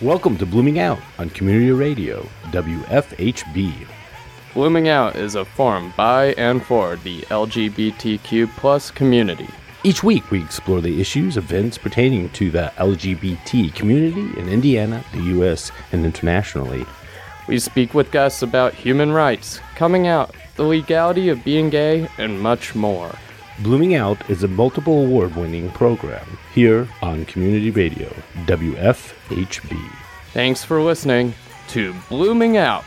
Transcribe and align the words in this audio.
Welcome 0.00 0.38
to 0.38 0.46
Blooming 0.46 0.78
Out 0.78 1.00
on 1.18 1.28
Community 1.30 1.72
Radio, 1.72 2.22
WFHB. 2.52 3.84
Blooming 4.54 4.88
Out 4.88 5.16
is 5.16 5.34
a 5.34 5.44
forum 5.44 5.92
by 5.96 6.34
and 6.34 6.64
for 6.64 6.94
the 6.94 7.22
LGBTQ 7.22 8.48
plus 8.50 8.92
community. 8.92 9.48
Each 9.82 10.04
week, 10.04 10.30
we 10.30 10.40
explore 10.40 10.80
the 10.80 11.00
issues, 11.00 11.36
events 11.36 11.78
pertaining 11.78 12.30
to 12.30 12.48
the 12.48 12.72
LGBT 12.76 13.74
community 13.74 14.38
in 14.38 14.48
Indiana, 14.48 15.04
the 15.12 15.22
U.S., 15.34 15.72
and 15.90 16.04
internationally. 16.04 16.86
We 17.48 17.58
speak 17.58 17.92
with 17.92 18.12
guests 18.12 18.42
about 18.42 18.74
human 18.74 19.10
rights, 19.10 19.58
coming 19.74 20.06
out, 20.06 20.32
the 20.54 20.62
legality 20.62 21.28
of 21.28 21.42
being 21.42 21.70
gay, 21.70 22.06
and 22.18 22.40
much 22.40 22.76
more. 22.76 23.12
Blooming 23.64 23.96
Out 23.96 24.30
is 24.30 24.44
a 24.44 24.48
multiple 24.48 25.06
award 25.06 25.34
winning 25.34 25.72
program 25.72 26.38
here 26.58 26.88
on 27.02 27.24
Community 27.26 27.70
Radio, 27.70 28.08
WFHB. 28.46 29.80
Thanks 30.32 30.64
for 30.64 30.82
listening 30.82 31.32
to 31.68 31.94
Blooming 32.08 32.56
Out. 32.56 32.84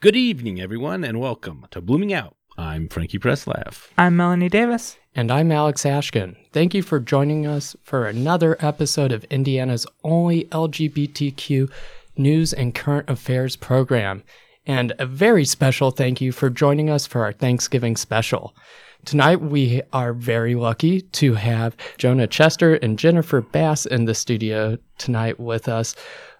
Good 0.00 0.16
evening, 0.16 0.62
everyone, 0.62 1.04
and 1.04 1.20
welcome 1.20 1.66
to 1.70 1.82
Blooming 1.82 2.14
Out. 2.14 2.36
I'm 2.56 2.88
Frankie 2.88 3.18
Presslaff. 3.18 3.88
I'm 3.98 4.16
Melanie 4.16 4.48
Davis. 4.48 4.96
And 5.14 5.30
I'm 5.30 5.52
Alex 5.52 5.82
Ashkin. 5.82 6.36
Thank 6.52 6.72
you 6.72 6.82
for 6.82 6.98
joining 6.98 7.46
us 7.46 7.76
for 7.82 8.06
another 8.06 8.56
episode 8.60 9.12
of 9.12 9.24
Indiana's 9.24 9.86
only 10.04 10.44
LGBTQ 10.44 11.70
news 12.16 12.54
and 12.54 12.74
current 12.74 13.10
affairs 13.10 13.54
program. 13.54 14.22
And 14.66 14.94
a 14.98 15.04
very 15.04 15.44
special 15.44 15.90
thank 15.90 16.22
you 16.22 16.32
for 16.32 16.48
joining 16.48 16.88
us 16.88 17.06
for 17.06 17.24
our 17.24 17.32
Thanksgiving 17.32 17.94
special. 17.94 18.56
Tonight, 19.04 19.42
we 19.42 19.82
are 19.92 20.14
very 20.14 20.54
lucky 20.54 21.02
to 21.02 21.34
have 21.34 21.76
Jonah 21.98 22.26
Chester 22.26 22.76
and 22.76 22.98
Jennifer 22.98 23.42
Bass 23.42 23.84
in 23.84 24.06
the 24.06 24.14
studio 24.14 24.78
tonight 24.96 25.38
with 25.38 25.68
us 25.68 25.94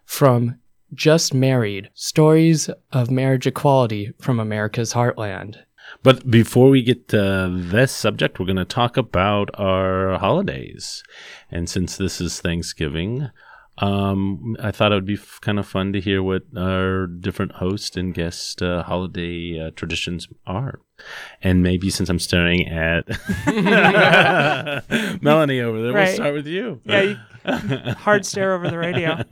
from 0.06 0.58
Just 0.94 1.34
Married 1.34 1.90
Stories 1.92 2.70
of 2.92 3.10
Marriage 3.10 3.46
Equality 3.46 4.12
from 4.18 4.40
America's 4.40 4.94
Heartland. 4.94 5.58
But 6.02 6.30
before 6.30 6.68
we 6.70 6.82
get 6.82 7.08
to 7.08 7.48
this 7.52 7.92
subject, 7.92 8.38
we're 8.38 8.46
going 8.46 8.56
to 8.56 8.64
talk 8.64 8.96
about 8.96 9.50
our 9.54 10.18
holidays. 10.18 11.02
And 11.50 11.68
since 11.68 11.96
this 11.96 12.20
is 12.20 12.40
Thanksgiving, 12.40 13.30
um, 13.78 14.56
I 14.60 14.70
thought 14.70 14.92
it 14.92 14.96
would 14.96 15.06
be 15.06 15.14
f- 15.14 15.38
kind 15.40 15.58
of 15.58 15.66
fun 15.66 15.92
to 15.94 16.00
hear 16.00 16.22
what 16.22 16.42
our 16.56 17.06
different 17.06 17.52
host 17.52 17.96
and 17.96 18.12
guest 18.12 18.62
uh, 18.62 18.82
holiday 18.82 19.58
uh, 19.60 19.70
traditions 19.74 20.28
are. 20.46 20.80
And 21.42 21.62
maybe 21.62 21.88
since 21.88 22.08
I'm 22.08 22.18
staring 22.18 22.68
at 22.68 23.08
Melanie 25.22 25.60
over 25.60 25.82
there, 25.82 25.92
we'll 25.92 26.14
start 26.14 26.34
with 26.34 26.46
you. 26.46 26.80
Yeah, 26.84 27.00
you, 27.00 27.16
hard 27.94 28.26
stare 28.26 28.54
over 28.54 28.68
the 28.68 28.78
radio. 28.78 29.24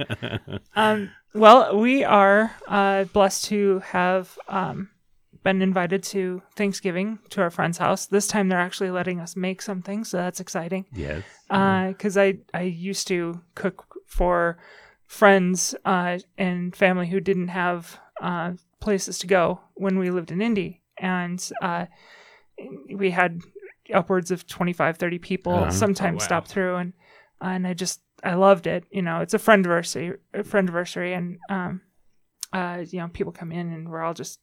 Um, 0.75 1.11
well, 1.35 1.77
we 1.79 2.03
are 2.03 2.51
uh, 2.67 3.05
blessed 3.05 3.45
to 3.47 3.81
have 3.81 4.37
um, 4.49 4.91
been 5.43 5.63
invited 5.63 6.03
to 6.05 6.43
Thanksgiving 6.57 7.19
to 7.31 7.41
our 7.43 7.51
friend's 7.51 7.79
house. 7.79 8.07
This 8.07 8.27
time, 8.27 8.49
they're 8.49 8.59
actually 8.59 8.91
letting 8.91 9.21
us 9.21 9.37
make 9.37 9.63
something, 9.63 10.05
so 10.05 10.17
that's 10.19 10.41
exciting. 10.41 10.87
Yes. 10.93 11.23
Because 11.49 12.17
I 12.17 12.39
I 12.55 12.63
used 12.63 13.09
to 13.09 13.41
cook 13.55 13.87
for 14.07 14.59
friends 15.07 15.75
uh, 15.85 16.19
and 16.39 16.75
family 16.77 17.09
who 17.09 17.21
didn't 17.21 17.49
have 17.49 17.99
uh, 18.23 18.53
places 18.81 19.19
to 19.21 19.27
go 19.27 19.61
when 19.75 19.99
we 19.99 20.11
lived 20.11 20.31
in 20.31 20.41
Indy, 20.43 20.83
and 20.99 21.51
uh, 21.63 21.87
we 22.95 23.11
had 23.11 23.41
upwards 23.93 24.31
of 24.31 24.47
25 24.47 24.99
30 24.99 25.19
people 25.19 25.53
Uh-huh. 25.55 25.71
sometimes 25.73 26.23
Oh, 26.23 26.25
wow. 26.25 26.25
stop 26.27 26.47
through 26.49 26.77
and 26.77 26.93
and 27.41 27.67
i 27.67 27.75
just 27.75 28.03
i 28.23 28.35
loved 28.35 28.69
it 28.69 28.85
you 28.93 29.03
know 29.03 29.21
it's 29.21 29.35
a 29.35 29.39
friendiversary 29.39 30.17
a 30.33 30.45
friendiversary 30.45 31.17
and 31.17 31.39
um 31.49 31.81
uh 32.53 32.85
you 32.89 33.01
know 33.01 33.09
people 33.09 33.33
come 33.33 33.51
in 33.51 33.73
and 33.73 33.89
we're 33.89 34.03
all 34.03 34.15
just 34.15 34.39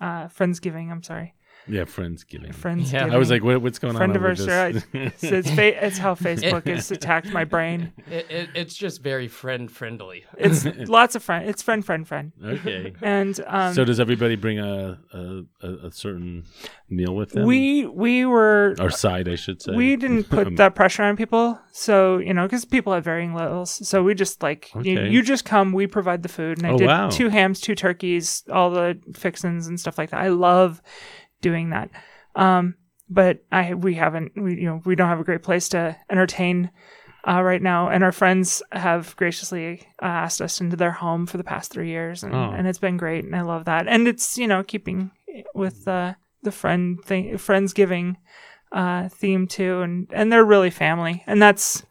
uh 0.00 0.26
friendsgiving 0.28 0.90
i'm 0.90 1.02
sorry 1.02 1.34
Yeah, 1.68 1.82
Friendsgiving. 1.82 2.54
friendsgiving 2.54 3.12
I 3.12 3.16
was 3.18 3.30
like, 3.30 3.42
what, 3.44 3.60
what's 3.62 3.78
going 3.78 3.96
on? 3.96 4.02
Friendiversary. 4.10 4.82
this? 4.92 5.22
it's, 5.32 5.50
fa- 5.50 5.84
it's 5.86 5.98
how 5.98 6.14
facebook 6.26 6.66
has 6.66 6.90
attacked 6.90 7.30
my 7.32 7.44
brain 7.44 7.92
It, 8.10 8.26
it, 8.30 8.48
it's 8.54 8.74
just 8.74 9.02
very 9.02 9.28
friend 9.28 9.70
friendly. 9.70 10.24
it's 10.38 10.64
lots 10.88 11.14
of 11.14 11.22
friend 11.22 11.48
it's 11.48 11.62
friend 11.62 11.84
friend 11.84 12.06
friend 12.08 12.32
okay. 12.42 12.94
and 13.02 13.38
um 13.46 13.74
so 13.74 13.84
does 13.84 14.00
everybody 14.00 14.36
bring 14.36 14.58
a 14.58 14.98
a, 15.12 15.42
a, 15.62 15.68
a 15.88 15.92
certain 15.92 16.44
meal 16.88 17.14
with 17.14 17.30
them? 17.32 17.46
we 17.46 17.86
we 17.86 18.24
were 18.24 18.74
our 18.80 18.90
side, 18.90 19.28
I 19.28 19.34
should 19.34 19.60
say. 19.62 19.74
we 19.74 19.96
didn't 19.96 20.24
put 20.24 20.56
that 20.56 20.74
pressure 20.74 21.02
on 21.02 21.16
people 21.16 21.58
so 21.72 22.18
you 22.18 22.32
know 22.32 22.44
because 22.46 22.64
people 22.64 22.92
have 22.94 23.04
varying 23.04 23.34
levels 23.34 23.86
so 23.86 24.02
we 24.02 24.14
just 24.14 24.42
like 24.42 24.70
you, 24.74 24.98
Okay. 24.98 25.10
you 25.10 25.22
just 25.22 25.44
come 25.44 25.72
we 25.72 25.86
provide 25.86 26.22
the 26.22 26.28
food 26.28 26.58
and 26.58 26.66
i 26.66 26.70
Oh, 26.70 26.78
did 26.78 26.86
wow. 26.86 27.10
two 27.10 27.28
hams 27.28 27.60
two 27.60 27.74
turkeys 27.74 28.42
all 28.50 28.70
the 28.70 28.98
fixins 29.14 29.66
and 29.66 29.78
stuff 29.78 29.98
like 29.98 30.10
that 30.10 30.20
i 30.20 30.28
love 30.28 30.80
doing 31.40 31.70
that. 31.70 31.90
Um 32.34 32.74
but 33.10 33.42
i 33.50 33.72
we 33.74 33.94
haven't 33.94 34.32
we 34.36 34.56
you 34.60 34.66
know 34.66 34.82
we 34.84 34.94
don't 34.94 35.08
have 35.08 35.20
a 35.20 35.24
great 35.24 35.42
place 35.42 35.68
to 35.70 35.96
entertain 36.10 36.70
uh, 37.26 37.42
right 37.42 37.60
now. 37.62 37.88
And 37.88 38.04
our 38.04 38.12
friends 38.12 38.62
have 38.72 39.14
graciously 39.16 39.80
uh, 40.00 40.06
asked 40.06 40.40
us 40.40 40.60
into 40.60 40.76
their 40.76 40.92
home 40.92 41.26
for 41.26 41.36
the 41.36 41.44
past 41.44 41.70
three 41.72 41.88
years 41.88 42.22
and, 42.22 42.34
Oh. 42.34 42.50
and 42.56 42.66
it's 42.66 42.78
been 42.78 42.96
great 42.96 43.24
and 43.24 43.34
i 43.36 43.42
love 43.42 43.64
that. 43.64 43.86
And 43.88 44.06
it's 44.08 44.38
you 44.38 44.46
know 44.46 44.62
keeping 44.62 45.10
with 45.54 45.86
uh, 45.88 46.14
the 46.42 46.52
friend 46.52 47.02
thing 47.04 47.32
friendsgiving 47.34 48.16
uh, 48.72 49.08
theme 49.08 49.46
too, 49.46 49.80
and 49.80 50.06
and 50.12 50.30
they're 50.30 50.44
really 50.44 50.70
family, 50.70 51.22
and 51.26 51.40
that's 51.40 51.82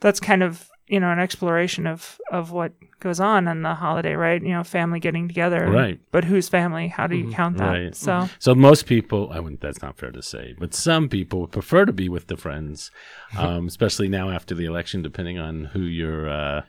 that's 0.00 0.20
kind 0.20 0.42
of 0.44 0.68
you 0.88 0.98
know 1.00 1.10
an 1.10 1.18
exploration 1.18 1.86
of 1.86 2.18
of 2.30 2.50
what 2.50 2.72
goes 3.00 3.20
on 3.20 3.46
on 3.46 3.62
the 3.62 3.74
holiday, 3.74 4.14
right? 4.14 4.42
You 4.42 4.50
know, 4.50 4.64
family 4.64 5.00
getting 5.00 5.28
together, 5.28 5.70
Right. 5.70 6.00
But 6.10 6.24
whose 6.24 6.48
family? 6.48 6.88
How 6.88 7.06
do 7.06 7.16
you 7.16 7.30
count 7.30 7.58
that? 7.58 7.70
Right. 7.70 7.94
So 7.94 8.28
So 8.38 8.54
most 8.54 8.86
people, 8.86 9.30
I 9.32 9.40
wouldn't, 9.40 9.60
that's 9.60 9.82
not 9.82 9.96
fair 9.98 10.10
to 10.10 10.22
say, 10.22 10.54
but 10.58 10.74
some 10.74 11.08
people 11.08 11.40
would 11.42 11.52
prefer 11.52 11.84
to 11.84 11.92
be 11.92 12.08
with 12.08 12.26
the 12.26 12.36
friends, 12.36 12.90
um, 13.38 13.66
especially 13.66 14.08
now 14.08 14.30
after 14.30 14.54
the 14.54 14.64
election, 14.64 15.02
depending 15.02 15.38
on 15.38 15.66
who 15.66 15.80
your 15.80 16.28
uh, 16.28 16.62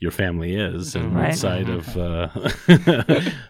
your 0.00 0.12
family 0.12 0.54
is 0.54 0.94
and 0.94 1.14
what 1.14 1.34
side 1.34 1.68
of 1.68 1.96
uh, 1.96 2.28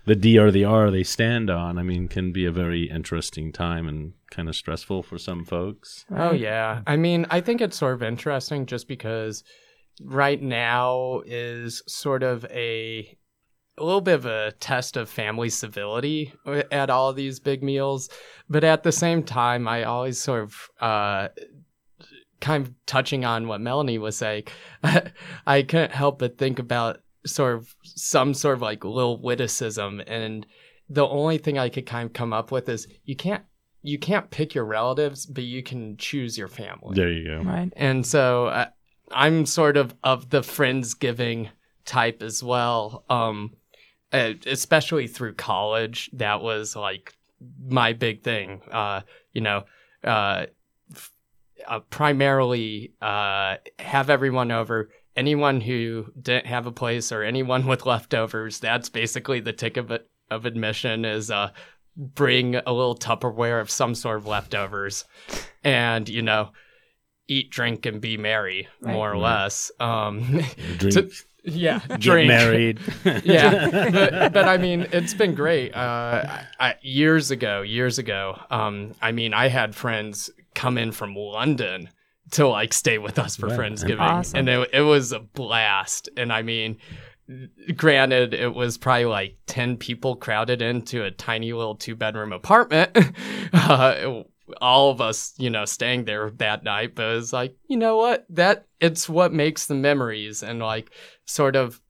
the 0.06 0.16
D 0.18 0.38
or 0.38 0.50
the 0.50 0.64
R 0.64 0.90
they 0.90 1.02
stand 1.02 1.50
on. 1.50 1.78
I 1.78 1.82
mean, 1.82 2.08
can 2.08 2.32
be 2.32 2.46
a 2.46 2.50
very 2.50 2.90
interesting 2.90 3.52
time 3.52 3.86
and 3.86 4.14
kind 4.30 4.48
of 4.48 4.56
stressful 4.56 5.02
for 5.02 5.18
some 5.18 5.44
folks. 5.44 6.06
Oh 6.10 6.32
yeah. 6.32 6.80
I 6.86 6.96
mean, 6.96 7.26
I 7.30 7.42
think 7.42 7.60
it's 7.60 7.76
sort 7.76 7.94
of 7.94 8.02
interesting 8.02 8.64
just 8.64 8.88
because 8.88 9.44
right 10.02 10.40
now 10.40 11.22
is 11.26 11.82
sort 11.86 12.22
of 12.22 12.44
a 12.46 13.16
a 13.76 13.84
little 13.84 14.00
bit 14.00 14.14
of 14.14 14.26
a 14.26 14.52
test 14.58 14.96
of 14.96 15.08
family 15.08 15.48
civility 15.48 16.32
at 16.72 16.90
all 16.90 17.10
of 17.10 17.16
these 17.16 17.38
big 17.38 17.62
meals, 17.62 18.08
but 18.48 18.64
at 18.64 18.82
the 18.82 18.90
same 18.90 19.22
time, 19.22 19.68
I 19.68 19.84
always 19.84 20.18
sort 20.18 20.42
of 20.42 20.70
uh 20.80 21.28
kind 22.40 22.66
of 22.66 22.72
touching 22.86 23.24
on 23.24 23.48
what 23.48 23.60
Melanie 23.60 23.98
was 23.98 24.16
saying, 24.16 24.44
I 25.46 25.62
couldn't 25.62 25.92
help 25.92 26.20
but 26.20 26.38
think 26.38 26.58
about 26.58 27.00
sort 27.26 27.56
of 27.56 27.74
some 27.82 28.32
sort 28.32 28.54
of 28.54 28.62
like 28.62 28.84
little 28.84 29.20
witticism 29.20 30.00
and 30.06 30.46
the 30.88 31.06
only 31.06 31.38
thing 31.38 31.58
I 31.58 31.68
could 31.68 31.86
kind 31.86 32.06
of 32.06 32.12
come 32.12 32.32
up 32.32 32.50
with 32.50 32.68
is 32.68 32.86
you 33.04 33.16
can't 33.16 33.44
you 33.82 33.98
can't 33.98 34.28
pick 34.30 34.54
your 34.54 34.64
relatives, 34.64 35.24
but 35.24 35.44
you 35.44 35.62
can 35.62 35.96
choose 35.96 36.36
your 36.36 36.48
family. 36.48 36.94
There 36.94 37.10
you 37.10 37.24
go. 37.24 37.42
right, 37.42 37.72
And 37.76 38.04
so 38.04 38.46
uh, 38.46 38.66
I'm 39.12 39.46
sort 39.46 39.76
of 39.76 39.94
of 40.02 40.30
the 40.30 40.40
friendsgiving 40.40 41.50
type 41.84 42.22
as 42.22 42.42
well. 42.42 43.04
Um, 43.08 43.52
especially 44.12 45.06
through 45.06 45.34
college, 45.34 46.10
that 46.14 46.40
was 46.40 46.74
like 46.74 47.14
my 47.66 47.92
big 47.92 48.22
thing. 48.22 48.62
Uh, 48.70 49.02
you 49.32 49.40
know, 49.40 49.64
uh, 50.04 50.46
f- 50.92 51.12
uh, 51.66 51.80
primarily 51.90 52.92
uh, 53.02 53.56
have 53.78 54.10
everyone 54.10 54.50
over. 54.50 54.90
Anyone 55.16 55.60
who 55.60 56.12
didn't 56.20 56.46
have 56.46 56.66
a 56.66 56.72
place 56.72 57.10
or 57.10 57.22
anyone 57.22 57.66
with 57.66 57.86
leftovers, 57.86 58.60
that's 58.60 58.88
basically 58.88 59.40
the 59.40 59.52
ticket 59.52 59.90
of, 59.90 60.00
of 60.30 60.46
admission 60.46 61.04
is 61.04 61.30
uh, 61.30 61.50
bring 61.96 62.54
a 62.54 62.72
little 62.72 62.96
Tupperware 62.96 63.60
of 63.60 63.70
some 63.70 63.94
sort 63.94 64.18
of 64.18 64.26
leftovers 64.26 65.04
and, 65.64 66.08
you 66.08 66.22
know, 66.22 66.50
eat, 67.28 67.50
drink, 67.50 67.86
and 67.86 68.00
be 68.00 68.16
merry, 68.16 68.68
Right. 68.80 68.92
more 68.92 69.10
or 69.10 69.14
Right. 69.14 69.22
less. 69.42 69.70
Um, 69.78 70.40
Drink, 70.78 70.94
to- 70.94 71.10
yeah, 71.44 71.80
get 71.88 72.00
drink. 72.00 72.28
married. 72.28 72.80
yeah, 73.24 73.90
but, 73.90 74.32
but 74.32 74.48
I 74.48 74.56
mean, 74.58 74.86
it's 74.92 75.14
been 75.14 75.34
great. 75.34 75.74
Uh, 75.74 76.24
I, 76.26 76.46
I, 76.58 76.74
years 76.82 77.30
ago, 77.30 77.62
years 77.62 77.98
ago, 77.98 78.38
um, 78.50 78.94
I 79.00 79.12
mean, 79.12 79.32
I 79.34 79.48
had 79.48 79.74
friends 79.74 80.30
come 80.54 80.76
in 80.78 80.90
from 80.92 81.14
London 81.14 81.88
to 82.32 82.46
like 82.48 82.74
stay 82.74 82.98
with 82.98 83.18
us 83.18 83.36
for 83.36 83.46
Right. 83.46 83.58
Friendsgiving, 83.58 84.00
Awesome. 84.00 84.40
and 84.40 84.48
it, 84.48 84.70
it 84.74 84.82
was 84.82 85.12
a 85.12 85.20
blast. 85.20 86.10
And 86.18 86.30
I 86.32 86.42
mean, 86.42 86.76
granted, 87.76 88.34
it 88.34 88.54
was 88.54 88.76
probably 88.78 89.04
like 89.06 89.36
ten 89.46 89.76
people 89.76 90.16
crowded 90.16 90.60
into 90.62 91.04
a 91.04 91.10
tiny 91.10 91.52
little 91.52 91.74
two 91.76 91.94
bedroom 91.96 92.32
apartment. 92.32 92.90
uh, 93.52 94.22
all 94.60 94.90
of 94.90 95.00
us, 95.00 95.34
you 95.38 95.50
know, 95.50 95.64
staying 95.64 96.04
there 96.04 96.30
that 96.36 96.64
night, 96.64 96.94
but 96.94 97.12
it 97.12 97.14
was 97.16 97.32
like, 97.32 97.56
you 97.66 97.76
know 97.76 97.96
what? 97.96 98.26
That 98.30 98.66
it's 98.80 99.08
what 99.08 99.32
makes 99.32 99.66
the 99.66 99.74
memories 99.74 100.42
and 100.42 100.58
like 100.60 100.90
sort 101.24 101.56
of 101.56 101.80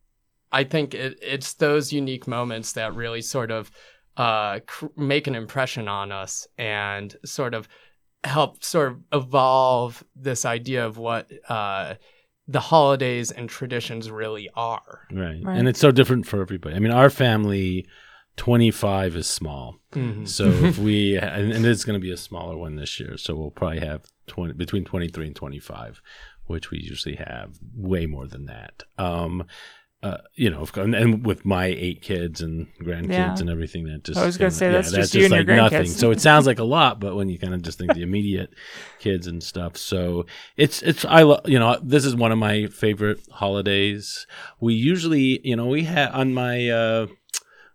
I 0.51 0.65
think 0.65 0.95
it, 0.95 1.19
it's 1.23 1.55
those 1.55 1.93
unique 1.93 2.27
moments 2.27 2.73
that 2.73 2.95
really 2.95 3.23
sort 3.23 3.51
of 3.51 3.71
uh, 4.17 4.61
cr- 4.67 4.87
make 4.97 5.27
an 5.27 5.35
impression 5.35 5.89
on 5.89 6.11
us 6.11 6.47
and 6.57 7.15
sort 7.25 7.55
of 7.55 7.69
help 8.25 8.65
sort 8.65 8.93
of 8.93 8.99
evolve 9.13 10.03
this 10.17 10.45
idea 10.45 10.85
of 10.85 10.99
what 10.99 11.31
uh, 11.49 11.95
the 12.47 12.61
holidays 12.61 13.31
and 13.31 13.49
traditions 13.49 14.11
really 14.11 14.49
are. 14.57 15.07
Right. 15.13 15.41
Right. 15.43 15.59
And 15.59 15.69
it's 15.69 15.81
so 15.81 15.91
different 15.91 16.27
for 16.27 16.41
everybody. 16.41 16.75
I 16.75 16.79
mean, 16.79 16.93
our 16.93 17.11
family, 17.11 17.87
25 18.39 19.17
is 19.17 19.27
small. 19.27 19.77
Mm-hmm. 19.93 20.25
So 20.25 20.47
if 20.49 20.79
we, 20.79 21.19
and, 21.19 21.53
and 21.53 21.67
it's 21.67 21.85
going 21.85 22.01
to 22.01 22.03
be 22.03 22.13
a 22.13 22.17
smaller 22.17 22.57
one 22.57 22.77
this 22.77 22.99
year. 22.99 23.19
So 23.19 23.35
we'll 23.35 23.51
probably 23.51 23.81
have 23.81 24.07
20, 24.29 24.55
between 24.55 24.85
23 24.85 25.27
and 25.27 25.37
25, 25.37 26.01
which 26.47 26.71
we 26.71 26.79
usually 26.79 27.17
have 27.17 27.59
way 27.75 28.07
more 28.07 28.27
than 28.27 28.47
that. 28.47 28.85
Um, 28.97 29.45
uh, 30.01 30.19
you 30.37 30.49
know, 30.49 30.61
of 30.61 30.77
and, 30.77 30.95
and 30.95 31.27
with 31.27 31.45
my 31.45 31.67
eight 31.67 32.03
kids 32.03 32.41
and 32.41 32.69
grandkids 32.81 33.09
Yeah. 33.11 33.37
and 33.37 33.51
everything, 33.51 33.85
that 33.87 34.05
just 34.05 34.21
I 34.21 34.27
was 34.27 34.39
gonna 34.39 34.53
say, 34.53 34.71
that's 34.71 34.93
just 34.93 35.13
you 35.13 35.25
and 35.25 35.35
your 35.35 35.57
nothing. 35.57 35.87
So 35.87 36.13
it 36.13 36.21
sounds 36.21 36.47
like 36.47 36.61
a 36.61 36.65
lot, 36.65 37.01
but 37.01 37.17
when 37.17 37.29
you 37.29 37.37
kind 37.37 37.53
of 37.53 37.63
just 37.63 37.79
think 37.79 37.95
the 37.95 38.03
immediate 38.09 38.55
kids 39.01 39.27
and 39.27 39.43
stuff, 39.43 39.77
so 39.77 40.25
it's 40.57 40.83
it's 40.83 41.05
I 41.05 41.23
lo- 41.23 41.41
you 41.47 41.59
know 41.59 41.81
this 41.83 42.05
is 42.05 42.15
one 42.15 42.31
of 42.31 42.39
my 42.39 42.67
favorite 42.67 43.19
holidays. 43.29 44.29
We 44.61 44.75
usually 44.75 45.41
you 45.43 45.57
know 45.57 45.67
we 45.67 45.83
have 45.83 46.15
on 46.15 46.33
my 46.33 46.69
uh, 46.71 47.07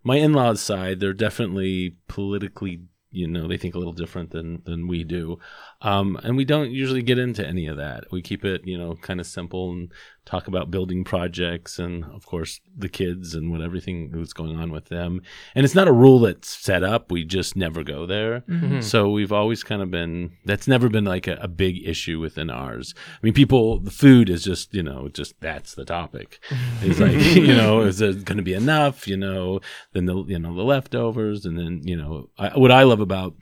my 0.04 0.18
in 0.18 0.34
laws 0.34 0.62
side, 0.62 1.00
they're 1.00 1.14
definitely 1.14 1.96
politically 2.08 2.82
you 3.14 3.28
know 3.28 3.48
they 3.48 3.58
think 3.58 3.76
a 3.76 3.78
little 3.78 3.94
different 3.94 4.32
than 4.32 4.62
than 4.66 4.88
we 4.88 5.04
do 5.04 5.38
um, 5.84 6.18
and 6.24 6.36
we 6.36 6.46
don't 6.46 6.72
usually 6.72 7.02
get 7.02 7.20
into 7.20 7.46
any 7.46 7.68
of 7.68 7.78
that. 7.78 8.06
We 8.12 8.22
keep 8.22 8.44
it 8.44 8.66
you 8.66 8.78
know 8.78 8.96
kind 8.96 9.20
of 9.20 9.28
simple 9.28 9.72
and 9.72 9.92
talk 10.26 10.48
about 10.48 10.72
building 10.72 11.04
projects 11.04 11.78
and 11.78 12.06
of 12.06 12.26
course 12.26 12.62
the 12.78 12.88
kids 12.88 13.36
and 13.36 13.52
what 13.52 13.62
everything 13.62 14.10
that's 14.12 14.34
going 14.34 14.58
on 14.58 14.72
with 14.72 14.86
them. 14.86 15.22
And 15.54 15.66
it's 15.66 15.76
not 15.76 15.90
a 15.90 15.94
rule 15.94 16.20
that's 16.20 16.50
set 16.50 16.84
up. 16.84 17.12
We 17.12 17.26
just 17.26 17.58
never 17.58 17.84
go 17.84 18.06
there. 18.06 18.42
Mm-hmm. 18.42 18.82
so 18.82 19.10
we've 19.10 19.34
always 19.34 19.64
kind 19.64 19.82
of 19.82 19.92
been 19.92 20.32
that's 20.46 20.68
never 20.68 20.90
been 20.90 21.06
like 21.06 21.28
a, 21.28 21.36
a 21.42 21.48
big 21.48 21.86
issue 21.86 22.20
within 22.20 22.50
ours. 22.50 22.94
I 22.98 23.20
mean 23.22 23.34
people 23.34 23.80
the 23.80 23.92
food 23.92 24.30
is 24.30 24.44
just 24.44 24.74
you 24.74 24.84
know 24.84 25.10
just 25.10 25.40
that's 25.42 25.76
the 25.76 25.86
topic. 25.86 26.40
It's 26.82 27.00
like 27.00 27.14
you 27.14 27.56
know 27.56 27.82
is 27.82 28.02
it 28.02 28.26
going 28.26 28.38
to 28.38 28.44
be 28.44 28.54
enough 28.54 29.08
you 29.08 29.18
know? 29.18 29.60
Then 29.92 30.06
the 30.06 30.24
you 30.24 30.40
know 30.40 30.56
the 30.56 30.64
leftovers 30.64 31.46
and 31.46 31.58
then 31.58 31.82
you 31.84 31.96
know 31.96 32.30
I, 32.38 32.58
what 32.58 32.72
i 32.72 32.84
love 32.84 33.00
about 33.00 33.36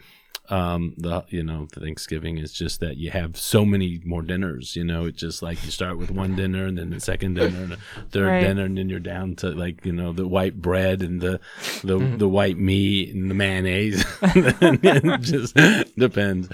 um 0.52 0.94
the 0.98 1.24
you 1.30 1.44
know 1.44 1.68
thanksgiving 1.72 2.38
is 2.38 2.52
just 2.54 2.80
that 2.82 2.98
you 2.98 3.10
have 3.12 3.38
so 3.38 3.64
many 3.66 4.02
more 4.06 4.22
dinners 4.22 4.76
you 4.76 4.84
know 4.84 5.06
it's 5.06 5.20
just 5.20 5.42
like 5.42 5.64
you 5.64 5.72
start 5.72 5.98
with 5.98 6.12
one 6.12 6.36
dinner 6.36 6.66
and 6.66 6.78
then 6.78 6.90
the 6.90 7.00
second 7.00 7.36
dinner 7.36 7.62
and 7.64 7.72
the 7.72 7.78
third 8.12 8.28
Right. 8.28 8.42
dinner 8.42 8.66
and 8.66 8.78
then 8.78 8.90
you're 8.90 9.00
down 9.00 9.36
to 9.38 9.50
like 9.52 9.86
you 9.86 9.92
know 9.94 10.12
the 10.14 10.28
white 10.28 10.62
bread 10.62 11.02
and 11.02 11.22
the 11.22 11.40
the, 11.84 11.98
the 12.18 12.28
white 12.28 12.58
meat 12.58 13.14
and 13.16 13.30
the 13.30 13.36
mayonnaise. 13.36 14.04
It 14.22 15.22
just 15.22 15.56
depends. 15.98 16.48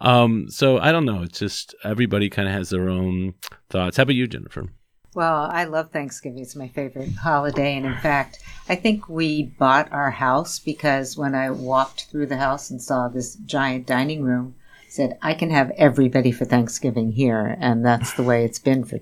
Um 0.00 0.48
so 0.50 0.78
i 0.78 0.92
don't 0.92 1.04
know. 1.04 1.22
It's 1.22 1.38
just 1.38 1.74
everybody 1.84 2.30
kind 2.30 2.48
of 2.48 2.54
has 2.54 2.70
their 2.70 2.88
own 2.88 3.34
thoughts. 3.68 3.96
How 3.96 4.04
about 4.04 4.14
you 4.14 4.26
jennifer 4.26 4.66
Well, 5.14 5.48
I 5.50 5.64
love 5.64 5.90
Thanksgiving. 5.90 6.38
It's 6.40 6.54
my 6.54 6.68
favorite 6.68 7.12
holiday. 7.14 7.76
And 7.76 7.84
in 7.86 7.96
fact, 7.96 8.38
I 8.68 8.76
think 8.76 9.08
we 9.08 9.42
bought 9.42 9.90
our 9.92 10.10
house 10.10 10.58
because 10.60 11.16
when 11.16 11.34
I 11.34 11.50
walked 11.50 12.04
through 12.04 12.26
the 12.26 12.36
house 12.36 12.70
and 12.70 12.80
saw 12.80 13.08
this 13.08 13.34
giant 13.34 13.86
dining 13.86 14.22
room, 14.22 14.54
I 14.86 14.88
said, 14.88 15.18
I 15.20 15.34
can 15.34 15.50
have 15.50 15.72
everybody 15.72 16.30
for 16.30 16.44
Thanksgiving 16.44 17.12
here. 17.12 17.56
And 17.60 17.84
that's 17.84 18.12
the 18.12 18.22
way 18.22 18.44
it's 18.44 18.60
been 18.60 18.84
for 18.84 19.00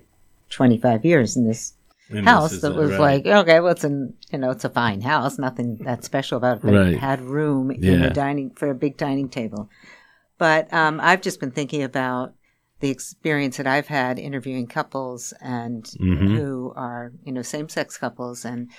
25 0.49 1.05
years 1.05 1.37
in 1.37 1.45
this 1.45 1.73
And 2.09 2.25
house 2.25 2.51
this 2.51 2.61
that 2.61 2.73
was 2.73 2.89
right. 2.91 3.23
like, 3.23 3.25
okay, 3.27 3.59
well, 3.59 3.71
it's 3.71 3.83
an, 3.83 4.15
you 4.31 4.39
know, 4.39 4.49
it's 4.49 4.65
a 4.65 4.69
fine 4.69 5.01
house, 5.01 5.37
nothing 5.37 5.77
that 5.81 6.03
special 6.03 6.37
about 6.37 6.57
it, 6.57 6.63
but 6.63 6.73
Right. 6.73 6.93
it 6.93 6.99
had 6.99 7.21
room 7.21 7.69
in 7.69 7.83
Yeah. 7.83 7.97
the 8.07 8.09
dining 8.09 8.49
for 8.55 8.71
a 8.71 8.75
big 8.75 8.97
dining 8.97 9.29
table. 9.29 9.69
But 10.39 10.73
um, 10.73 10.99
I've 11.03 11.21
just 11.21 11.39
been 11.39 11.51
thinking 11.51 11.83
about 11.83 12.33
the 12.79 12.89
experience 12.89 13.57
that 13.57 13.67
I've 13.67 13.87
had 13.87 14.19
interviewing 14.19 14.67
couples 14.67 15.33
and 15.41 15.83
Mhm. 15.99 16.35
who 16.35 16.73
are, 16.75 17.11
you 17.23 17.31
know, 17.31 17.41
same 17.41 17.69
sex 17.69 17.97
couples 17.97 18.45
and 18.45 18.69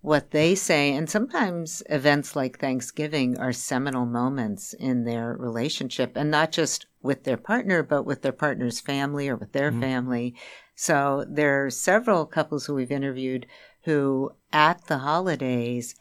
what 0.00 0.32
they 0.32 0.54
say. 0.54 0.92
And 0.94 1.08
sometimes 1.08 1.82
events 1.88 2.36
like 2.36 2.58
Thanksgiving 2.58 3.38
are 3.38 3.52
seminal 3.52 4.04
moments 4.04 4.74
in 4.74 5.04
their 5.04 5.34
relationship 5.34 6.12
and 6.14 6.30
not 6.30 6.52
just 6.52 6.86
with 7.02 7.24
their 7.24 7.38
partner, 7.38 7.82
but 7.82 8.04
with 8.04 8.20
their 8.22 8.32
partner's 8.32 8.80
family 8.80 9.28
or 9.28 9.36
with 9.36 9.52
their 9.52 9.72
family. 9.72 10.34
So 10.74 11.24
there 11.28 11.64
are 11.64 11.70
several 11.70 12.26
couples 12.26 12.66
who 12.66 12.74
we've 12.74 12.90
interviewed 12.90 13.46
who 13.84 14.32
at 14.52 14.84
the 14.86 14.98
holidays 14.98 15.94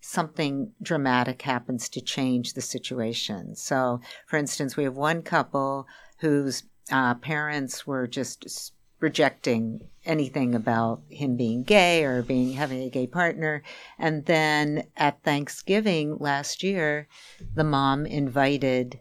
something 0.00 0.72
dramatic 0.82 1.42
happens 1.42 1.88
to 1.90 2.00
change 2.00 2.54
the 2.54 2.62
situation. 2.62 3.54
So, 3.54 4.00
for 4.26 4.38
instance, 4.38 4.76
we 4.76 4.84
have 4.84 4.96
one 4.96 5.20
couple 5.22 5.86
whose 6.18 6.62
uh, 6.90 7.14
parents 7.14 7.86
were 7.86 8.06
just 8.06 8.72
rejecting 9.00 9.88
anything 10.04 10.54
about 10.54 11.02
him 11.08 11.36
being 11.36 11.62
gay 11.62 12.04
or 12.04 12.22
being 12.22 12.52
having 12.52 12.82
a 12.82 12.90
gay 12.90 13.06
partner, 13.06 13.62
and 13.98 14.26
then 14.26 14.84
at 14.96 15.22
Thanksgiving 15.22 16.18
last 16.18 16.62
year, 16.62 17.08
the 17.54 17.64
mom 17.64 18.06
invited 18.06 19.00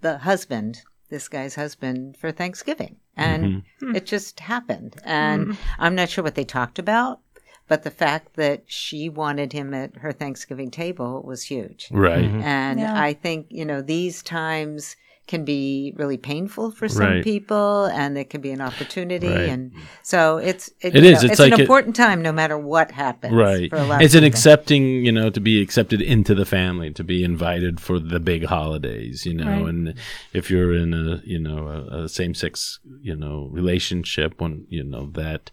the 0.00 0.18
husband, 0.18 0.82
this 1.10 1.28
guy's 1.28 1.54
husband, 1.54 2.16
for 2.16 2.32
Thanksgiving, 2.32 2.96
and 3.16 3.44
mm-hmm. 3.44 3.86
hmm. 3.90 3.96
it 3.96 4.06
just 4.06 4.40
happened. 4.40 4.96
And 5.04 5.46
hmm. 5.46 5.52
I'm 5.78 5.94
not 5.94 6.10
sure 6.10 6.24
what 6.24 6.34
they 6.34 6.44
talked 6.44 6.78
about. 6.78 7.20
But 7.68 7.82
the 7.82 7.90
fact 7.90 8.36
that 8.36 8.62
she 8.66 9.10
wanted 9.10 9.52
him 9.52 9.74
at 9.74 9.98
her 9.98 10.10
Thanksgiving 10.10 10.70
table 10.70 11.22
was 11.22 11.42
huge. 11.42 11.88
right 11.92 12.24
mm-hmm. 12.24 12.40
And 12.40 12.80
Yeah. 12.80 12.98
I 12.98 13.12
think, 13.12 13.46
you 13.50 13.66
know, 13.66 13.82
these 13.82 14.22
times 14.22 14.96
can 15.28 15.44
be 15.44 15.92
really 15.96 16.16
painful 16.16 16.70
for 16.72 16.88
some 16.88 17.06
Right. 17.06 17.22
people 17.24 17.84
and 17.86 18.16
it 18.18 18.30
can 18.30 18.40
be 18.40 18.50
an 18.50 18.60
opportunity. 18.60 19.28
Right. 19.28 19.48
And 19.50 19.72
so 20.02 20.38
it's, 20.38 20.68
it, 20.80 20.96
It 20.96 21.04
is. 21.04 21.12
know, 21.12 21.16
It's 21.16 21.24
it's, 21.32 21.38
like 21.40 21.52
an 21.52 21.60
it- 21.60 21.62
important 21.62 21.94
time 21.94 22.22
no 22.22 22.32
matter 22.32 22.58
what 22.58 22.90
happens. 22.90 23.34
right 23.34 23.68
For 23.70 23.76
a 23.76 23.84
lot 23.84 24.02
it's 24.02 24.14
an 24.14 24.20
people. 24.22 24.28
accepting 24.34 25.04
you 25.04 25.12
know 25.12 25.28
to 25.30 25.40
be 25.40 25.60
accepted 25.62 26.00
into 26.02 26.34
the 26.34 26.44
family 26.46 26.90
to 26.94 27.04
be 27.04 27.22
invited 27.22 27.78
for 27.78 27.98
the 28.00 28.18
big 28.18 28.46
holidays 28.46 29.24
you 29.26 29.34
know 29.34 29.44
Right. 29.46 29.68
and 29.68 29.94
if 30.32 30.50
you're 30.50 30.74
in 30.74 30.92
a 30.94 31.20
you 31.24 31.38
know 31.38 31.68
a, 31.68 32.04
a 32.04 32.08
same-sex 32.08 32.80
you 33.02 33.14
know 33.14 33.48
relationship 33.52 34.40
when 34.40 34.66
you 34.68 34.82
know 34.82 35.10
that 35.14 35.50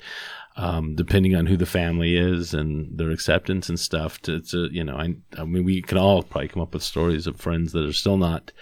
um, 0.57 0.95
depending 0.95 1.35
on 1.35 1.47
who 1.47 1.57
the 1.57 1.65
family 1.65 2.15
is 2.15 2.53
and 2.53 2.97
their 2.97 3.11
acceptance 3.11 3.67
and 3.67 3.77
stuff 3.77 4.21
to, 4.21 4.39
to 4.51 4.69
you 4.71 4.85
know 4.85 4.95
I, 4.95 5.15
I 5.37 5.43
mean 5.43 5.65
we 5.65 5.81
can 5.81 5.97
all 5.97 6.23
probably 6.23 6.47
come 6.47 6.61
up 6.63 6.73
with 6.73 6.81
stories 6.83 7.27
of 7.27 7.35
friends 7.41 7.73
that 7.73 7.85
are 7.85 7.91
still 7.93 8.17
not 8.17 8.53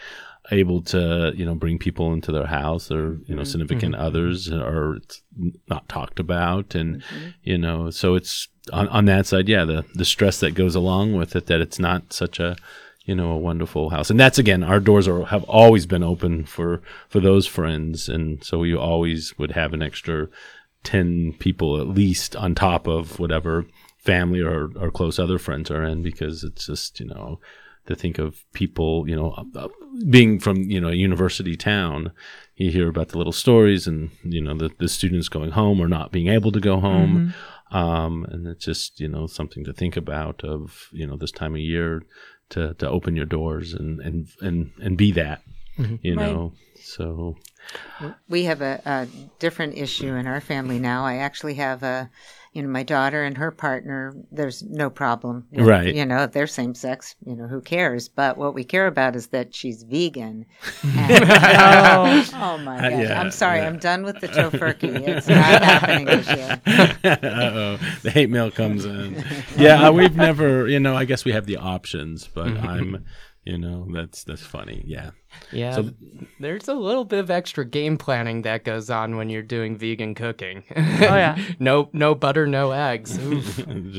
able 0.51 0.81
to 0.81 1.31
you 1.35 1.45
know 1.45 1.55
bring 1.55 1.77
people 1.77 2.11
into 2.11 2.31
their 2.31 2.45
house 2.45 2.91
or 2.91 3.19
you 3.25 3.35
know 3.35 3.41
mm-hmm. 3.41 3.51
significant 3.51 3.95
mm-hmm. 3.95 4.03
others 4.03 4.51
or 4.51 4.97
it's 4.97 5.21
not 5.69 5.87
talked 5.87 6.19
about. 6.19 6.75
And 6.75 7.01
mm-hmm. 7.01 7.29
you 7.43 7.57
know 7.57 7.89
so 7.89 8.15
it's 8.15 8.47
on, 8.71 8.87
on 8.89 9.05
that 9.05 9.25
side 9.25 9.49
yeah 9.49 9.65
the 9.65 9.85
the 9.93 10.05
stress 10.05 10.39
that 10.39 10.51
goes 10.51 10.75
along 10.75 11.13
with 11.13 11.35
it 11.35 11.47
that 11.47 11.61
it's 11.61 11.79
not 11.79 12.13
such 12.13 12.39
a 12.39 12.55
you 13.05 13.15
know 13.15 13.31
a 13.31 13.37
wonderful 13.37 13.89
house. 13.89 14.09
And 14.09 14.19
that's 14.19 14.39
again 14.39 14.63
our 14.63 14.79
doors 14.79 15.07
are 15.07 15.25
have 15.25 15.43
always 15.45 15.85
been 15.85 16.03
open 16.03 16.45
for 16.45 16.81
for 17.09 17.19
those 17.19 17.47
friends. 17.47 18.09
And 18.09 18.43
so 18.43 18.59
we 18.59 18.75
always 18.75 19.37
would 19.37 19.51
have 19.51 19.73
an 19.73 19.81
extra 19.81 20.27
10 20.83 21.35
people 21.39 21.79
at 21.79 21.87
least 21.87 22.35
on 22.35 22.55
top 22.55 22.87
of 22.87 23.17
whatever 23.19 23.65
family 23.97 24.41
or, 24.41 24.69
or 24.77 24.91
close 24.91 25.17
other 25.17 25.39
friends 25.39 25.71
are 25.71 25.83
in 25.83 26.03
because 26.03 26.43
it's 26.43 26.65
just 26.65 26.99
you 26.99 27.05
know 27.05 27.39
to 27.87 27.95
think 27.95 28.17
of 28.17 28.43
people 28.53 29.07
you 29.07 29.15
know 29.15 29.31
uh, 29.55 29.67
being 30.09 30.39
from 30.39 30.57
you 30.63 30.79
know 30.79 30.89
a 30.89 30.93
university 30.95 31.55
town 31.55 32.11
you 32.55 32.71
hear 32.71 32.87
about 32.87 33.09
the 33.09 33.17
little 33.17 33.33
stories 33.33 33.87
and 33.87 34.11
you 34.23 34.41
know 34.41 34.53
the, 34.55 34.69
the 34.79 34.87
students 34.87 35.29
going 35.29 35.51
home 35.51 35.79
or 35.81 35.87
not 35.87 36.11
being 36.11 36.27
able 36.27 36.51
to 36.51 36.59
go 36.59 36.79
home 36.79 37.31
um, 37.71 38.25
and 38.29 38.47
it's 38.47 38.65
just 38.65 38.99
you 38.99 39.07
know 39.07 39.27
something 39.27 39.63
to 39.63 39.73
think 39.73 39.97
about 39.97 40.43
of 40.43 40.87
you 40.91 41.05
know 41.05 41.17
this 41.17 41.31
time 41.31 41.53
of 41.53 41.59
year 41.59 42.03
to, 42.49 42.73
to 42.75 42.89
open 42.89 43.15
your 43.15 43.25
doors 43.25 43.73
and 43.73 43.99
and 44.01 44.27
and, 44.41 44.71
and 44.81 44.97
be 44.97 45.11
that 45.11 45.41
you 46.01 46.15
Right. 46.15 46.29
know 46.29 46.53
so 46.81 47.35
we 48.27 48.43
have 48.43 48.61
a, 48.61 48.81
a 48.85 49.07
different 49.39 49.77
issue 49.77 50.13
in 50.13 50.27
our 50.27 50.41
family 50.41 50.79
now. 50.79 51.05
I 51.05 51.15
actually 51.17 51.55
have 51.55 51.81
a 51.83 52.09
you 52.53 52.61
know, 52.61 52.69
my 52.69 52.83
daughter 52.83 53.23
and 53.23 53.35
her 53.37 53.49
partner, 53.51 54.15
there's 54.31 54.61
no 54.63 54.89
problem. 54.89 55.45
with- 55.51 55.67
Right. 55.67 55.93
You 55.93 56.05
know, 56.05 56.23
if 56.23 56.31
they're 56.33 56.45
same 56.47 56.75
sex, 56.75 57.15
you 57.25 57.35
know, 57.35 57.47
who 57.47 57.61
cares? 57.61 58.07
But 58.09 58.37
what 58.37 58.53
we 58.53 58.63
care 58.63 58.85
about 58.87 59.15
is 59.15 59.27
that 59.27 59.55
she's 59.55 59.83
vegan. 59.83 60.45
And- 60.95 61.23
Oh. 61.23 62.25
oh 62.35 62.57
my 62.59 62.77
Uh, 62.77 62.89
gosh. 62.89 62.99
yeah, 63.01 63.19
I'm 63.19 63.31
sorry. 63.31 63.59
yeah. 63.59 63.67
I'm 63.67 63.79
done 63.79 64.03
with 64.03 64.19
the 64.19 64.27
tofurkey. 64.27 65.07
It's 65.07 65.27
not 65.27 65.63
happening 65.63 66.05
this 66.05 66.27
year. 66.27 66.61
Uh-oh. 67.03 67.77
The 68.03 68.11
hate 68.11 68.29
mail 68.29 68.51
comes 68.51 68.85
in. 68.85 69.23
Yeah, 69.57 69.87
uh, 69.87 69.91
we've 69.91 70.15
never, 70.15 70.67
you 70.67 70.79
know, 70.79 70.95
I 70.95 71.05
guess 71.05 71.25
we 71.25 71.31
have 71.33 71.45
the 71.45 71.57
options, 71.57 72.27
but 72.27 72.47
I'm, 72.47 73.03
you 73.45 73.57
know, 73.57 73.87
that's 73.93 74.23
that's 74.23 74.41
funny. 74.45 74.83
Yeah. 74.85 75.11
Yeah, 75.51 75.75
So- 75.75 75.89
there's 76.39 76.67
a 76.67 76.73
little 76.73 77.05
bit 77.05 77.19
of 77.19 77.29
extra 77.31 77.65
game 77.65 77.97
planning 77.97 78.43
that 78.43 78.63
goes 78.63 78.89
on 78.89 79.15
when 79.15 79.29
you're 79.29 79.41
doing 79.41 79.77
vegan 79.77 80.13
cooking. 80.15 80.63
Oh 80.75 80.81
yeah. 80.81 81.37
no, 81.59 81.89
no 81.93 82.13
butter, 82.15 82.45
no 82.47 82.71
eggs. 82.71 83.17
Ooh, 83.19 83.41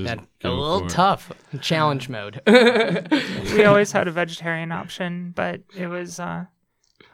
that, 0.05 0.21
a 0.45 0.49
little 0.51 0.81
for 0.81 0.85
it. 0.87 0.91
tough. 0.91 1.33
Challenge 1.61 2.09
mode. 2.09 2.41
we 2.47 3.65
always 3.65 3.93
had 3.93 4.09
a 4.09 4.13
vegetarian 4.13 4.73
option, 4.73 5.33
but 5.35 5.61
it 5.77 5.89
was 5.89 6.21
uh, 6.21 6.45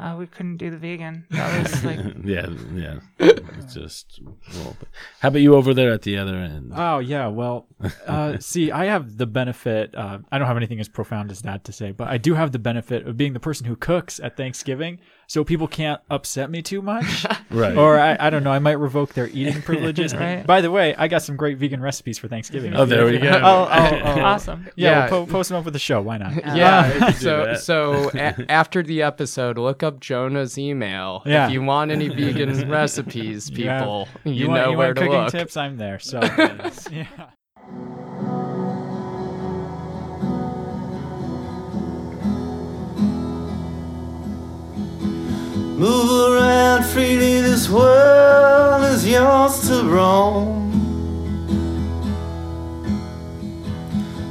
uh 0.00 0.16
we 0.18 0.26
couldn't 0.26 0.56
do 0.56 0.70
the 0.70 0.76
vegan. 0.78 1.26
That 1.30 1.62
was 1.62 1.84
like 1.84 2.00
yeah, 2.24 2.48
yeah. 2.74 2.98
It's 3.18 3.74
just 3.74 4.20
well, 4.54 4.76
but- 4.78 4.88
how 5.20 5.28
about 5.28 5.42
you 5.42 5.54
over 5.54 5.74
there 5.74 5.92
at 5.92 6.02
the 6.02 6.16
other 6.18 6.36
end? 6.36 6.72
Oh 6.74 6.98
yeah, 6.98 7.26
well, 7.28 7.66
uh, 8.06 8.38
see, 8.40 8.70
I 8.72 8.86
have 8.86 9.16
the 9.18 9.26
benefit. 9.26 9.94
Uh, 9.94 10.18
I 10.32 10.38
don't 10.38 10.46
have 10.48 10.56
anything 10.56 10.80
as 10.80 10.88
profound 10.88 11.30
as 11.30 11.42
that 11.42 11.64
to 11.64 11.72
say, 11.72 11.92
but 11.92 12.08
I 12.08 12.16
do 12.18 12.34
have 12.34 12.52
the 12.52 12.58
benefit 12.58 13.06
of 13.06 13.16
being 13.16 13.32
the 13.34 13.40
person 13.40 13.66
who 13.66 13.76
cooks 13.76 14.18
at 14.20 14.36
Thanksgiving, 14.36 14.98
so 15.30 15.44
people 15.44 15.68
can't 15.68 16.00
upset 16.10 16.50
me 16.50 16.60
too 16.60 16.82
much. 16.82 17.24
right. 17.50 17.76
or 17.76 17.96
I, 18.00 18.16
I 18.18 18.30
don't 18.30 18.42
know, 18.42 18.50
I 18.50 18.58
might 18.58 18.80
revoke 18.80 19.14
their 19.14 19.28
eating 19.28 19.62
privileges. 19.68 20.12
Right. 20.12 20.44
By 20.44 20.60
the 20.60 20.72
way, 20.72 20.92
I 20.96 21.06
got 21.06 21.22
some 21.22 21.36
great 21.36 21.56
vegan 21.56 21.80
recipes 21.80 22.18
for 22.18 22.26
Thanksgiving. 22.26 22.74
Oh, 22.74 22.84
there 22.84 23.04
we 23.06 23.16
go. 23.18 23.28
I'll, 23.30 23.66
I'll, 23.66 24.04
I'll- 24.06 24.24
awesome. 24.24 24.66
Yeah, 24.74 24.90
Yeah. 25.06 25.10
We'll 25.12 25.26
po- 25.26 25.30
post 25.32 25.50
them 25.50 25.58
up 25.58 25.64
with 25.64 25.74
the 25.74 25.78
show. 25.78 26.02
Why 26.02 26.18
not? 26.18 26.34
yeah. 26.34 26.98
Ah, 27.00 27.06
do 27.06 27.12
so, 27.12 27.54
so 27.54 28.10
a- 28.12 28.50
after 28.50 28.82
the 28.82 29.02
episode, 29.02 29.56
look 29.56 29.84
up 29.84 30.00
Jonah's 30.00 30.58
email. 30.58 31.22
Yeah. 31.24 31.46
If 31.46 31.52
you 31.52 31.62
want 31.62 31.92
any 31.92 32.08
vegan 32.08 32.68
recipes, 32.68 33.48
You 33.50 33.68
have- 33.68 33.82
people, 33.82 34.08
you, 34.24 34.48
want, 34.48 34.62
know 34.62 34.70
you 34.72 34.76
where 34.78 34.88
want 34.88 34.96
to 34.96 35.02
cooking 35.04 35.20
look. 35.20 35.30
tips? 35.30 35.56
I'm 35.56 35.76
there. 35.76 36.00
So 36.00 36.18
yeah. 36.90 37.06
Move 45.80 46.34
around 46.34 46.84
freely, 46.84 47.40
this 47.40 47.70
world 47.70 48.84
is 48.84 49.08
yours 49.08 49.66
to 49.66 49.82
roam. 49.84 50.68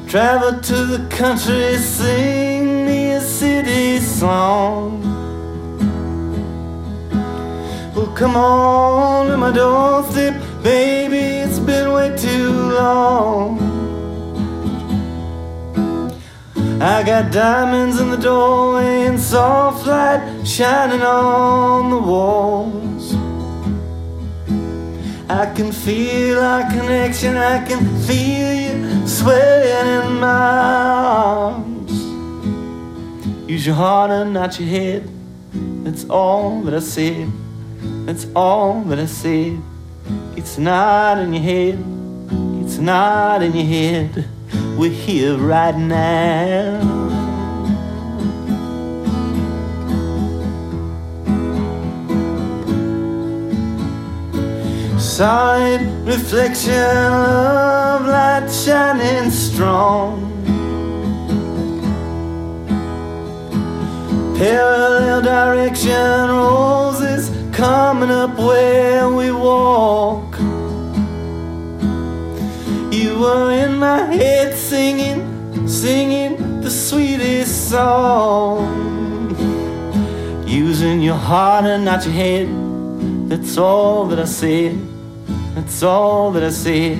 Travel 0.07 0.59
to 0.59 0.85
the 0.85 1.07
country, 1.09 1.75
sing 1.77 2.85
me 2.85 3.13
a 3.13 3.19
city 3.19 3.97
song. 3.97 5.01
Well, 7.95 8.13
come 8.13 8.35
on 8.35 9.25
to 9.29 9.37
my 9.37 9.51
doorstep, 9.51 10.39
baby, 10.61 11.17
it's 11.17 11.57
been 11.57 11.91
way 11.91 12.15
too 12.15 12.51
long. 12.77 13.68
I 16.81 17.03
got 17.03 17.33
diamonds 17.33 17.99
in 17.99 18.09
the 18.09 18.15
doorway 18.15 19.05
and 19.05 19.19
soft 19.19 19.85
light 19.85 20.45
shining 20.45 21.01
on 21.01 21.89
the 21.89 21.97
walls. 21.97 23.13
I 25.29 25.53
can 25.53 25.73
feel 25.73 26.39
our 26.39 26.71
connection, 26.71 27.35
I 27.35 27.65
can 27.67 27.83
feel 28.03 28.53
you 28.53 29.05
swaying 29.05 29.87
in 29.87 30.19
my 30.21 30.27
arms. 30.27 31.91
Use 33.49 33.65
your 33.65 33.75
heart 33.75 34.11
and 34.11 34.33
not 34.33 34.57
your 34.57 34.69
head. 34.69 35.09
That's 35.83 36.05
all 36.09 36.61
that 36.61 36.73
I 36.73 36.79
said. 36.79 37.29
That's 38.05 38.25
all 38.33 38.83
that 38.83 38.99
I 38.99 39.05
said. 39.05 39.61
It's 40.37 40.57
not 40.57 41.17
in 41.17 41.33
your 41.33 41.43
head. 41.43 41.83
It's 42.63 42.77
not 42.77 43.43
in 43.43 43.53
your 43.53 43.65
head. 43.65 44.38
We're 44.79 44.91
here 44.91 45.35
right 45.35 45.75
now. 45.75 46.79
Solid 54.97 55.81
reflection 56.07 56.71
of 56.71 58.05
light 58.07 58.47
shining 58.49 59.29
strong. 59.31 60.31
Parallel 64.37 65.21
direction, 65.23 66.29
roses 66.29 67.29
coming 67.53 68.11
up 68.11 68.39
where 68.39 69.09
we 69.09 69.29
walk. 69.29 70.28
Were 73.19 73.51
in 73.51 73.75
my 73.75 74.15
head 74.15 74.55
singing, 74.55 75.67
singing 75.67 76.61
the 76.61 76.71
sweetest 76.71 77.69
song. 77.69 79.35
Using 80.47 81.01
your 81.01 81.17
heart 81.17 81.65
and 81.65 81.83
not 81.83 82.05
your 82.05 82.13
head. 82.13 82.47
That's 83.29 83.57
all 83.57 84.05
that 84.05 84.19
I 84.19 84.23
said. 84.23 84.79
That's 85.53 85.83
all 85.83 86.31
that 86.31 86.43
I 86.43 86.49
said. 86.49 86.97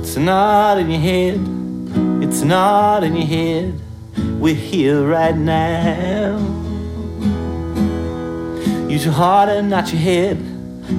It's 0.00 0.18
not 0.18 0.76
in 0.76 0.90
your 0.90 1.00
head. 1.00 1.40
It's 2.22 2.42
not 2.42 3.02
in 3.02 3.16
your 3.16 3.26
head. 3.26 3.80
We're 4.38 4.54
here 4.54 5.02
right 5.08 5.34
now. 5.34 6.36
Use 8.86 9.06
your 9.06 9.14
heart 9.14 9.48
and 9.48 9.70
not 9.70 9.90
your 9.90 10.02
head. 10.02 10.36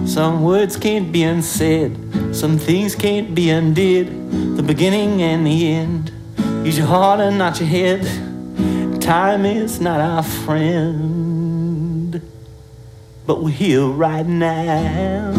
Some 0.09 0.43
words 0.43 0.75
can't 0.75 1.11
be 1.11 1.21
unsaid. 1.21 2.02
Some 2.33 2.57
things 2.57 2.95
can't 2.95 3.35
be 3.35 3.51
undid. 3.51 4.07
The 4.57 4.63
beginning 4.63 5.21
and 5.21 5.45
the 5.45 5.71
end. 5.71 6.11
Use 6.65 6.79
your 6.79 6.87
heart 6.87 7.19
and 7.19 7.37
not 7.37 7.59
your 7.59 7.69
head. 7.69 8.01
Time 8.99 9.45
is 9.45 9.79
not 9.79 10.01
our 10.01 10.23
friend. 10.23 12.19
But 13.27 13.43
we're 13.43 13.51
here 13.51 13.85
right 13.85 14.25
now. 14.25 15.31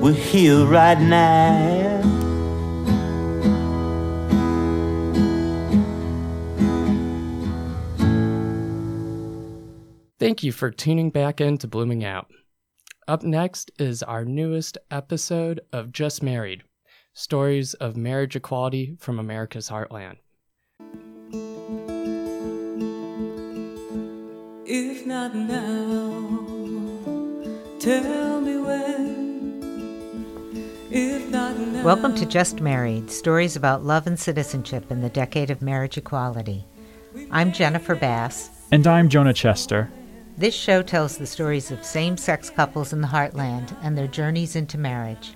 We're 0.00 0.12
here 0.12 0.64
right 0.66 1.00
now. 1.00 1.85
Thank 10.18 10.42
you 10.42 10.50
for 10.50 10.70
tuning 10.70 11.10
back 11.10 11.42
in 11.42 11.58
to 11.58 11.68
Blooming 11.68 12.02
Out. 12.02 12.28
Up 13.06 13.22
next 13.22 13.70
is 13.78 14.02
our 14.02 14.24
newest 14.24 14.78
episode 14.90 15.60
of 15.74 15.92
Just 15.92 16.22
Married 16.22 16.62
Stories 17.12 17.74
of 17.74 17.98
Marriage 17.98 18.34
Equality 18.34 18.96
from 18.98 19.18
America's 19.18 19.68
Heartland. 19.68 20.16
If 24.64 25.06
not 25.06 25.34
now, 25.34 26.38
tell 27.78 28.40
me 28.40 28.56
when. 28.56 30.24
If 30.90 31.28
not 31.28 31.58
now. 31.58 31.84
Welcome 31.84 32.14
to 32.14 32.24
Just 32.24 32.62
Married 32.62 33.10
Stories 33.10 33.54
about 33.54 33.84
Love 33.84 34.06
and 34.06 34.18
Citizenship 34.18 34.90
in 34.90 35.02
the 35.02 35.10
Decade 35.10 35.50
of 35.50 35.60
Marriage 35.60 35.98
Equality. 35.98 36.64
I'm 37.30 37.52
Jennifer 37.52 37.94
Bass. 37.94 38.48
And 38.72 38.86
I'm 38.86 39.10
Jonah 39.10 39.34
Chester. 39.34 39.90
This 40.38 40.54
show 40.54 40.82
tells 40.82 41.16
the 41.16 41.26
stories 41.26 41.70
of 41.70 41.82
same 41.82 42.18
sex 42.18 42.50
couples 42.50 42.92
in 42.92 43.00
the 43.00 43.08
heartland 43.08 43.74
and 43.82 43.96
their 43.96 44.06
journeys 44.06 44.54
into 44.54 44.76
marriage. 44.76 45.34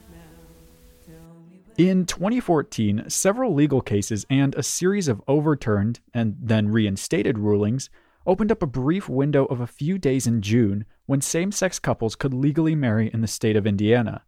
In 1.79 2.05
2014, 2.05 3.05
several 3.09 3.55
legal 3.55 3.81
cases 3.81 4.27
and 4.29 4.55
a 4.55 4.63
series 4.63 5.09
of 5.09 5.23
overturned 5.27 6.01
and 6.13 6.37
then 6.39 6.69
reinstated 6.69 7.39
rulings 7.39 7.89
opened 8.27 8.53
up 8.53 8.63
a 8.63 8.67
brief 8.67 9.09
window 9.09 9.47
of 9.47 9.61
a 9.61 9.67
few 9.67 9.97
days 9.97 10.27
in 10.27 10.43
June 10.43 10.85
when 11.07 11.23
same 11.23 11.51
sex 11.51 11.79
couples 11.79 12.15
could 12.15 12.35
legally 12.35 12.75
marry 12.75 13.11
in 13.15 13.23
the 13.23 13.27
state 13.27 13.57
of 13.57 13.67
Indiana. 13.67 14.23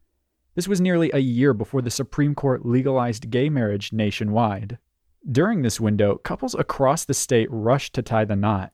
This 0.55 0.67
was 0.67 0.81
nearly 0.81 1.11
a 1.13 1.19
year 1.19 1.53
before 1.53 1.83
the 1.83 1.91
Supreme 1.91 2.35
Court 2.35 2.65
legalized 2.65 3.29
gay 3.29 3.51
marriage 3.51 3.93
nationwide. 3.93 4.79
During 5.31 5.61
this 5.61 5.79
window, 5.79 6.17
couples 6.17 6.55
across 6.55 7.05
the 7.05 7.13
state 7.13 7.49
rushed 7.51 7.93
to 7.95 8.03
tie 8.03 8.25
the 8.25 8.37
knot. 8.37 8.73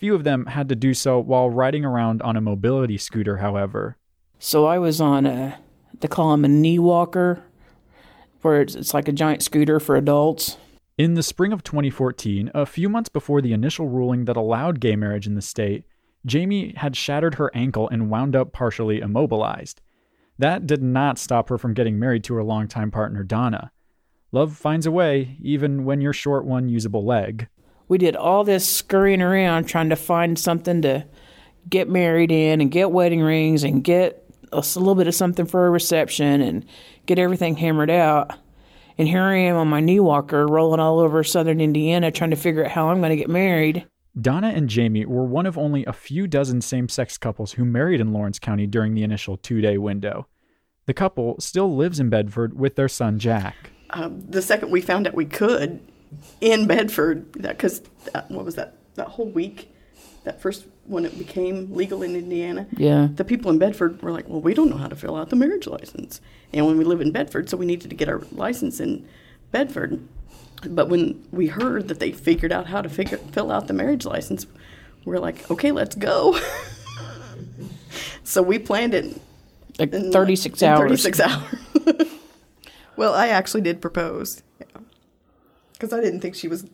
Few 0.00 0.14
of 0.14 0.24
them 0.24 0.46
had 0.46 0.70
to 0.70 0.74
do 0.74 0.94
so 0.94 1.20
while 1.20 1.50
riding 1.50 1.84
around 1.84 2.22
on 2.22 2.34
a 2.34 2.40
mobility 2.40 2.96
scooter, 2.96 3.36
however. 3.36 3.98
So 4.38 4.64
I 4.64 4.78
was 4.78 4.98
on 4.98 5.26
a, 5.26 5.58
they 6.00 6.08
call 6.08 6.30
them 6.30 6.42
a 6.42 6.48
knee 6.48 6.78
walker, 6.78 7.44
where 8.40 8.62
it's, 8.62 8.74
it's 8.74 8.94
like 8.94 9.08
a 9.08 9.12
giant 9.12 9.42
scooter 9.42 9.78
for 9.78 9.96
adults. 9.96 10.56
In 10.96 11.12
the 11.12 11.22
spring 11.22 11.52
of 11.52 11.62
2014, 11.62 12.50
a 12.54 12.64
few 12.64 12.88
months 12.88 13.10
before 13.10 13.42
the 13.42 13.52
initial 13.52 13.88
ruling 13.88 14.24
that 14.24 14.38
allowed 14.38 14.80
gay 14.80 14.96
marriage 14.96 15.26
in 15.26 15.34
the 15.34 15.42
state, 15.42 15.84
Jamie 16.24 16.72
had 16.78 16.96
shattered 16.96 17.34
her 17.34 17.50
ankle 17.54 17.86
and 17.90 18.08
wound 18.08 18.34
up 18.34 18.54
partially 18.54 19.00
immobilized. 19.00 19.82
That 20.38 20.66
did 20.66 20.82
not 20.82 21.18
stop 21.18 21.50
her 21.50 21.58
from 21.58 21.74
getting 21.74 21.98
married 21.98 22.24
to 22.24 22.34
her 22.36 22.42
longtime 22.42 22.90
partner, 22.90 23.22
Donna. 23.22 23.70
Love 24.32 24.56
finds 24.56 24.86
a 24.86 24.90
way, 24.90 25.36
even 25.42 25.84
when 25.84 26.00
you're 26.00 26.14
short 26.14 26.46
one 26.46 26.70
usable 26.70 27.04
leg. 27.04 27.48
We 27.90 27.98
did 27.98 28.14
all 28.14 28.44
this 28.44 28.64
scurrying 28.64 29.20
around 29.20 29.64
trying 29.64 29.88
to 29.88 29.96
find 29.96 30.38
something 30.38 30.80
to 30.82 31.04
get 31.68 31.88
married 31.88 32.30
in 32.30 32.60
and 32.60 32.70
get 32.70 32.92
wedding 32.92 33.20
rings 33.20 33.64
and 33.64 33.82
get 33.82 34.24
a 34.52 34.58
little 34.58 34.94
bit 34.94 35.08
of 35.08 35.14
something 35.16 35.44
for 35.44 35.66
a 35.66 35.70
reception 35.70 36.40
and 36.40 36.64
get 37.06 37.18
everything 37.18 37.56
hammered 37.56 37.90
out. 37.90 38.38
And 38.96 39.08
here 39.08 39.24
I 39.24 39.38
am 39.38 39.56
on 39.56 39.66
my 39.66 39.80
knee 39.80 39.98
walker 39.98 40.46
rolling 40.46 40.78
all 40.78 41.00
over 41.00 41.24
southern 41.24 41.60
Indiana 41.60 42.12
trying 42.12 42.30
to 42.30 42.36
figure 42.36 42.64
out 42.64 42.70
how 42.70 42.90
I'm 42.90 43.00
going 43.00 43.10
to 43.10 43.16
get 43.16 43.28
married. 43.28 43.84
Donna 44.20 44.50
and 44.50 44.68
Jamie 44.68 45.04
were 45.04 45.24
one 45.24 45.46
of 45.46 45.58
only 45.58 45.84
a 45.84 45.92
few 45.92 46.28
dozen 46.28 46.60
same 46.60 46.88
sex 46.88 47.18
couples 47.18 47.52
who 47.52 47.64
married 47.64 48.00
in 48.00 48.12
Lawrence 48.12 48.38
County 48.38 48.68
during 48.68 48.94
the 48.94 49.02
initial 49.02 49.36
two 49.36 49.60
day 49.60 49.78
window. 49.78 50.28
The 50.86 50.94
couple 50.94 51.40
still 51.40 51.74
lives 51.74 51.98
in 51.98 52.08
Bedford 52.08 52.56
with 52.56 52.76
their 52.76 52.88
son 52.88 53.18
Jack. 53.18 53.72
um, 53.90 54.20
the 54.28 54.42
second 54.42 54.70
we 54.70 54.80
found 54.80 55.08
out 55.08 55.14
we 55.14 55.26
could 55.26 55.80
in 56.40 56.66
Bedford, 56.66 57.30
because 57.32 57.82
what 58.28 58.44
was 58.44 58.54
that? 58.56 58.76
That 58.96 59.08
whole 59.08 59.28
week, 59.28 59.72
that 60.24 60.40
first 60.40 60.66
when 60.86 61.04
it 61.04 61.16
became 61.18 61.72
legal 61.74 62.02
in 62.02 62.16
Indiana, 62.16 62.66
Yeah. 62.76 63.08
the 63.14 63.24
people 63.24 63.50
in 63.50 63.58
Bedford 63.58 64.02
were 64.02 64.10
like, 64.10 64.28
"Well, 64.28 64.40
we 64.40 64.54
don't 64.54 64.68
know 64.70 64.76
how 64.76 64.88
to 64.88 64.96
fill 64.96 65.14
out 65.16 65.30
the 65.30 65.36
marriage 65.36 65.66
license," 65.66 66.20
and 66.52 66.66
when 66.66 66.76
we 66.78 66.84
live 66.84 67.00
in 67.00 67.12
Bedford, 67.12 67.48
so 67.48 67.56
we 67.56 67.66
needed 67.66 67.88
to 67.90 67.96
get 67.96 68.08
our 68.08 68.22
license 68.32 68.80
in 68.80 69.06
Bedford. 69.52 70.00
But 70.68 70.88
when 70.88 71.22
we 71.30 71.46
heard 71.46 71.88
that 71.88 72.00
they 72.00 72.12
figured 72.12 72.52
out 72.52 72.66
how 72.66 72.82
to 72.82 72.88
figure 72.88 73.18
fill 73.18 73.50
out 73.52 73.66
the 73.68 73.72
marriage 73.72 74.04
license, 74.04 74.46
we're 75.04 75.18
like, 75.20 75.48
"Okay, 75.50 75.70
let's 75.72 75.94
go." 75.94 76.38
so 78.24 78.42
we 78.42 78.58
planned 78.58 78.94
it 78.94 79.20
Like 79.78 79.92
in 79.94 80.12
36 80.12 80.60
in 80.62 80.68
hours. 80.68 80.80
36 80.80 81.20
hours. 81.20 81.54
well, 82.96 83.14
I 83.14 83.28
actually 83.28 83.62
did 83.62 83.80
propose. 83.80 84.42
Because 85.80 85.94
I 85.94 86.02
didn't 86.02 86.20
think 86.20 86.34
she 86.34 86.46
was 86.46 86.66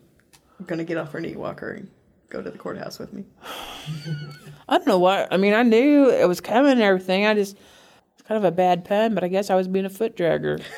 going 0.65 0.79
to 0.79 0.83
get 0.83 0.97
off 0.97 1.13
her 1.13 1.21
knee 1.21 1.37
walker 1.37 1.71
and 1.71 1.89
go 2.27 2.41
to 2.41 2.51
the 2.51 2.57
courthouse 2.57 2.99
with 2.99 3.13
me. 3.13 3.23
I 4.67 4.77
don't 4.77 4.85
know 4.85 4.99
why. 4.99 5.27
I 5.31 5.37
mean, 5.37 5.53
I 5.53 5.63
knew 5.63 6.09
it 6.09 6.27
was 6.27 6.41
coming 6.41 6.73
and 6.73 6.81
everything. 6.81 7.25
I 7.25 7.33
just, 7.33 7.55
it's 8.13 8.27
kind 8.27 8.37
of 8.37 8.43
a 8.43 8.51
bad 8.51 8.83
pun, 8.83 9.15
but 9.15 9.23
I 9.23 9.29
guess 9.29 9.49
I 9.49 9.55
was 9.55 9.69
being 9.69 9.85
a 9.85 9.89
foot 9.89 10.17
dragger. 10.17 10.61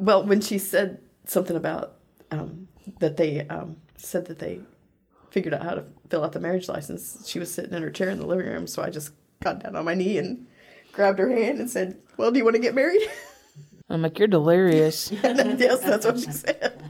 Well, 0.00 0.24
when 0.24 0.40
she 0.40 0.58
said 0.58 1.00
something 1.26 1.56
about 1.56 1.96
um, 2.30 2.68
that 3.00 3.16
they 3.16 3.40
um, 3.48 3.78
said 3.96 4.26
that 4.26 4.38
they 4.38 4.60
figured 5.30 5.52
out 5.52 5.64
how 5.64 5.74
to 5.74 5.84
fill 6.08 6.22
out 6.22 6.30
the 6.30 6.38
marriage 6.38 6.68
license, 6.68 7.28
she 7.28 7.40
was 7.40 7.52
sitting 7.52 7.74
in 7.74 7.82
her 7.82 7.90
chair 7.90 8.08
in 8.08 8.20
the 8.20 8.26
living 8.26 8.46
room. 8.46 8.68
So 8.68 8.80
I 8.80 8.90
just 8.90 9.10
got 9.42 9.58
down 9.60 9.74
on 9.74 9.84
my 9.84 9.94
knee 9.94 10.18
and 10.18 10.46
grabbed 10.92 11.18
her 11.18 11.28
hand 11.28 11.58
and 11.58 11.68
said, 11.68 11.98
Well, 12.16 12.30
do 12.30 12.38
you 12.38 12.44
want 12.44 12.54
to 12.54 12.62
get 12.62 12.76
married? 12.76 13.02
I'm 13.90 14.02
like, 14.02 14.18
you're 14.18 14.28
delirious. 14.28 15.10
yes, 15.22 15.80
that's 15.80 16.04
what 16.04 16.18
she 16.18 16.30
said. 16.30 16.82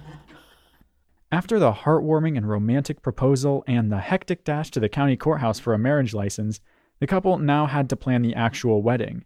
After 1.30 1.58
the 1.58 1.72
heartwarming 1.72 2.36
and 2.36 2.48
romantic 2.48 3.02
proposal 3.02 3.62
and 3.66 3.92
the 3.92 3.98
hectic 3.98 4.44
dash 4.44 4.70
to 4.72 4.80
the 4.80 4.88
county 4.88 5.16
courthouse 5.16 5.58
for 5.60 5.74
a 5.74 5.78
marriage 5.78 6.14
license, 6.14 6.60
the 7.00 7.06
couple 7.06 7.38
now 7.38 7.66
had 7.66 7.88
to 7.90 7.96
plan 7.96 8.22
the 8.22 8.34
actual 8.34 8.82
wedding. 8.82 9.24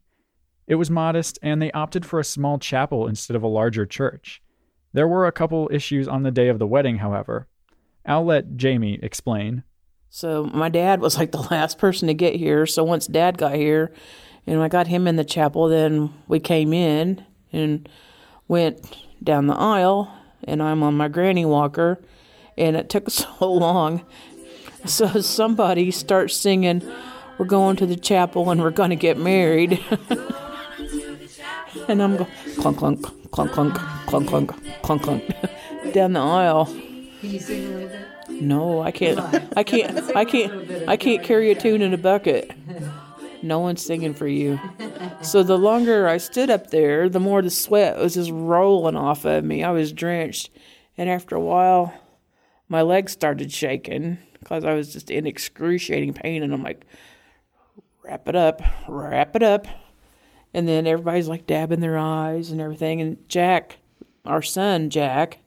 It 0.66 0.74
was 0.74 0.90
modest, 0.90 1.38
and 1.42 1.62
they 1.62 1.72
opted 1.72 2.04
for 2.04 2.20
a 2.20 2.24
small 2.24 2.58
chapel 2.58 3.06
instead 3.06 3.36
of 3.36 3.42
a 3.42 3.48
larger 3.48 3.86
church. 3.86 4.42
There 4.92 5.08
were 5.08 5.26
a 5.26 5.32
couple 5.32 5.70
issues 5.72 6.06
on 6.06 6.22
the 6.22 6.30
day 6.30 6.48
of 6.48 6.58
the 6.58 6.66
wedding, 6.66 6.98
however. 6.98 7.46
I'll 8.04 8.24
let 8.24 8.56
Jamie 8.56 8.98
explain. 9.02 9.62
So 10.10 10.44
my 10.44 10.68
dad 10.68 11.00
was 11.00 11.16
like 11.16 11.32
the 11.32 11.46
last 11.50 11.78
person 11.78 12.08
to 12.08 12.14
get 12.14 12.34
here. 12.34 12.66
So 12.66 12.84
once 12.84 13.06
dad 13.06 13.38
got 13.38 13.54
here 13.54 13.92
and 14.46 14.60
I 14.60 14.68
got 14.68 14.88
him 14.88 15.06
in 15.06 15.16
the 15.16 15.24
chapel, 15.24 15.68
then 15.68 16.12
we 16.28 16.40
came 16.40 16.72
in 16.72 17.24
and 17.52 17.88
went 18.48 18.96
down 19.22 19.46
the 19.46 19.54
aisle 19.54 20.12
and 20.44 20.62
I'm 20.62 20.82
on 20.82 20.96
my 20.96 21.08
granny 21.08 21.44
walker 21.44 22.02
and 22.56 22.76
it 22.76 22.88
took 22.88 23.10
so 23.10 23.52
long. 23.52 24.04
So 24.84 25.20
somebody 25.20 25.90
starts 25.90 26.34
singing, 26.36 26.82
We're 27.38 27.46
going 27.46 27.76
to 27.76 27.86
the 27.86 27.96
chapel 27.96 28.50
and 28.50 28.60
we're 28.60 28.70
going 28.70 28.90
to 28.90 28.96
get 28.96 29.16
married. 29.16 29.80
and 31.88 32.02
I'm 32.02 32.16
going 32.16 32.30
clunk, 32.58 32.78
clunk, 32.78 33.02
clunk, 33.30 33.52
clunk, 33.52 33.74
clunk, 34.06 34.28
clunk, 34.28 34.50
clunk, 34.82 35.02
clunk 35.02 35.22
down 35.92 36.12
the 36.14 36.20
aisle. 36.20 36.74
No, 38.28 38.82
I 38.82 38.90
can't. 38.90 39.20
I 39.56 39.62
can't. 39.62 40.16
I 40.16 40.24
can't. 40.24 40.88
I 40.88 40.96
can't 40.96 41.22
carry 41.22 41.52
a 41.52 41.54
tune 41.54 41.80
in 41.82 41.94
a 41.94 41.98
bucket. 41.98 42.50
No 43.42 43.58
one's 43.58 43.84
singing 43.84 44.14
for 44.14 44.28
you. 44.28 44.60
So 45.20 45.42
the 45.42 45.58
longer 45.58 46.06
I 46.06 46.18
stood 46.18 46.50
up 46.50 46.70
there, 46.70 47.08
the 47.08 47.20
more 47.20 47.42
the 47.42 47.50
sweat 47.50 47.98
was 47.98 48.14
just 48.14 48.30
rolling 48.30 48.96
off 48.96 49.24
of 49.24 49.44
me. 49.44 49.64
I 49.64 49.70
was 49.70 49.92
drenched, 49.92 50.50
and 50.96 51.10
after 51.10 51.34
a 51.34 51.40
while, 51.40 51.92
my 52.68 52.82
legs 52.82 53.12
started 53.12 53.52
shaking 53.52 54.18
because 54.38 54.64
I 54.64 54.74
was 54.74 54.92
just 54.92 55.10
in 55.10 55.26
excruciating 55.26 56.14
pain. 56.14 56.42
And 56.42 56.54
I'm 56.54 56.62
like, 56.62 56.84
"Wrap 58.02 58.28
it 58.28 58.36
up, 58.36 58.62
wrap 58.88 59.34
it 59.36 59.42
up." 59.42 59.66
And 60.54 60.68
then 60.68 60.86
everybody's 60.86 61.28
like 61.28 61.46
dabbing 61.46 61.80
their 61.80 61.98
eyes 61.98 62.50
and 62.50 62.60
everything. 62.60 63.00
And 63.00 63.28
Jack, 63.28 63.78
our 64.24 64.42
son 64.42 64.90
Jack, 64.90 65.38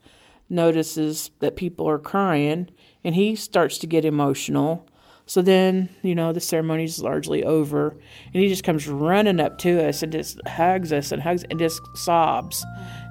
notices 0.50 1.32
that 1.40 1.56
people 1.56 1.88
are 1.88 2.00
crying 2.00 2.70
and 3.04 3.16
he 3.16 3.36
starts 3.36 3.78
to 3.80 3.88
get 3.88 4.06
emotional. 4.06 4.88
So 5.28 5.42
then, 5.42 5.90
you 6.04 6.14
know, 6.14 6.32
the 6.34 6.40
ceremony's 6.40 7.02
largely 7.02 7.44
over 7.44 7.90
and 8.34 8.44
he 8.44 8.48
just 8.48 8.64
comes 8.64 8.88
running 8.88 9.40
up 9.40 9.58
to 9.60 9.88
us 9.88 10.04
and 10.04 10.12
just 10.12 10.40
hugs 10.48 10.94
us 10.94 11.12
and 11.12 11.22
hugs 11.22 11.44
and 11.50 11.58
just 11.58 11.82
sobs. 11.96 12.64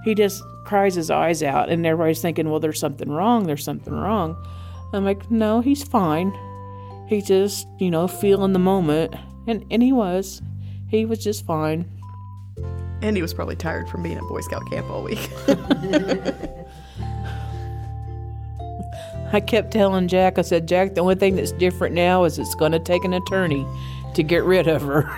He 0.05 0.15
just 0.15 0.43
cries 0.65 0.95
his 0.95 1.11
eyes 1.11 1.43
out 1.43 1.71
and 1.71 1.85
everybody's 1.85 2.23
thinking, 2.23 2.49
well, 2.49 2.61
there's 2.61 2.79
something 2.79 3.11
wrong, 3.11 3.45
there's 3.45 3.65
something 3.65 3.93
wrong. 3.93 4.37
I'm 4.93 5.05
like, 5.05 5.29
no, 5.31 5.61
he's 5.61 5.83
fine. 5.83 6.33
He's 7.09 7.27
just, 7.27 7.67
you 7.81 7.91
know, 7.91 8.07
feeling 8.07 8.53
the 8.53 8.61
moment. 8.61 9.15
And, 9.49 9.65
and 9.71 9.83
he 9.83 9.93
was. 9.93 10.41
He 10.89 11.05
was 11.05 11.19
just 11.19 11.45
fine. 11.45 11.91
And 13.03 13.17
he 13.17 13.23
was 13.23 13.35
probably 13.35 13.57
tired 13.57 13.89
from 13.89 14.05
being 14.05 14.17
at 14.17 14.23
Boy 14.23 14.41
Scout 14.41 14.63
camp 14.71 14.89
all 14.89 15.03
week. 15.03 15.31
I 19.35 19.41
kept 19.41 19.73
telling 19.73 20.07
Jack, 20.07 20.39
I 20.39 20.43
said, 20.43 20.69
Jack, 20.69 20.95
the 20.95 21.01
only 21.01 21.17
thing 21.17 21.35
that's 21.35 21.51
different 21.51 21.93
now 21.93 22.23
is 22.23 22.39
it's 22.39 22.55
going 22.55 22.71
to 22.71 22.79
take 22.79 23.05
an 23.05 23.13
attorney 23.13 23.67
to 24.15 24.23
get 24.23 24.45
rid 24.45 24.69
of 24.69 24.83
her. 24.83 25.11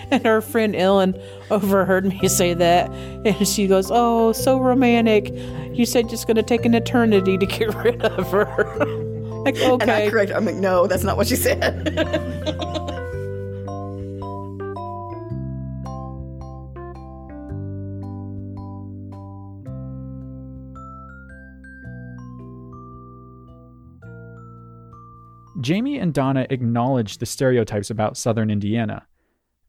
and 0.10 0.24
her 0.24 0.40
friend 0.40 0.74
Ellen 0.74 1.14
overheard 1.50 2.06
me 2.06 2.26
say 2.26 2.54
that, 2.54 2.90
and 2.90 3.46
she 3.46 3.66
goes, 3.66 3.90
Oh, 3.90 4.32
so 4.32 4.58
romantic. 4.58 5.30
You 5.74 5.84
said 5.84 6.10
it's 6.10 6.24
going 6.24 6.36
to 6.36 6.42
take 6.42 6.64
an 6.64 6.72
eternity 6.74 7.36
to 7.36 7.44
get 7.44 7.74
rid 7.84 8.00
of 8.02 8.30
her. 8.30 8.46
like, 9.44 9.58
And 9.58 9.90
I 9.90 10.08
correct, 10.08 10.32
I'm 10.32 10.46
like, 10.46 10.54
no, 10.54 10.86
that's 10.86 11.04
not 11.04 11.18
what 11.18 11.26
she 11.26 11.36
said. 11.36 12.88
Jamie 25.62 25.98
and 25.98 26.12
Donna 26.12 26.46
acknowledged 26.50 27.20
the 27.20 27.26
stereotypes 27.26 27.90
about 27.90 28.16
southern 28.16 28.50
Indiana. 28.50 29.06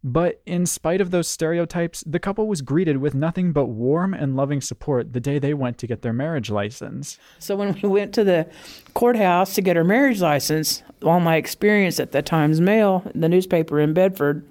But 0.05 0.41
in 0.45 0.65
spite 0.65 0.99
of 0.99 1.11
those 1.11 1.29
stereotypes, 1.29 2.03
the 2.05 2.19
couple 2.19 2.45
was 2.45 2.61
greeted 2.61 2.97
with 2.97 3.15
nothing 3.15 3.53
but 3.53 3.67
warm 3.67 4.13
and 4.13 4.35
loving 4.35 4.59
support 4.59 5.13
the 5.13 5.21
day 5.21 5.39
they 5.39 5.53
went 5.53 5.77
to 5.77 5.87
get 5.87 6.01
their 6.01 6.11
marriage 6.11 6.49
license. 6.49 7.17
So 7.39 7.55
when 7.55 7.79
we 7.81 7.87
went 7.87 8.13
to 8.15 8.25
the 8.25 8.47
courthouse 8.93 9.55
to 9.55 9.61
get 9.61 9.77
our 9.77 9.85
marriage 9.85 10.19
license, 10.19 10.83
all 11.03 11.21
my 11.21 11.37
experience 11.37 12.01
at 12.01 12.11
the 12.11 12.21
Times 12.21 12.59
Mail, 12.59 13.09
the 13.15 13.29
newspaper 13.29 13.79
in 13.79 13.93
Bedford, 13.93 14.45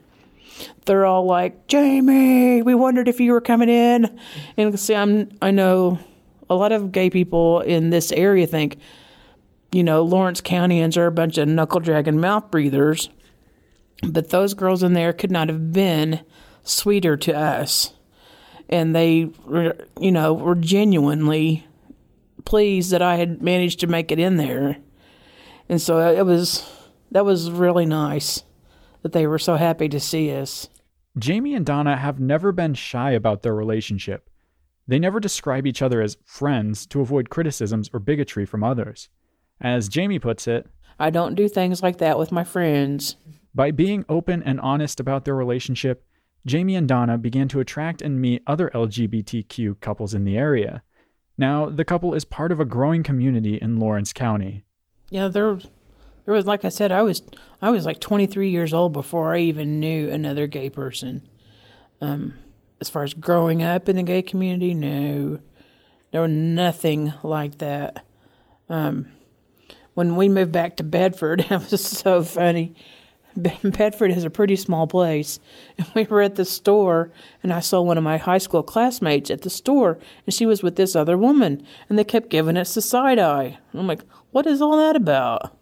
they're 0.87 1.05
all 1.05 1.27
like, 1.27 1.67
"Jamie, 1.67 2.63
we 2.63 2.75
wondered 2.75 3.09
if 3.09 3.21
you 3.21 3.33
were 3.33 3.41
coming 3.43 3.69
in." 3.69 4.19
And 4.57 4.81
see, 4.81 4.95
I'm 4.95 5.29
I 5.43 5.51
know 5.51 5.99
a 6.49 6.55
lot 6.55 6.73
of 6.73 6.93
gay 6.93 7.11
people 7.11 7.61
in 7.61 7.91
this 7.91 8.11
area 8.13 8.47
think, 8.47 8.79
you 9.73 9.83
know, 9.83 10.03
Lawrence 10.03 10.41
Countyans 10.41 10.97
are 10.97 11.07
a 11.07 11.13
bunch 11.13 11.39
of 11.39 11.49
knuckle 11.49 11.81
dragging 11.81 12.21
mouth 12.21 12.51
breathers, 12.51 13.09
but 14.03 14.31
those 14.31 14.55
girls 14.55 14.83
in 14.83 14.93
there 14.93 15.13
could 15.13 15.31
not 15.31 15.49
have 15.49 15.73
been 15.73 16.21
sweeter 16.63 17.17
to 17.17 17.37
us, 17.37 17.95
and 18.69 18.95
they, 18.95 19.31
were, 19.47 19.77
you 19.99 20.13
know, 20.13 20.35
were 20.35 20.55
genuinely 20.55 21.67
pleased 22.45 22.91
that 22.91 23.03
I 23.03 23.17
had 23.17 23.43
managed 23.43 23.81
to 23.81 23.87
make 23.87 24.13
it 24.13 24.19
in 24.19 24.37
there. 24.37 24.77
And 25.69 25.81
so 25.81 25.99
it 26.11 26.27
was 26.27 26.69
that 27.13 27.25
was 27.25 27.51
really 27.51 27.87
nice 27.87 28.43
that 29.03 29.13
they 29.13 29.27
were 29.27 29.39
so 29.39 29.57
happy 29.57 29.89
to 29.89 30.01
see 30.01 30.35
us. 30.35 30.69
Jamie 31.19 31.55
and 31.55 31.67
Donna 31.67 31.97
have 31.97 32.21
never 32.21 32.53
been 32.53 32.75
shy 32.75 33.13
about 33.13 33.43
their 33.43 33.55
relationship. 33.55 34.29
They 34.89 34.99
never 34.99 35.21
describe 35.21 35.67
each 35.67 35.83
other 35.83 36.01
as 36.01 36.17
friends 36.25 36.87
to 36.87 37.01
avoid 37.01 37.31
criticisms 37.31 37.91
or 37.93 38.01
bigotry 38.01 38.47
from 38.47 38.65
others. 38.65 39.09
As 39.63 39.89
Jamie 39.89 40.19
puts 40.19 40.47
it, 40.49 40.67
I 40.99 41.11
don't 41.11 41.35
do 41.37 41.49
things 41.49 41.83
like 41.83 41.99
that 41.99 42.19
with 42.19 42.33
my 42.33 42.45
friends. 42.45 43.17
by 43.55 43.71
being 43.71 44.05
open 44.09 44.43
and 44.43 44.61
honest 44.61 44.99
about 45.01 45.25
their 45.25 45.35
relationship, 45.35 46.05
Jamie 46.45 46.75
and 46.75 46.89
Donna 46.89 47.17
began 47.17 47.49
to 47.49 47.61
attract 47.61 48.03
and 48.03 48.21
meet 48.21 48.43
other 48.47 48.71
LGBTQ 48.75 49.81
couples 49.81 50.15
in 50.15 50.25
the 50.25 50.37
area. 50.37 50.83
Now, 51.39 51.69
the 51.69 51.85
couple 51.85 52.15
is 52.15 52.25
part 52.25 52.51
of 52.51 52.61
a 52.61 52.65
growing 52.65 53.03
community 53.03 53.57
in 53.57 53.79
Lawrence 53.79 54.13
County. 54.13 54.65
Yeah, 55.11 55.29
there, 55.29 55.59
there 56.25 56.35
was 56.35 56.47
like 56.47 56.65
I 56.65 56.69
said, 56.69 56.91
I 56.91 57.03
was 57.03 57.23
I 57.61 57.71
was 57.71 57.87
like 57.87 58.01
23 58.01 58.51
years 58.51 58.73
old 58.75 58.93
before 58.93 59.35
I 59.35 59.39
even 59.39 59.79
knew 59.81 60.11
another 60.11 60.47
gay 60.47 60.71
person. 60.71 61.29
Um, 62.01 62.35
as 62.81 62.91
far 62.91 63.05
as 63.05 63.15
growing 63.15 63.63
up 63.63 63.89
in 63.89 63.97
the 63.97 64.03
gay 64.03 64.23
community, 64.23 64.75
no, 64.75 65.39
there 66.11 66.23
was 66.23 66.31
nothing 66.31 67.13
like 67.23 67.59
that. 67.59 68.05
Um, 68.69 69.07
when 69.95 70.17
we 70.17 70.29
moved 70.29 70.53
back 70.53 70.77
to 70.77 70.85
Bedford, 70.85 71.41
it 71.51 71.71
was 71.71 71.85
so 71.85 72.23
funny. 72.23 72.75
Bedford 73.65 74.11
is 74.11 74.25
a 74.25 74.31
pretty 74.31 74.57
small 74.57 74.87
place, 74.87 75.41
and 75.79 75.87
we 75.95 76.05
were 76.05 76.21
at 76.21 76.35
the 76.35 76.45
store, 76.45 77.11
and 77.43 77.53
I 77.53 77.61
saw 77.61 77.81
one 77.81 77.97
of 77.97 78.05
my 78.05 78.19
high 78.19 78.39
school 78.39 78.63
classmates 78.63 79.31
at 79.31 79.43
the 79.43 79.51
store, 79.51 79.99
and 80.27 80.35
she 80.35 80.45
was 80.45 80.63
with 80.63 80.77
this 80.77 80.95
other 80.95 81.17
woman, 81.17 81.65
and 81.89 81.99
they 81.99 82.05
kept 82.05 82.29
giving 82.29 82.57
us 82.57 82.75
the 82.75 82.83
side 82.83 83.19
eye. 83.19 83.59
I'm 83.73 83.87
like, 83.87 84.03
what 84.33 84.47
is 84.47 84.61
all 84.61 84.77
that 84.77 84.97
about? 84.97 85.57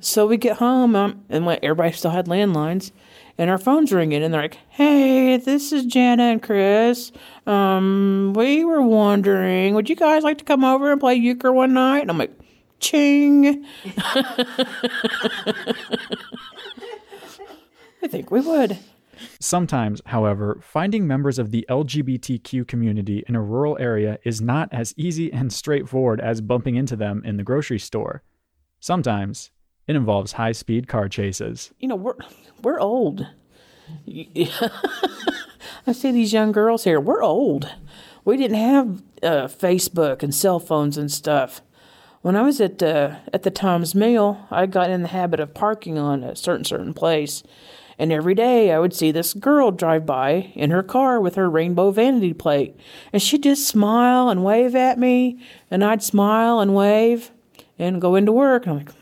So 0.00 0.26
we 0.26 0.36
get 0.36 0.56
home, 0.56 0.96
um, 0.96 1.24
and 1.28 1.46
everybody 1.62 1.92
still 1.92 2.10
had 2.10 2.26
landlines, 2.26 2.92
and 3.38 3.50
our 3.50 3.58
phone's 3.58 3.92
ringing, 3.92 4.22
and 4.22 4.32
they're 4.32 4.42
like, 4.42 4.58
"Hey, 4.70 5.36
this 5.36 5.72
is 5.72 5.84
Jana 5.84 6.24
and 6.24 6.42
Chris. 6.42 7.12
Um, 7.46 8.32
we 8.34 8.64
were 8.64 8.82
wondering, 8.82 9.74
would 9.74 9.90
you 9.90 9.96
guys 9.96 10.22
like 10.22 10.38
to 10.38 10.44
come 10.44 10.64
over 10.64 10.90
and 10.90 11.00
play 11.00 11.14
euchre 11.14 11.52
one 11.52 11.74
night?" 11.74 12.00
And 12.00 12.10
I'm 12.10 12.18
like, 12.18 12.32
"Ching." 12.80 13.64
I 18.02 18.08
think 18.08 18.30
we 18.30 18.40
would. 18.40 18.78
Sometimes, 19.40 20.02
however, 20.06 20.58
finding 20.62 21.06
members 21.06 21.38
of 21.38 21.50
the 21.50 21.64
LGBTQ 21.68 22.66
community 22.66 23.24
in 23.26 23.34
a 23.34 23.42
rural 23.42 23.76
area 23.80 24.18
is 24.24 24.40
not 24.40 24.68
as 24.72 24.94
easy 24.96 25.32
and 25.32 25.52
straightforward 25.52 26.20
as 26.20 26.40
bumping 26.40 26.76
into 26.76 26.96
them 26.96 27.22
in 27.24 27.36
the 27.36 27.42
grocery 27.42 27.78
store. 27.78 28.22
Sometimes, 28.80 29.50
it 29.86 29.96
involves 29.96 30.32
high 30.32 30.52
speed 30.52 30.88
car 30.88 31.08
chases. 31.08 31.72
You 31.78 31.88
know, 31.88 31.96
we're 31.96 32.16
we're 32.62 32.80
old. 32.80 33.26
I 35.86 35.92
see 35.92 36.10
these 36.10 36.32
young 36.32 36.52
girls 36.52 36.84
here. 36.84 37.00
We're 37.00 37.22
old. 37.22 37.72
We 38.24 38.36
didn't 38.36 38.58
have 38.58 39.02
uh, 39.22 39.46
Facebook 39.46 40.22
and 40.22 40.34
cell 40.34 40.58
phones 40.58 40.98
and 40.98 41.10
stuff. 41.10 41.62
When 42.26 42.34
I 42.34 42.42
was 42.42 42.60
at 42.60 42.82
uh, 42.82 43.18
at 43.32 43.44
the 43.44 43.52
Times 43.52 43.94
Mail, 43.94 44.48
I 44.50 44.66
got 44.66 44.90
in 44.90 45.02
the 45.02 45.08
habit 45.10 45.38
of 45.38 45.54
parking 45.54 45.96
on 45.96 46.24
a 46.24 46.34
certain 46.34 46.64
certain 46.64 46.92
place, 46.92 47.44
and 48.00 48.10
every 48.10 48.34
day 48.34 48.72
I 48.72 48.80
would 48.80 48.92
see 48.92 49.12
this 49.12 49.32
girl 49.32 49.70
drive 49.70 50.04
by 50.04 50.50
in 50.56 50.72
her 50.72 50.82
car 50.82 51.20
with 51.20 51.36
her 51.36 51.48
rainbow 51.48 51.92
vanity 51.92 52.32
plate, 52.32 52.74
and 53.12 53.22
she'd 53.22 53.44
just 53.44 53.68
smile 53.68 54.28
and 54.28 54.42
wave 54.42 54.74
at 54.74 54.98
me, 54.98 55.38
and 55.70 55.84
I'd 55.84 56.02
smile 56.02 56.58
and 56.58 56.74
wave, 56.74 57.30
and 57.78 58.00
go 58.00 58.16
into 58.16 58.32
work. 58.32 58.66
And 58.66 58.72
I'm 58.72 58.78
like, 58.78 58.94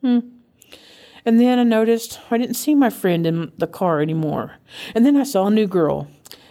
hmm. 0.00 0.76
And 1.24 1.38
then 1.38 1.60
I 1.60 1.62
noticed 1.62 2.18
I 2.28 2.38
didn't 2.38 2.56
see 2.56 2.74
my 2.74 2.90
friend 2.90 3.24
in 3.24 3.52
the 3.56 3.68
car 3.68 4.00
anymore. 4.00 4.56
And 4.96 5.06
then 5.06 5.16
I 5.16 5.22
saw 5.22 5.46
a 5.46 5.50
new 5.52 5.68
girl 5.68 6.08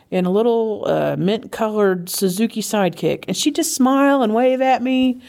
in 0.10 0.26
a 0.26 0.32
little 0.32 0.86
uh, 0.88 1.18
mint 1.18 1.52
colored 1.52 2.08
Suzuki 2.08 2.62
sidekick, 2.62 3.26
and 3.28 3.36
she'd 3.36 3.56
just 3.56 3.76
smile 3.76 4.22
and 4.22 4.34
wave 4.34 4.62
at 4.62 4.82
me. 4.82 5.22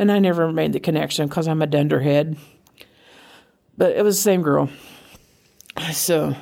And 0.00 0.10
I 0.10 0.18
never 0.18 0.50
made 0.50 0.72
the 0.72 0.80
connection 0.80 1.28
because 1.28 1.46
I'm 1.46 1.60
a 1.60 1.66
dunderhead. 1.66 2.38
But 3.76 3.94
it 3.96 4.02
was 4.02 4.16
the 4.16 4.22
same 4.22 4.40
girl. 4.40 4.70
So 5.92 6.34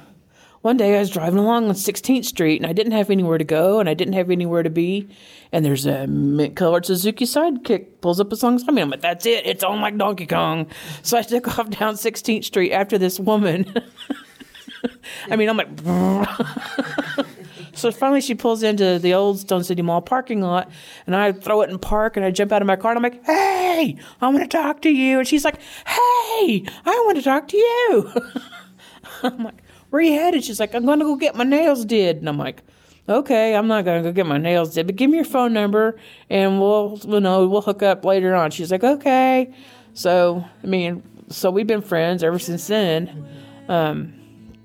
one 0.63 0.77
day 0.77 0.95
I 0.95 1.01
was 1.01 1.11
driving 1.11 1.41
along 1.41 1.69
on 1.69 1.75
16th 1.75 2.25
Street 2.25 2.61
and 2.61 2.71
I 2.71 2.73
didn't 2.73 2.93
have 2.93 3.11
anywhere 3.11 3.37
to 3.37 3.43
go 3.43 3.81
and 3.81 3.89
I 3.89 3.95
didn't 3.95 4.15
have 4.15 4.31
anywhere 4.31 4.63
to 4.63 4.71
be. 4.71 5.09
And 5.51 5.65
there's 5.65 5.87
a 5.87 6.07
mint 6.07 6.55
colored 6.55 6.87
Suzuki 6.87 7.25
sidekick 7.25 8.01
pulls 8.01 8.21
up 8.21 8.31
alongside 8.31 8.73
me. 8.73 8.81
I'm 8.81 8.91
like, 8.91 9.01
that's 9.01 9.27
it. 9.27 9.45
It's 9.45 9.65
on 9.65 9.81
like 9.81 9.99
Donkey 9.99 10.27
Kong. 10.27 10.69
So 11.03 11.19
I 11.19 11.23
took 11.23 11.59
off 11.59 11.69
down 11.69 11.95
16th 11.95 12.45
Street 12.45 12.71
after 12.71 12.97
this 12.97 13.19
woman. 13.19 13.75
I 15.31 15.35
mean, 15.35 15.49
I'm 15.49 15.57
like, 15.57 15.69
so 17.79 17.91
finally 17.91 18.21
she 18.21 18.35
pulls 18.35 18.63
into 18.63 18.99
the 18.99 19.15
old 19.15 19.39
Stone 19.39 19.65
City 19.65 19.83
Mall 19.83 20.03
parking 20.03 20.41
lot 20.41 20.71
and 21.07 21.15
I 21.15 21.33
throw 21.33 21.63
it 21.63 21.71
in 21.71 21.79
park 21.79 22.17
and 22.17 22.25
I 22.25 22.31
jump 22.31 22.53
out 22.53 22.63
of 22.63 22.67
my 22.67 22.77
car 22.77 22.93
and 22.93 22.99
I'm 22.99 23.03
like, 23.03 23.25
hey, 23.25 23.97
I 24.21 24.29
want 24.29 24.41
to 24.41 24.49
talk 24.49 24.83
to 24.83 24.91
you. 24.91 25.21
And 25.21 25.29
she's 25.29 25.45
like, 25.45 25.61
hey, 25.87 26.65
I 26.85 27.03
want 27.07 27.17
to 27.17 27.23
talk 27.23 27.49
to 27.49 27.57
you. 27.57 28.13
I'm 29.23 29.45
like, 29.45 29.63
where 29.91 30.03
you 30.03 30.13
headed? 30.13 30.45
She's 30.45 30.61
like, 30.61 30.75
I'm 30.75 30.85
going 30.85 30.99
to 30.99 31.05
go 31.05 31.17
get 31.17 31.35
my 31.35 31.45
nails 31.45 31.85
did. 31.85 32.19
And 32.19 32.29
I'm 32.29 32.39
like, 32.39 32.63
okay, 33.09 33.55
I'm 33.55 33.69
not 33.69 33.85
going 33.85 34.03
to 34.03 34.09
go 34.09 34.13
get 34.13 34.27
my 34.27 34.39
nails 34.39 34.75
did, 34.75 34.87
but 34.87 34.97
give 34.97 35.11
me 35.11 35.17
your 35.17 35.25
phone 35.25 35.53
number 35.53 35.99
and 36.29 36.61
we'll, 36.61 37.01
you 37.05 37.21
know, 37.21 37.47
we'll 37.47 37.63
hook 37.63 37.83
up 37.83 38.05
later 38.05 38.35
on. 38.35 38.51
She's 38.51 38.71
like, 38.71 38.85
okay. 38.85 39.55
So, 39.95 40.45
I 40.63 40.67
mean, 40.67 41.03
so 41.31 41.51
we've 41.51 41.67
been 41.67 41.83
friends 41.83 42.23
ever 42.23 42.39
since 42.39 42.67
then. 42.67 43.27
Um, 43.69 44.18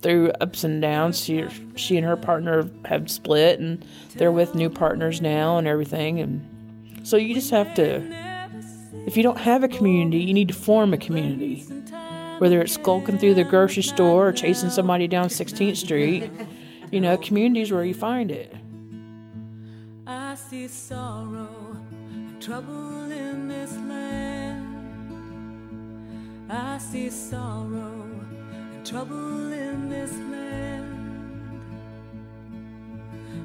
through 0.04 0.32
ups 0.42 0.64
and 0.64 0.82
downs, 0.82 1.20
she, 1.24 1.48
she 1.76 1.98
and 1.98 2.06
her 2.06 2.18
partner 2.18 2.70
have 2.86 3.10
split 3.10 3.60
and 3.60 3.84
they're 4.16 4.32
with 4.32 4.54
new 4.54 4.70
partners 4.70 5.22
now 5.22 5.58
and 5.58 5.68
everything. 5.68 6.20
And 6.20 7.08
so 7.08 7.18
you 7.18 7.34
just 7.34 7.50
have 7.50 7.74
to, 7.76 8.04
if 9.08 9.18
you 9.18 9.24
don't 9.24 9.40
have 9.40 9.64
a 9.64 9.68
community, 9.68 10.20
you 10.20 10.34
need 10.34 10.50
to 10.50 10.54
form 10.54 10.94
a 10.94 10.98
community 10.98 11.66
whether 12.44 12.62
it's 12.62 12.74
skulking 12.74 13.18
through 13.18 13.36
the 13.36 13.44
grocery 13.46 13.84
store 13.84 14.28
or 14.28 14.34
chasing 14.34 14.70
somebody 14.70 15.08
down 15.08 15.28
16th 15.28 15.78
Street. 15.78 16.30
You 16.92 17.00
know, 17.00 17.16
communities 17.18 17.72
where 17.72 17.86
you 17.86 17.94
find 17.94 18.32
it. 18.32 18.54
I 20.06 20.36
see 20.36 20.68
sorrow 20.68 21.78
and 22.12 22.42
trouble 22.42 23.10
in 23.12 23.48
this 23.48 23.72
land. 23.78 24.68
I 26.50 26.78
see 26.80 27.10
sorrow 27.10 28.03
trouble 28.86 29.52
in 29.54 29.90
this 29.90 30.12
land. 30.12 31.62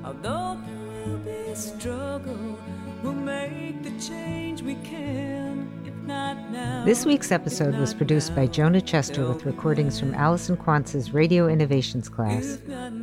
Although 0.05 0.59
there 0.67 1.07
will 1.07 1.19
be 1.19 1.55
struggle, 1.55 2.59
we'll 3.03 3.13
make 3.13 3.83
the 3.83 4.01
change 4.01 4.63
we 4.63 4.75
can. 4.77 5.71
Now. 6.09 6.85
This 6.87 7.05
week's 7.05 7.31
episode 7.31 7.75
was 7.75 7.93
produced 7.93 8.35
by 8.35 8.47
Jonah 8.47 8.81
Chester 8.81 9.29
with 9.29 9.45
recordings 9.45 10.01
from 10.01 10.15
Allison 10.15 10.57
Quantz's 10.57 11.13
Radio 11.13 11.49
Innovations 11.49 12.09
class. 12.09 12.57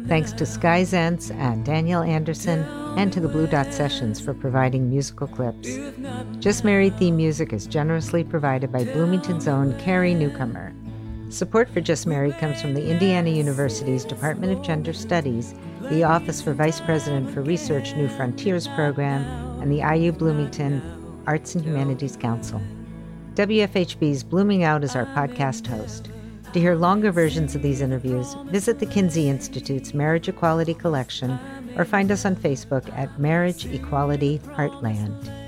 Thanks 0.08 0.34
to 0.34 0.43
Sky 0.43 0.82
Zentz 0.82 1.30
and 1.30 1.63
Daniel 1.63 2.02
Anderson, 2.02 2.63
and 2.98 3.13
to 3.13 3.19
the 3.19 3.28
Blue 3.28 3.45
Dot 3.45 3.71
Sessions 3.71 4.19
for 4.19 4.34
providing 4.34 4.89
musical 4.89 5.28
clips. 5.28 5.69
Just 6.39 6.63
Married 6.63 6.98
theme 6.98 7.15
music 7.15 7.54
is 7.54 7.67
generously 7.67 8.24
provided 8.24 8.71
by 8.71 8.86
Bloomington's 8.86 9.48
own 9.48 9.78
Carrie 9.78 10.15
Newcomer. 10.15 10.74
Support 11.36 11.67
for 11.67 11.82
Just 11.82 12.08
Married 12.08 12.38
comes 12.38 12.62
from 12.62 12.76
the 12.76 12.89
Indiana 12.89 13.30
University's 13.30 14.06
Department 14.06 14.54
of 14.54 14.62
Gender 14.63 14.93
Studies, 14.93 15.54
the 15.82 16.02
Office 16.02 16.41
for 16.41 16.54
Vice 16.54 16.80
President 16.80 17.30
for 17.30 17.41
Research 17.41 17.93
New 17.93 18.08
Frontiers 18.08 18.69
program, 18.69 19.21
and 19.62 19.69
the 19.69 19.86
IU 19.86 20.13
Bloomington 20.13 20.82
Arts 21.28 21.54
and 21.54 21.65
Humanities 21.65 22.15
Council. 22.15 22.62
WFHB's 23.34 24.24
Blooming 24.24 24.63
Out 24.63 24.86
is 24.86 24.95
our 24.95 25.08
podcast 25.08 25.67
host. 25.67 26.08
To 26.54 26.60
hear 26.62 26.74
longer 26.74 27.12
versions 27.12 27.54
of 27.54 27.62
these 27.62 27.82
interviews, 27.82 28.34
visit 28.45 28.80
the 28.80 28.86
Kinsey 28.86 29.28
Institute's 29.28 29.93
Marriage 29.93 30.30
Equality 30.30 30.74
Collection 30.74 31.38
or 31.76 31.84
find 31.84 32.12
us 32.12 32.24
on 32.24 32.38
Facebook 32.38 32.89
at 32.98 33.19
Marriage 33.19 33.65
Equality 33.65 34.39
Heartland. 34.54 35.45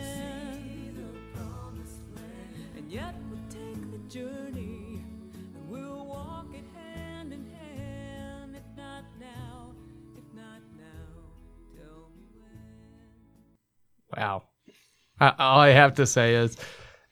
I, 15.19 15.33
all 15.39 15.59
I 15.59 15.69
have 15.69 15.95
to 15.95 16.05
say 16.05 16.35
is, 16.35 16.57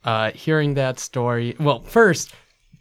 uh, 0.04 0.32
hearing 0.32 0.76
that 0.76 1.00
story. 1.00 1.56
Well, 1.60 1.82
first, 1.82 2.34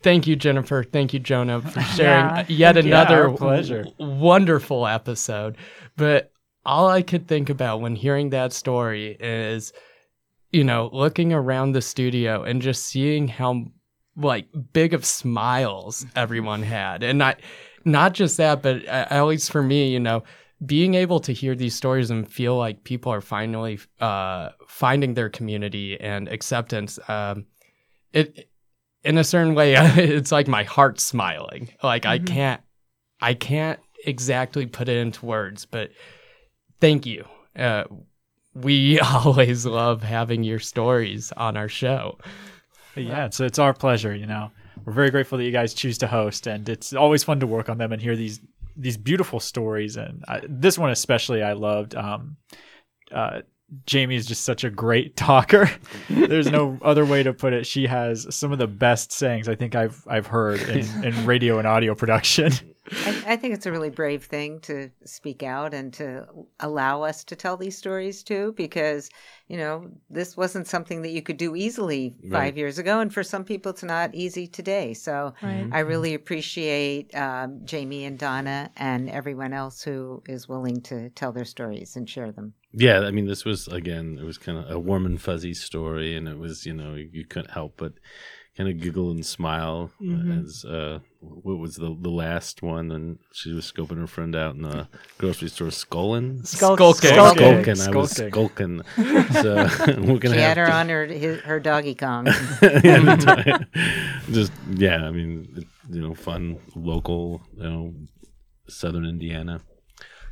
thank 0.03 0.27
you, 0.27 0.37
Jennifer. 0.37 0.85
Thank 0.85 1.15
you, 1.15 1.21
Jonah, 1.21 1.63
for 1.63 1.81
sharing 1.97 2.27
Yeah. 2.27 2.45
yet 2.49 2.77
another 2.77 3.29
our 3.31 3.37
pleasure. 3.37 3.85
w- 3.85 4.19
wonderful 4.21 4.87
episode. 4.87 5.57
But 5.97 6.31
all 6.67 6.89
I 6.89 7.03
could 7.03 7.27
think 7.29 7.49
about 7.51 7.81
when 7.81 7.95
hearing 7.97 8.31
that 8.31 8.53
story 8.53 9.17
is, 9.21 9.73
you 10.53 10.65
know, 10.65 10.91
looking 10.93 11.33
around 11.33 11.73
the 11.73 11.83
studio 11.83 12.43
and 12.43 12.61
just 12.63 12.85
seeing 12.85 13.29
how 13.29 13.65
like 14.17 14.47
big 14.73 14.95
of 14.95 15.05
smiles 15.05 16.07
everyone 16.15 16.63
had, 16.63 17.03
and 17.03 17.19
not 17.19 17.41
not 17.85 18.13
just 18.15 18.37
that, 18.37 18.63
but 18.63 18.87
uh, 18.87 19.07
at 19.11 19.23
least 19.23 19.51
for 19.51 19.63
me, 19.63 19.89
you 19.93 20.01
know, 20.01 20.23
being 20.65 20.95
able 20.95 21.21
to 21.21 21.33
hear 21.33 21.55
these 21.55 21.75
stories 21.75 22.11
and 22.11 22.31
feel 22.31 22.57
like 22.57 22.85
people 22.85 23.13
are 23.13 23.21
finally 23.21 23.79
uh, 24.01 24.51
finding 24.69 25.15
their 25.15 25.29
community 25.29 26.01
and 26.01 26.29
acceptance 26.29 26.99
um, 27.09 27.47
it 28.13 28.49
in 29.05 29.19
a 29.19 29.25
certain 29.25 29.55
way 29.55 29.75
it's 29.77 30.33
like 30.33 30.49
my 30.49 30.65
heart 30.65 31.01
smiling. 31.01 31.69
Like 31.83 32.07
I 32.07 32.19
can't 32.19 32.63
I 33.21 33.35
can't 33.35 33.81
exactly 34.07 34.67
put 34.67 34.89
it 34.89 34.97
into 34.97 35.27
words, 35.27 35.67
but 35.67 35.91
thank 36.81 37.07
you. 37.07 37.25
Uh, 37.57 37.85
we 38.55 38.99
always 39.25 39.67
love 39.67 40.03
having 40.03 40.43
your 40.45 40.59
stories 40.59 41.33
on 41.37 41.57
our 41.57 41.69
show. 41.69 42.19
Yeah, 42.97 43.27
it's 43.27 43.41
it's 43.41 43.59
our 43.59 43.75
pleasure. 43.75 44.15
You 44.15 44.27
know, 44.27 44.51
we're 44.85 44.93
very 44.93 45.11
grateful 45.11 45.39
that 45.39 45.45
you 45.45 45.51
guys 45.51 45.75
choose 45.75 45.99
to 45.99 46.07
host, 46.07 46.47
and 46.47 46.69
it's 46.69 46.93
always 46.93 47.25
fun 47.25 47.41
to 47.41 47.47
work 47.47 47.69
on 47.69 47.79
them 47.79 47.93
and 47.93 48.01
hear 48.01 48.17
these 48.17 48.41
these 48.77 48.97
beautiful 48.97 49.41
stories. 49.41 49.97
And 49.97 50.25
I, 50.29 50.43
this 50.49 50.79
one 50.79 50.91
especially, 50.91 51.43
I 51.43 51.53
loved. 51.53 51.95
Um, 51.95 52.37
uh, 53.13 53.43
Jamie 53.87 54.17
is 54.17 54.27
just 54.27 54.45
such 54.45 54.65
a 54.65 54.71
great 54.71 55.17
talker. 55.17 55.71
There's 56.09 56.51
no 56.51 56.79
other 56.83 57.05
way 57.05 57.23
to 57.23 57.33
put 57.33 57.53
it. 57.53 57.67
She 57.67 57.87
has 57.87 58.35
some 58.35 58.53
of 58.53 58.59
the 58.59 58.67
best 58.67 59.13
sayings 59.13 59.49
I 59.49 59.55
think 59.55 59.75
I've 59.75 60.05
I've 60.07 60.27
heard 60.27 60.61
in, 60.63 61.05
in 61.05 61.27
radio 61.27 61.59
and 61.59 61.67
audio 61.67 61.95
production. 61.95 62.53
I, 63.07 63.17
I 63.27 63.37
think 63.37 63.55
it's 63.55 63.67
a 63.67 63.73
really 63.73 63.91
brave 63.91 64.25
thing 64.25 64.61
to 64.61 64.91
speak 65.05 65.43
out 65.43 65.75
and 65.75 65.93
to 65.95 66.27
allow 66.61 67.03
us 67.03 67.25
to 67.25 67.37
tell 67.37 67.57
these 67.57 67.77
stories 67.77 68.23
too, 68.23 68.55
because 68.57 69.11
you 69.49 69.57
know 69.57 69.91
this 70.11 70.37
wasn't 70.37 70.67
something 70.67 71.03
that 71.03 71.11
you 71.11 71.23
could 71.23 71.37
do 71.37 71.55
easily 71.55 72.15
five 72.31 72.33
Right. 72.33 72.57
years 72.57 72.79
ago, 72.79 73.01
and 73.01 73.13
for 73.13 73.23
some 73.23 73.45
people, 73.45 73.71
it's 73.71 73.83
not 73.83 74.15
easy 74.15 74.47
today. 74.47 74.95
So 74.95 75.35
Right. 75.43 75.69
I 75.73 75.81
really 75.81 76.15
appreciate 76.15 77.15
um, 77.15 77.61
Jamie 77.65 78.05
and 78.05 78.19
Donna 78.19 78.71
and 78.77 79.11
everyone 79.11 79.53
else 79.53 79.83
who 79.83 80.23
is 80.27 80.49
willing 80.49 80.81
to 80.83 81.11
tell 81.11 81.33
their 81.33 81.45
stories 81.45 81.97
and 81.97 82.09
share 82.09 82.33
them. 82.33 82.55
Yeah, 82.73 83.01
I 83.01 83.11
mean, 83.13 83.27
this 83.27 83.45
was 83.45 83.69
again, 83.69 84.19
it 84.21 84.25
was 84.25 84.39
kind 84.39 84.59
of 84.59 84.71
a 84.71 84.79
warm 84.79 85.07
and 85.07 85.21
fuzzy 85.21 85.55
story, 85.55 86.17
and 86.17 86.27
it 86.29 86.39
was, 86.39 86.67
you 86.67 86.73
know, 86.75 86.95
you 86.95 87.25
couldn't 87.25 87.53
help 87.53 87.75
but 87.77 87.93
kind 88.57 88.69
of 88.71 88.81
giggle 88.81 89.11
and 89.11 89.27
smile 89.27 89.91
Mhm. 90.01 90.45
as 90.45 90.65
uh, 90.65 91.01
what 91.21 91.59
was 91.59 91.75
the 91.77 91.97
the 92.01 92.11
last 92.11 92.63
one, 92.63 92.93
and 92.93 93.19
she 93.33 93.53
was 93.53 93.71
scoping 93.71 93.99
her 93.99 94.07
friend 94.07 94.37
out 94.37 94.55
in 94.55 94.63
the 94.63 94.87
grocery 95.19 95.49
store, 95.49 95.71
skulling. 95.71 96.43
Skulking. 96.45 96.95
Skulking. 96.95 97.75
Skulking. 97.75 97.81
I 97.81 97.91
was 97.97 98.11
skulking. 98.13 98.83
So 99.43 99.55
we're 99.99 100.19
gonna 100.19 100.35
She 100.37 100.41
have 100.41 100.57
had 100.57 100.57
her 100.59 100.67
to- 100.67 100.73
on 100.73 100.89
her 100.89 101.07
his, 101.07 101.41
her 101.41 101.59
doggy 101.61 101.95
Kong. 101.95 102.27
yeah. 102.63 103.59
Just 104.31 104.53
yeah, 104.71 105.05
I 105.07 105.11
mean, 105.11 105.67
you 105.91 106.01
know, 106.01 106.15
fun 106.15 106.59
local, 106.77 107.43
you 107.57 107.63
know, 107.63 107.95
Southern 108.69 109.05
Indiana 109.05 109.61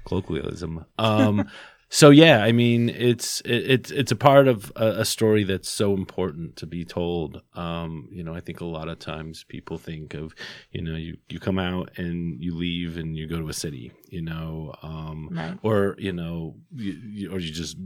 colloquialism. 0.04 0.84
Um, 0.98 1.48
so 1.94 2.08
yeah, 2.08 2.42
I 2.42 2.52
mean, 2.52 2.88
it's 2.88 3.42
it, 3.42 3.70
it's 3.70 3.90
it's 3.90 4.10
a 4.12 4.16
part 4.16 4.48
of 4.48 4.72
a, 4.76 5.00
a 5.00 5.04
story 5.04 5.44
that's 5.44 5.68
so 5.68 5.92
important 5.92 6.56
to 6.56 6.66
be 6.66 6.86
told. 6.86 7.42
Um, 7.54 8.08
you 8.10 8.24
know, 8.24 8.34
I 8.34 8.40
think 8.40 8.62
a 8.62 8.64
lot 8.64 8.88
of 8.88 8.98
times 8.98 9.44
people 9.44 9.76
think 9.76 10.14
of, 10.14 10.34
you 10.70 10.80
know, 10.80 10.96
you 10.96 11.18
you 11.28 11.38
come 11.38 11.58
out 11.58 11.90
and 11.98 12.42
you 12.42 12.54
leave 12.54 12.96
and 12.96 13.14
you 13.14 13.26
go 13.28 13.38
to 13.40 13.48
a 13.50 13.52
city, 13.52 13.92
you 14.08 14.22
know, 14.22 14.74
um, 14.82 15.28
Right. 15.32 15.58
or 15.62 15.94
you 15.98 16.14
know, 16.14 16.56
you, 16.74 16.92
you, 16.92 17.30
or 17.30 17.38
you 17.38 17.52
just 17.52 17.76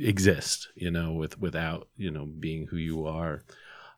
exist, 0.00 0.68
you 0.74 0.90
know, 0.90 1.12
with 1.12 1.38
without 1.38 1.88
you 1.96 2.10
know 2.10 2.26
being 2.26 2.66
who 2.66 2.76
you 2.76 3.06
are 3.06 3.44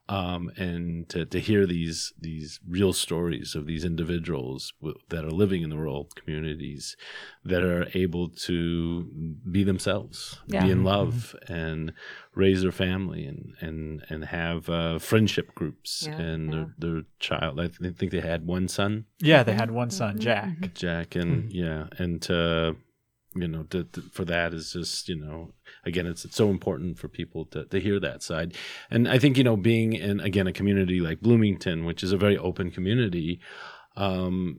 um, 0.08 0.50
and 0.56 1.08
to, 1.10 1.26
to 1.26 1.38
hear 1.40 1.66
these 1.66 2.12
these 2.18 2.60
real 2.66 2.92
stories 2.92 3.54
of 3.54 3.66
these 3.66 3.84
individuals 3.84 4.72
w- 4.80 4.98
that 5.10 5.24
are 5.24 5.30
living 5.30 5.62
in 5.62 5.70
the 5.70 5.76
rural 5.76 6.08
communities 6.14 6.96
that 7.44 7.62
are 7.62 7.86
able 7.94 8.28
to 8.30 9.06
be 9.50 9.64
themselves, 9.64 10.40
Yeah. 10.46 10.64
be 10.64 10.70
in 10.70 10.82
love, 10.84 11.36
and 11.48 11.92
raise 12.34 12.62
their 12.62 12.72
family, 12.72 13.24
and 13.26 13.54
and 13.60 14.04
and 14.08 14.24
have 14.26 14.68
uh, 14.70 14.98
friendship 14.98 15.54
groups, 15.54 16.04
Yeah, 16.06 16.18
and 16.18 16.52
yeah. 16.52 16.64
Their, 16.78 16.92
their 16.92 17.02
child. 17.18 17.60
I 17.60 17.68
th- 17.68 17.96
think 17.96 18.10
they 18.12 18.20
had 18.20 18.46
one 18.46 18.68
son, 18.68 19.04
yeah, 19.20 19.42
they 19.42 19.54
had 19.54 19.70
one 19.70 19.90
son, 19.90 20.18
Jack. 20.18 20.74
Jack, 20.74 21.14
and 21.16 21.52
yeah, 21.52 21.86
and 21.98 22.22
to 22.22 22.76
you 23.42 23.48
know 23.48 23.62
to, 23.64 23.84
to- 23.84 24.02
for 24.12 24.24
that 24.24 24.52
is 24.54 24.72
just 24.72 25.08
you 25.08 25.16
know 25.16 25.52
again 25.84 26.06
it's, 26.06 26.24
it's 26.24 26.36
so 26.36 26.50
important 26.50 26.98
for 26.98 27.08
people 27.08 27.44
to, 27.46 27.64
to 27.66 27.80
hear 27.80 27.98
that 28.00 28.22
side. 28.22 28.54
And 28.90 29.08
i 29.08 29.18
think 29.18 29.36
you 29.36 29.44
know 29.44 29.56
being 29.56 29.92
in 29.92 30.20
again 30.20 30.46
a 30.46 30.52
community 30.52 31.00
like 31.00 31.20
bloomington 31.20 31.84
which 31.84 32.02
is 32.02 32.12
a 32.12 32.16
very 32.18 32.36
open 32.38 32.70
community 32.70 33.40
um 33.96 34.58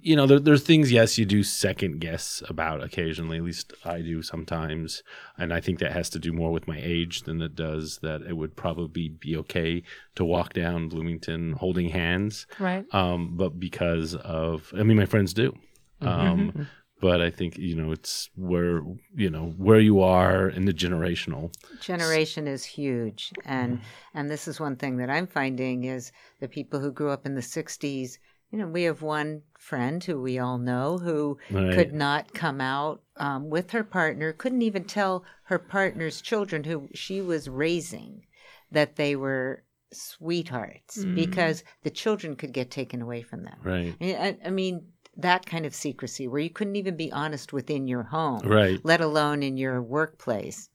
you 0.00 0.14
know 0.14 0.26
there, 0.26 0.38
there's 0.38 0.62
things 0.62 0.92
yes 0.92 1.16
you 1.16 1.24
do 1.24 1.42
second 1.42 1.98
guess 1.98 2.42
about 2.48 2.82
occasionally. 2.82 3.38
At 3.38 3.44
least 3.44 3.72
i 3.86 4.02
do 4.02 4.20
sometimes. 4.22 5.02
And 5.38 5.52
i 5.52 5.60
think 5.60 5.78
that 5.78 5.92
has 5.92 6.10
to 6.10 6.18
do 6.18 6.30
more 6.32 6.52
with 6.52 6.68
my 6.68 6.78
age 6.82 7.22
than 7.22 7.40
it 7.40 7.54
does 7.54 7.98
that 8.02 8.20
it 8.22 8.36
would 8.36 8.54
probably 8.54 9.08
be 9.08 9.34
okay 9.38 9.82
to 10.16 10.24
walk 10.24 10.52
down 10.52 10.88
bloomington 10.90 11.52
holding 11.52 11.88
hands. 11.88 12.46
Right. 12.58 12.84
um, 12.92 13.36
but 13.36 13.58
because 13.58 14.14
of 14.14 14.72
I 14.78 14.82
mean 14.82 14.98
my 14.98 15.06
friends 15.06 15.32
do. 15.32 15.54
Um, 16.02 16.68
but 17.00 17.20
I 17.20 17.30
think 17.30 17.58
you 17.58 17.74
know 17.76 17.92
it's 17.92 18.30
where 18.36 18.82
you 19.14 19.30
know 19.30 19.54
where 19.56 19.80
you 19.80 20.00
are 20.00 20.48
in 20.48 20.64
the 20.64 20.72
generational. 20.72 21.52
generation 21.80 22.46
is 22.46 22.64
huge 22.64 23.32
and 23.44 23.80
and 24.14 24.30
this 24.30 24.46
is 24.48 24.60
one 24.60 24.76
thing 24.76 24.96
that 24.98 25.10
i'm 25.10 25.26
finding 25.26 25.84
is 25.84 26.12
the 26.40 26.48
people 26.48 26.78
who 26.80 26.92
grew 26.92 27.10
up 27.10 27.26
in 27.26 27.34
the 27.34 27.40
60s 27.42 28.18
you 28.50 28.58
know 28.58 28.66
we 28.66 28.84
have 28.84 29.02
one 29.02 29.42
friend 29.58 30.04
who 30.04 30.20
we 30.20 30.38
all 30.38 30.58
know 30.58 30.98
who 30.98 31.36
Right. 31.50 31.72
could 31.74 31.92
not 31.92 32.32
come 32.32 32.60
out 32.60 33.02
um, 33.16 33.50
with 33.50 33.70
her 33.72 33.84
partner 33.84 34.32
couldn't 34.32 34.62
even 34.62 34.84
tell 34.84 35.24
her 35.44 35.58
partner's 35.58 36.20
children 36.20 36.64
who 36.64 36.88
she 36.94 37.20
was 37.20 37.48
raising 37.48 38.24
that 38.70 38.96
they 38.96 39.16
were 39.16 39.64
sweethearts 39.92 41.04
because 41.04 41.64
the 41.82 41.90
children 41.90 42.34
could 42.36 42.52
get 42.52 42.70
taken 42.70 43.02
away 43.02 43.22
from 43.22 43.42
them 43.42 43.58
Right. 43.62 43.94
I- 44.00 44.38
I 44.46 44.50
mean 44.50 44.86
that 45.16 45.46
kind 45.46 45.64
of 45.66 45.74
secrecy 45.74 46.26
where 46.28 46.40
you 46.40 46.50
couldn't 46.50 46.76
even 46.76 46.96
be 46.96 47.12
honest 47.12 47.52
within 47.52 47.86
your 47.86 48.02
home 48.02 48.40
Right. 48.44 48.80
let 48.84 49.00
alone 49.00 49.42
in 49.42 49.56
your 49.56 49.80
workplace. 49.82 50.68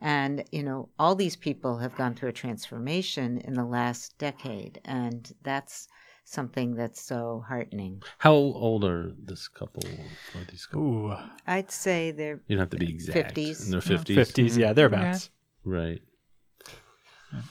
And, 0.00 0.44
you 0.52 0.62
know, 0.62 0.90
all 0.98 1.14
these 1.14 1.36
people 1.36 1.78
have 1.78 1.96
gone 1.96 2.14
through 2.14 2.28
a 2.28 2.32
transformation 2.32 3.38
in 3.38 3.54
the 3.54 3.64
last 3.64 4.18
decade. 4.18 4.80
And 4.84 5.32
that's 5.42 5.88
something 6.24 6.74
that's 6.74 7.00
so 7.00 7.42
heartening. 7.48 8.02
How 8.18 8.34
old 8.34 8.84
are 8.84 9.12
this 9.24 9.48
couple? 9.48 9.84
Are 10.34 10.44
these 10.50 10.66
couple? 10.66 10.82
Ooh, 11.12 11.16
I'd 11.46 11.70
say 11.70 12.10
they're 12.10 12.40
You 12.46 12.56
don't 12.56 12.64
have 12.64 12.70
to 12.70 12.76
be 12.76 12.90
exact. 12.90 13.34
50s. 13.34 13.64
In 13.66 13.70
their 13.70 13.80
fifties. 13.80 14.16
fifties, 14.16 14.58
yeah, 14.58 14.72
thereabouts. 14.74 15.30
Right. 15.64 16.02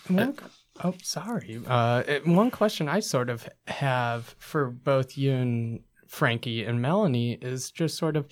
One, 0.08 0.36
oh, 0.84 0.94
sorry. 1.04 1.62
Uh, 1.66 2.04
one 2.26 2.52
question 2.52 2.88
I 2.88 3.00
sort 3.00 3.30
of 3.30 3.48
have 3.68 4.36
for 4.40 4.70
both 4.70 5.18
you 5.18 5.32
and 5.34 5.80
Frankie 6.16 6.64
and 6.64 6.82
Melanie 6.82 7.38
is 7.42 7.72
just 7.72 7.98
sort 7.98 8.16
of 8.16 8.26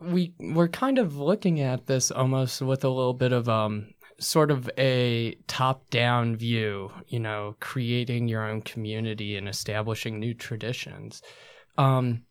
we 0.00 0.32
we're 0.40 0.68
kind 0.68 0.98
of 0.98 1.16
looking 1.16 1.60
at 1.60 1.86
this 1.86 2.10
almost 2.10 2.62
with 2.62 2.82
a 2.82 2.88
little 2.88 3.12
bit 3.12 3.32
of 3.32 3.48
um 3.48 3.88
sort 4.18 4.50
of 4.50 4.70
a 4.78 5.34
top-down 5.48 6.36
view, 6.36 6.90
you 7.08 7.18
know, 7.18 7.56
creating 7.60 8.28
your 8.28 8.48
own 8.48 8.62
community 8.62 9.36
and 9.36 9.48
establishing 9.48 10.18
new 10.18 10.32
traditions. 10.32 11.22
Um, 11.76 12.22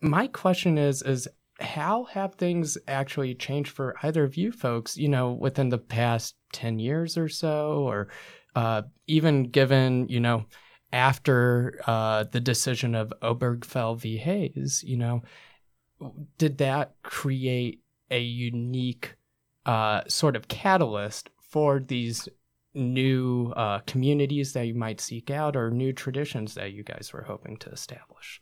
my 0.00 0.26
question 0.26 0.76
is 0.76 1.02
is 1.02 1.28
how 1.60 2.04
have 2.04 2.34
things 2.34 2.78
actually 2.88 3.34
changed 3.34 3.70
for 3.70 3.94
either 4.02 4.24
of 4.24 4.36
you 4.36 4.52
folks 4.52 4.96
you 4.96 5.08
know 5.08 5.32
within 5.32 5.68
the 5.70 5.78
past 5.78 6.36
10 6.52 6.78
years 6.78 7.18
or 7.18 7.28
so 7.28 7.82
or 7.82 8.08
uh, 8.54 8.82
even 9.06 9.44
given 9.44 10.08
you 10.08 10.20
know 10.20 10.44
after 10.92 11.80
uh, 11.86 12.24
the 12.24 12.40
decision 12.40 12.94
of 12.94 13.12
Obergefell 13.22 13.98
v. 13.98 14.16
Hayes 14.18 14.82
you 14.86 14.96
know 14.96 15.22
did 16.38 16.58
that 16.58 16.94
create 17.02 17.82
a 18.10 18.20
unique 18.20 19.16
uh, 19.66 20.02
sort 20.08 20.36
of 20.36 20.48
catalyst 20.48 21.30
for 21.38 21.80
these 21.80 22.28
new 22.74 23.52
uh, 23.56 23.80
communities 23.80 24.52
that 24.52 24.66
you 24.66 24.74
might 24.74 25.00
seek 25.00 25.30
out 25.30 25.56
or 25.56 25.70
new 25.70 25.92
traditions 25.92 26.54
that 26.54 26.72
you 26.72 26.82
guys 26.82 27.12
were 27.12 27.22
hoping 27.22 27.56
to 27.56 27.70
establish 27.70 28.40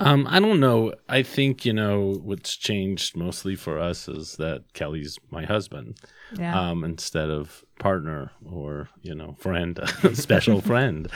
Um, 0.00 0.26
I 0.28 0.40
don't 0.40 0.60
know. 0.60 0.94
I 1.08 1.22
think 1.22 1.64
you 1.64 1.72
know 1.72 2.14
what's 2.22 2.56
changed 2.56 3.16
mostly 3.16 3.54
for 3.54 3.78
us 3.78 4.08
is 4.08 4.36
that 4.36 4.72
Kelly's 4.72 5.18
my 5.30 5.44
husband. 5.44 5.98
Yeah. 6.32 6.70
um, 6.70 6.84
instead 6.84 7.28
of 7.28 7.64
partner 7.80 8.30
or 8.44 8.88
you 9.02 9.14
know 9.14 9.34
friend, 9.38 9.78
special 10.14 10.60
friend. 10.72 11.08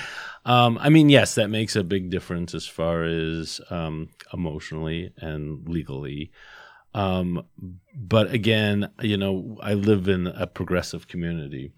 Um, 0.44 0.76
I 0.80 0.88
mean, 0.90 1.08
yes, 1.08 1.36
that 1.36 1.48
makes 1.50 1.76
a 1.76 1.84
big 1.84 2.10
difference 2.10 2.54
as 2.54 2.66
far 2.66 3.04
as 3.04 3.60
um, 3.70 4.08
emotionally 4.32 5.12
and 5.18 5.66
legally. 5.68 6.32
Um, 6.94 7.44
but 7.96 8.30
again, 8.32 8.90
you 9.00 9.16
know, 9.16 9.56
I 9.62 9.74
live 9.74 10.08
in 10.08 10.26
a 10.28 10.46
progressive 10.46 11.08
community, 11.08 11.72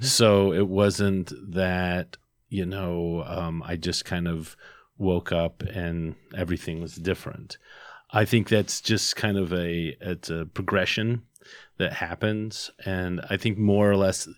so 0.00 0.52
it 0.52 0.66
wasn't 0.68 1.32
that 1.52 2.16
you 2.48 2.66
know 2.66 3.22
um, 3.26 3.62
I 3.64 3.76
just 3.76 4.04
kind 4.04 4.28
of 4.28 4.56
woke 4.98 5.32
up 5.32 5.62
and 5.62 6.14
everything 6.36 6.80
was 6.80 6.96
different. 6.96 7.56
I 8.10 8.24
think 8.24 8.48
that's 8.48 8.80
just 8.80 9.16
kind 9.16 9.36
of 9.36 9.52
a 9.52 9.96
it's 10.00 10.30
a 10.30 10.46
progression 10.46 11.22
that 11.78 11.92
happens, 11.92 12.70
and 12.84 13.20
I 13.30 13.36
think 13.36 13.58
more 13.58 13.90
or 13.90 13.96
less, 13.96 14.28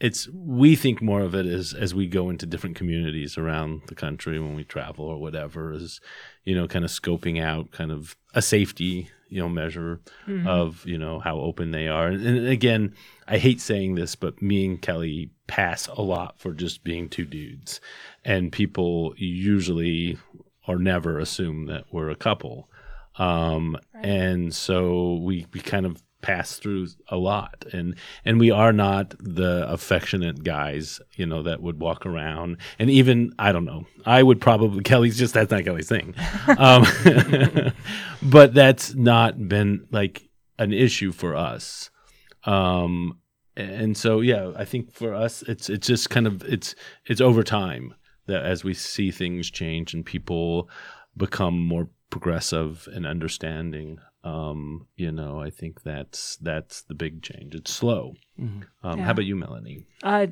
it's 0.00 0.28
we 0.28 0.76
think 0.76 1.02
more 1.02 1.20
of 1.20 1.34
it 1.34 1.46
as 1.46 1.74
as 1.74 1.94
we 1.94 2.06
go 2.06 2.30
into 2.30 2.46
different 2.46 2.76
communities 2.76 3.36
around 3.36 3.82
the 3.88 3.94
country 3.94 4.38
when 4.38 4.54
we 4.54 4.64
travel 4.64 5.06
or 5.06 5.18
whatever 5.18 5.72
is 5.72 6.00
you 6.44 6.54
know 6.54 6.68
kind 6.68 6.84
of 6.84 6.90
scoping 6.90 7.42
out 7.42 7.72
kind 7.72 7.90
of 7.90 8.16
a 8.34 8.42
safety 8.42 9.10
you 9.28 9.40
know 9.40 9.48
measure 9.48 10.00
mm-hmm. 10.26 10.46
of 10.46 10.84
you 10.86 10.98
know 10.98 11.18
how 11.18 11.38
open 11.38 11.70
they 11.70 11.88
are. 11.88 12.08
And, 12.08 12.26
and 12.26 12.46
again 12.46 12.94
i 13.26 13.38
hate 13.38 13.60
saying 13.60 13.94
this 13.94 14.14
but 14.14 14.42
me 14.42 14.66
and 14.66 14.82
kelly 14.82 15.30
pass 15.46 15.86
a 15.88 16.02
lot 16.02 16.38
for 16.38 16.52
just 16.52 16.84
being 16.84 17.08
two 17.08 17.24
dudes. 17.24 17.80
And 18.24 18.52
people 18.52 19.14
usually 19.16 20.18
or 20.66 20.78
never 20.78 21.18
assume 21.18 21.66
that 21.66 21.84
we're 21.92 22.10
a 22.10 22.16
couple. 22.16 22.68
Um 23.16 23.76
and 23.94 24.54
so 24.54 25.14
we 25.14 25.46
we 25.52 25.60
kind 25.60 25.86
of 25.86 26.02
pass 26.22 26.58
through 26.58 26.88
a 27.08 27.16
lot. 27.16 27.64
And 27.72 27.94
and 28.24 28.40
we 28.40 28.50
are 28.50 28.72
not 28.72 29.14
the 29.20 29.66
affectionate 29.68 30.42
guys 30.42 31.00
you 31.14 31.24
know 31.24 31.42
that 31.44 31.62
would 31.62 31.78
walk 31.78 32.04
around. 32.04 32.58
And 32.78 32.90
even 32.90 33.32
i 33.38 33.52
don't 33.52 33.64
know 33.64 33.86
i 34.04 34.22
would 34.22 34.40
probably 34.40 34.82
kelly's 34.90 35.18
just 35.18 35.34
that's 35.34 35.50
not 35.50 35.64
kelly's 35.64 35.88
thing. 35.88 36.14
Um 36.58 36.84
but 38.22 38.54
that's 38.54 38.94
not 38.94 39.48
been 39.48 39.86
like 39.90 40.28
an 40.58 40.72
issue 40.72 41.12
for 41.12 41.36
us. 41.36 41.90
Um 42.44 43.18
and 43.56 43.96
so 43.96 44.20
yeah 44.20 44.52
i 44.56 44.64
think 44.64 44.92
for 44.92 45.14
us 45.14 45.42
it's 45.42 45.70
it's 45.70 45.86
just 45.86 46.10
kind 46.10 46.26
of 46.26 46.42
it's 46.44 46.74
it's 47.06 47.20
over 47.20 47.42
time 47.42 47.94
that 48.26 48.44
as 48.44 48.64
we 48.64 48.74
see 48.74 49.10
things 49.10 49.50
change 49.50 49.94
and 49.94 50.04
people 50.04 50.68
become 51.16 51.58
more 51.58 51.88
progressive 52.10 52.88
and 52.92 53.06
understanding 53.06 53.98
um 54.24 54.86
you 54.96 55.10
know 55.10 55.40
i 55.40 55.50
think 55.50 55.82
that's 55.82 56.36
that's 56.36 56.82
the 56.82 56.94
big 56.94 57.22
change. 57.22 57.54
It's 57.54 57.72
slow. 57.72 58.14
Um 58.38 58.64
Yeah. 58.82 59.04
how 59.04 59.10
about 59.12 59.24
you 59.24 59.36
melanie? 59.36 59.86
Uh, 60.02 60.26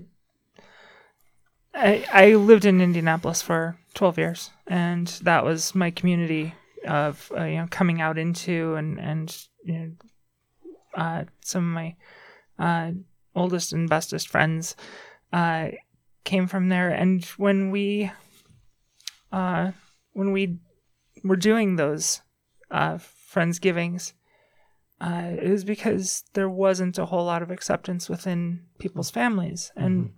I 1.74 2.04
I 2.12 2.34
lived 2.34 2.64
in 2.64 2.80
Indianapolis 2.80 3.42
for 3.42 3.76
12 3.94 4.18
years, 4.18 4.50
and 4.66 5.08
that 5.22 5.44
was 5.44 5.74
my 5.74 5.90
community 5.90 6.54
of 6.86 7.32
uh, 7.36 7.44
you 7.44 7.56
know 7.56 7.66
coming 7.70 8.00
out 8.00 8.18
into 8.18 8.74
and 8.74 9.00
and 9.00 9.36
you 9.64 9.72
know 9.78 9.90
uh, 10.94 11.24
some 11.40 11.64
of 11.68 11.74
my 11.74 11.96
uh, 12.58 12.92
oldest 13.34 13.72
and 13.72 13.88
bestest 13.88 14.28
friends 14.28 14.76
uh, 15.32 15.68
came 16.24 16.46
from 16.46 16.68
there, 16.68 16.90
and 16.90 17.24
when 17.36 17.70
we 17.70 18.10
uh, 19.32 19.72
when 20.12 20.32
we 20.32 20.58
were 21.22 21.36
doing 21.36 21.76
those 21.76 22.22
uh, 22.70 22.98
friendsgivings. 22.98 24.12
Uh, 25.00 25.32
it 25.42 25.50
was 25.50 25.64
because 25.64 26.22
there 26.34 26.48
wasn't 26.48 26.98
a 26.98 27.04
whole 27.04 27.24
lot 27.24 27.42
of 27.42 27.50
acceptance 27.50 28.08
within 28.08 28.60
people's 28.78 29.10
families, 29.10 29.72
and 29.76 30.12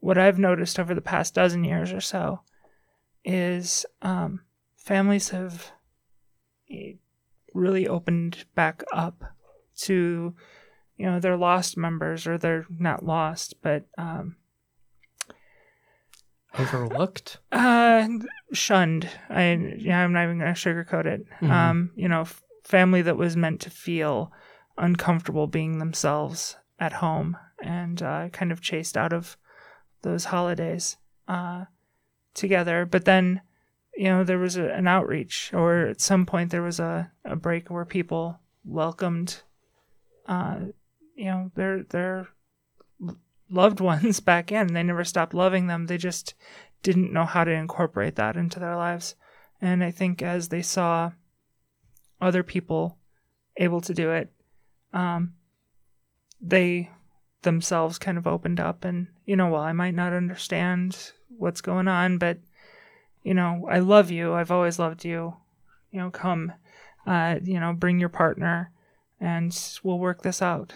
what 0.00 0.18
I've 0.18 0.38
noticed 0.38 0.80
over 0.80 0.94
the 0.94 1.00
past 1.00 1.32
dozen 1.32 1.62
years 1.62 1.92
or 1.92 2.00
so 2.00 2.40
is 3.24 3.86
um, 4.02 4.40
families 4.74 5.28
have 5.28 5.70
eh, 6.68 6.94
really 7.54 7.86
opened 7.86 8.44
back 8.56 8.82
up 8.92 9.22
to, 9.82 10.34
you 10.96 11.06
know, 11.06 11.20
their 11.20 11.36
lost 11.36 11.76
members 11.76 12.26
or 12.26 12.38
they're 12.38 12.66
not 12.78 13.04
lost, 13.04 13.54
but 13.62 13.86
um, 13.98 14.36
Overlooked. 16.58 17.38
uh, 17.52 18.08
shunned. 18.52 19.08
I 19.30 19.74
yeah, 19.78 20.02
I'm 20.04 20.12
not 20.12 20.24
even 20.24 20.38
gonna 20.38 20.52
sugarcoat 20.52 21.06
it. 21.06 21.26
Um, 21.42 21.90
you 21.96 22.08
know, 22.08 22.22
f- 22.22 22.42
family 22.64 23.02
that 23.02 23.16
was 23.16 23.36
meant 23.36 23.60
to 23.62 23.70
feel 23.70 24.32
uncomfortable 24.76 25.46
being 25.46 25.78
themselves 25.78 26.56
at 26.78 26.94
home 26.94 27.36
and 27.62 28.02
uh, 28.02 28.28
kind 28.30 28.52
of 28.52 28.60
chased 28.60 28.96
out 28.96 29.12
of 29.12 29.36
those 30.02 30.26
holidays 30.26 30.96
uh, 31.28 31.64
together. 32.34 32.84
But 32.84 33.04
then, 33.04 33.40
you 33.94 34.04
know, 34.04 34.24
there 34.24 34.38
was 34.38 34.56
a, 34.56 34.68
an 34.68 34.88
outreach, 34.88 35.52
or 35.54 35.86
at 35.86 36.00
some 36.00 36.26
point 36.26 36.50
there 36.50 36.62
was 36.62 36.80
a, 36.80 37.10
a 37.24 37.36
break 37.36 37.70
where 37.70 37.84
people 37.84 38.40
welcomed, 38.64 39.42
uh, 40.26 40.56
you 41.22 41.28
know, 41.28 41.52
their 41.54 41.84
their 41.84 42.28
loved 43.48 43.78
ones 43.78 44.18
back 44.32 44.50
in. 44.50 44.74
They 44.74 44.82
never 44.82 45.04
stopped 45.04 45.34
loving 45.34 45.68
them. 45.68 45.86
They 45.86 45.96
just 45.96 46.34
didn't 46.82 47.12
know 47.12 47.24
how 47.24 47.44
to 47.44 47.52
incorporate 47.52 48.16
that 48.16 48.36
into 48.36 48.58
their 48.58 48.74
lives. 48.74 49.14
And 49.60 49.84
I 49.84 49.92
think 49.92 50.20
as 50.20 50.48
they 50.48 50.62
saw 50.62 51.12
other 52.20 52.42
people 52.42 52.98
able 53.56 53.80
to 53.82 53.94
do 53.94 54.10
it, 54.10 54.32
um, 54.92 55.34
they 56.40 56.90
themselves 57.42 57.98
kind 57.98 58.18
of 58.18 58.26
opened 58.26 58.58
up 58.58 58.84
and 58.84 59.08
you 59.26 59.34
know 59.34 59.48
well 59.48 59.62
i 59.62 59.72
might 59.72 59.94
not 59.94 60.12
understand 60.12 61.10
what's 61.28 61.60
going 61.60 61.88
on 61.88 62.16
but 62.16 62.38
you 63.24 63.34
know 63.34 63.66
i 63.68 63.80
love 63.80 64.12
you 64.12 64.32
i've 64.32 64.52
always 64.52 64.78
loved 64.78 65.04
you 65.04 65.34
you 65.90 65.98
know 65.98 66.08
come 66.08 66.52
uh 67.04 67.34
you 67.42 67.58
know 67.58 67.72
bring 67.72 67.98
your 67.98 68.08
partner 68.08 68.70
and 69.18 69.76
we'll 69.82 69.98
work 69.98 70.22
this 70.22 70.40
out 70.40 70.72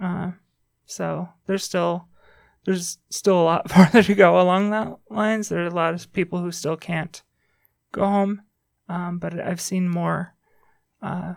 uh 0.00 0.30
so 0.86 1.28
there's 1.46 1.64
still 1.64 2.06
there's 2.64 2.98
still 3.10 3.40
a 3.40 3.44
lot 3.44 3.70
farther 3.74 4.02
to 4.02 4.14
go 4.14 4.40
along 4.40 4.70
that 4.70 4.96
lines. 5.10 5.48
There 5.48 5.62
are 5.62 5.66
a 5.66 5.70
lot 5.74 5.94
of 5.94 6.12
people 6.12 6.40
who 6.40 6.52
still 6.52 6.76
can't 6.76 7.22
go 7.92 8.04
home 8.06 8.42
um 8.88 9.18
but 9.18 9.38
i've 9.40 9.60
seen 9.60 9.88
more 9.88 10.34
uh 11.02 11.34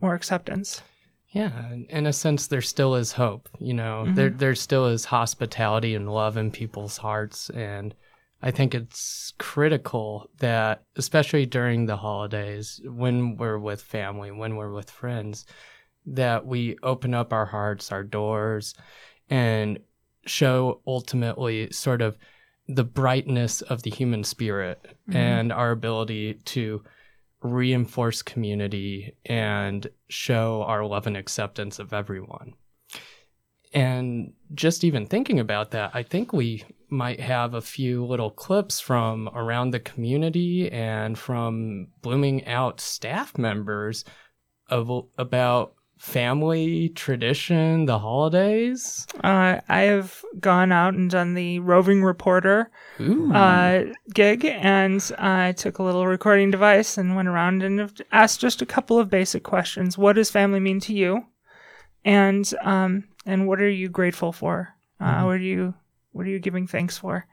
more 0.00 0.14
acceptance. 0.14 0.82
Yeah, 1.28 1.72
in- 1.72 1.86
in 1.90 2.06
a 2.06 2.12
sense, 2.12 2.46
there 2.46 2.62
still 2.62 2.94
is 2.94 3.12
hope. 3.12 3.48
You 3.58 3.74
know, 3.74 4.06
there 4.14 4.30
there 4.30 4.54
still 4.54 4.86
is 4.86 5.04
hospitality 5.06 5.94
and 5.94 6.08
love 6.12 6.36
in 6.36 6.50
people's 6.50 6.96
hearts, 6.98 7.50
and 7.50 7.94
I 8.42 8.50
think 8.50 8.74
it's 8.74 9.32
critical 9.38 10.30
that, 10.38 10.84
especially 10.96 11.46
during 11.46 11.86
the 11.86 11.96
holidays, 11.96 12.80
when 12.84 13.36
we're 13.36 13.58
with 13.58 13.82
family, 13.82 14.30
when 14.30 14.56
we're 14.56 14.72
with 14.72 14.90
friends, 14.90 15.46
that 16.06 16.46
we 16.46 16.76
open 16.82 17.14
up 17.14 17.32
our 17.32 17.46
hearts, 17.46 17.92
our 17.92 18.02
doors, 18.02 18.74
and 19.28 19.78
show 20.24 20.80
ultimately 20.86 21.70
sort 21.72 22.02
of 22.02 22.16
the 22.68 22.84
brightness 22.84 23.62
of 23.62 23.82
the 23.82 23.90
human 23.90 24.24
spirit 24.24 24.84
mm-hmm. 25.08 25.16
and 25.16 25.52
our 25.52 25.70
ability 25.70 26.34
to 26.44 26.82
reinforce 27.42 28.22
community 28.22 29.14
and 29.24 29.88
show 30.08 30.62
our 30.62 30.84
love 30.84 31.06
and 31.06 31.16
acceptance 31.16 31.78
of 31.78 31.92
everyone. 31.92 32.54
And 33.72 34.32
just 34.54 34.84
even 34.84 35.06
thinking 35.06 35.38
about 35.38 35.72
that, 35.72 35.90
I 35.94 36.02
think 36.02 36.32
we 36.32 36.64
might 36.88 37.20
have 37.20 37.54
a 37.54 37.60
few 37.60 38.04
little 38.04 38.30
clips 38.30 38.80
from 38.80 39.28
around 39.34 39.70
the 39.70 39.80
community 39.80 40.70
and 40.70 41.18
from 41.18 41.88
blooming 42.00 42.46
out 42.46 42.80
staff 42.80 43.36
members 43.36 44.04
of 44.68 44.90
about 45.18 45.74
family 45.98 46.88
tradition, 46.90 47.86
the 47.86 47.98
holidays. 47.98 49.06
Uh, 49.24 49.60
I 49.68 49.80
have 49.82 50.22
gone 50.40 50.72
out 50.72 50.94
and 50.94 51.10
done 51.10 51.34
the 51.34 51.58
roving 51.60 52.02
reporter 52.02 52.70
uh, 53.34 53.84
gig, 54.14 54.44
and 54.44 55.02
I 55.18 55.52
took 55.52 55.78
a 55.78 55.82
little 55.82 56.06
recording 56.06 56.50
device 56.50 56.96
and 56.98 57.16
went 57.16 57.28
around 57.28 57.62
and 57.62 57.78
have 57.78 57.94
asked 58.12 58.40
just 58.40 58.62
a 58.62 58.66
couple 58.66 58.98
of 58.98 59.10
basic 59.10 59.42
questions. 59.42 59.98
What 59.98 60.14
does 60.16 60.30
family 60.30 60.60
mean 60.60 60.80
to 60.80 60.94
you? 60.94 61.26
And 62.04 62.50
um, 62.62 63.04
and 63.24 63.46
what 63.48 63.60
are 63.60 63.68
you 63.68 63.88
grateful 63.88 64.32
for? 64.32 64.74
Uh, 65.00 65.22
What 65.24 65.34
are 65.34 65.38
you 65.38 65.74
what 66.12 66.26
are 66.26 66.30
you 66.30 66.38
giving 66.38 66.66
thanks 66.66 66.96
for? 66.96 67.26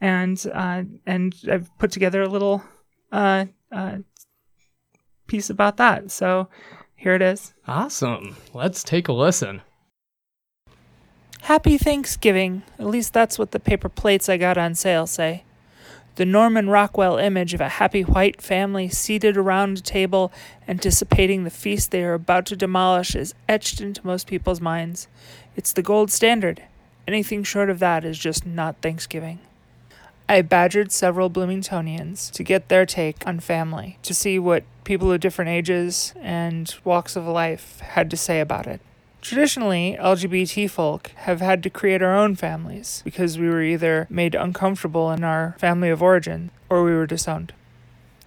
And 0.00 0.42
uh, 0.52 0.82
and 1.06 1.34
I've 1.50 1.70
put 1.78 1.92
together 1.92 2.22
a 2.22 2.28
little 2.28 2.62
uh, 3.12 3.46
uh, 3.70 3.98
piece 5.26 5.48
about 5.50 5.76
that. 5.76 6.10
So 6.10 6.48
here 7.00 7.14
it 7.14 7.22
is. 7.22 7.54
awesome. 7.66 8.36
Let's 8.52 8.84
take 8.84 9.08
a 9.08 9.12
listen. 9.14 9.62
Happy 11.42 11.78
Thanksgiving. 11.78 12.62
At 12.78 12.84
least 12.84 13.14
that's 13.14 13.38
what 13.38 13.52
the 13.52 13.58
paper 13.58 13.88
plates 13.88 14.28
I 14.28 14.36
got 14.36 14.58
on 14.58 14.74
sale 14.74 15.06
say. 15.06 15.44
The 16.16 16.26
Norman 16.26 16.68
Rockwell 16.68 17.16
image 17.16 17.54
of 17.54 17.62
a 17.62 17.70
happy 17.70 18.02
white 18.02 18.42
family 18.42 18.90
seated 18.90 19.38
around 19.38 19.78
a 19.78 19.80
table 19.80 20.30
anticipating 20.68 21.44
the 21.44 21.50
feast 21.50 21.90
they 21.90 22.04
are 22.04 22.12
about 22.12 22.44
to 22.46 22.56
demolish 22.56 23.14
is 23.14 23.34
etched 23.48 23.80
into 23.80 24.06
most 24.06 24.26
people's 24.26 24.60
minds. 24.60 25.08
It's 25.56 25.72
the 25.72 25.82
gold 25.82 26.10
standard. 26.10 26.62
Anything 27.08 27.44
short 27.44 27.70
of 27.70 27.78
that 27.78 28.04
is 28.04 28.18
just 28.18 28.44
not 28.44 28.76
Thanksgiving. 28.82 29.38
I 30.30 30.42
badgered 30.42 30.92
several 30.92 31.28
Bloomingtonians 31.28 32.30
to 32.30 32.44
get 32.44 32.68
their 32.68 32.86
take 32.86 33.26
on 33.26 33.40
family, 33.40 33.98
to 34.04 34.14
see 34.14 34.38
what 34.38 34.62
people 34.84 35.10
of 35.10 35.18
different 35.18 35.50
ages 35.50 36.14
and 36.20 36.72
walks 36.84 37.16
of 37.16 37.26
life 37.26 37.80
had 37.80 38.08
to 38.10 38.16
say 38.16 38.38
about 38.38 38.68
it. 38.68 38.80
Traditionally, 39.22 39.98
LGBT 40.00 40.70
folk 40.70 41.08
have 41.16 41.40
had 41.40 41.64
to 41.64 41.68
create 41.68 42.00
our 42.00 42.16
own 42.16 42.36
families 42.36 43.02
because 43.04 43.40
we 43.40 43.48
were 43.48 43.60
either 43.60 44.06
made 44.08 44.36
uncomfortable 44.36 45.10
in 45.10 45.24
our 45.24 45.56
family 45.58 45.90
of 45.90 46.00
origin 46.00 46.52
or 46.68 46.84
we 46.84 46.92
were 46.92 47.08
disowned. 47.08 47.52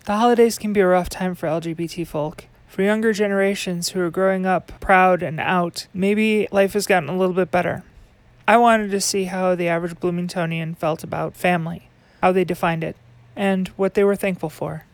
The 0.04 0.18
holidays 0.18 0.58
can 0.58 0.74
be 0.74 0.82
a 0.82 0.88
rough 0.88 1.08
time 1.08 1.36
for 1.36 1.48
LGBT 1.48 2.06
folk. 2.06 2.48
For 2.68 2.82
younger 2.82 3.14
generations 3.14 3.92
who 3.92 4.02
are 4.02 4.12
growing 4.12 4.46
up 4.46 4.78
proud 4.82 5.24
and 5.24 5.40
out, 5.40 5.88
maybe 5.94 6.50
life 6.52 6.74
has 6.74 6.86
gotten 6.86 7.08
a 7.08 7.18
little 7.18 7.34
bit 7.34 7.50
better. 7.50 7.86
I 8.46 8.58
wanted 8.58 8.92
to 8.92 9.00
see 9.00 9.24
how 9.24 9.56
the 9.56 9.70
average 9.70 10.02
Bloomingtonian 10.02 10.76
felt 10.76 11.02
about 11.02 11.38
family, 11.38 11.88
how 12.24 12.32
they 12.32 12.46
defined 12.46 12.86
it, 12.86 12.96
and 13.36 13.68
what 13.76 13.96
they 13.96 14.04
were 14.06 14.16
thankful 14.16 14.50
for. 14.50 14.86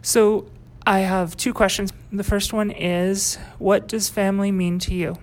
So 0.00 0.46
I 0.86 1.00
have 1.00 1.36
two 1.36 1.52
questions. 1.52 1.92
The 2.10 2.24
first 2.24 2.54
one 2.54 2.70
is 2.70 3.36
What 3.58 3.86
does 3.86 4.08
family 4.08 4.50
mean 4.50 4.78
to 4.78 4.94
you? 4.94 5.18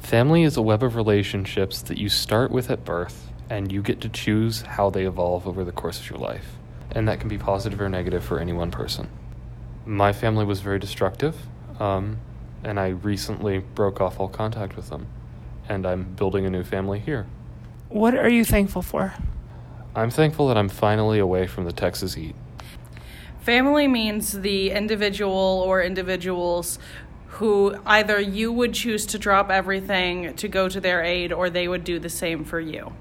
Family 0.00 0.42
is 0.42 0.56
a 0.56 0.62
web 0.62 0.82
of 0.82 0.96
relationships 0.96 1.80
that 1.82 1.96
you 1.96 2.08
start 2.08 2.50
with 2.50 2.72
at 2.72 2.84
birth, 2.84 3.28
and 3.48 3.70
you 3.70 3.82
get 3.82 4.00
to 4.00 4.08
choose 4.08 4.62
how 4.62 4.90
they 4.90 5.06
evolve 5.06 5.46
over 5.46 5.62
the 5.62 5.70
course 5.70 6.00
of 6.00 6.10
your 6.10 6.18
life. 6.18 6.56
And 6.90 7.06
that 7.06 7.20
can 7.20 7.28
be 7.28 7.38
positive 7.38 7.80
or 7.80 7.88
negative 7.88 8.24
for 8.24 8.40
any 8.40 8.52
one 8.52 8.72
person. 8.72 9.08
My 9.86 10.12
family 10.12 10.44
was 10.44 10.58
very 10.58 10.80
destructive, 10.80 11.36
um, 11.78 12.18
and 12.64 12.80
I 12.80 12.88
recently 12.88 13.60
broke 13.60 14.00
off 14.00 14.18
all 14.18 14.26
contact 14.26 14.74
with 14.74 14.90
them. 14.90 15.06
And 15.68 15.86
I'm 15.86 16.02
building 16.16 16.46
a 16.46 16.50
new 16.50 16.64
family 16.64 16.98
here. 16.98 17.28
What 17.90 18.16
are 18.16 18.28
you 18.28 18.44
thankful 18.44 18.82
for? 18.82 19.14
I'm 19.94 20.10
thankful 20.10 20.48
that 20.48 20.56
I'm 20.56 20.68
finally 20.68 21.18
away 21.18 21.46
from 21.46 21.64
the 21.64 21.72
Texas 21.72 22.14
heat. 22.14 22.34
Family 23.40 23.88
means 23.88 24.32
the 24.32 24.70
individual 24.70 25.64
or 25.66 25.82
individuals 25.82 26.78
who 27.26 27.76
either 27.86 28.20
you 28.20 28.52
would 28.52 28.74
choose 28.74 29.06
to 29.06 29.18
drop 29.18 29.50
everything 29.50 30.34
to 30.34 30.48
go 30.48 30.68
to 30.68 30.80
their 30.80 31.02
aid 31.02 31.32
or 31.32 31.48
they 31.48 31.66
would 31.66 31.84
do 31.84 31.98
the 31.98 32.08
same 32.08 32.44
for 32.44 32.60
you. 32.60 32.92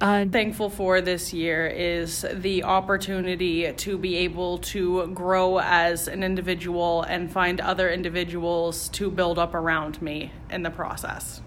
Uh, 0.00 0.26
Thankful 0.26 0.68
for 0.68 1.00
this 1.00 1.32
year 1.32 1.66
is 1.66 2.26
the 2.32 2.64
opportunity 2.64 3.72
to 3.72 3.96
be 3.96 4.16
able 4.16 4.58
to 4.58 5.06
grow 5.08 5.58
as 5.58 6.06
an 6.06 6.22
individual 6.22 7.02
and 7.02 7.32
find 7.32 7.60
other 7.60 7.88
individuals 7.88 8.90
to 8.90 9.10
build 9.10 9.38
up 9.38 9.54
around 9.54 10.02
me 10.02 10.32
in 10.50 10.62
the 10.62 10.70
process. 10.70 11.40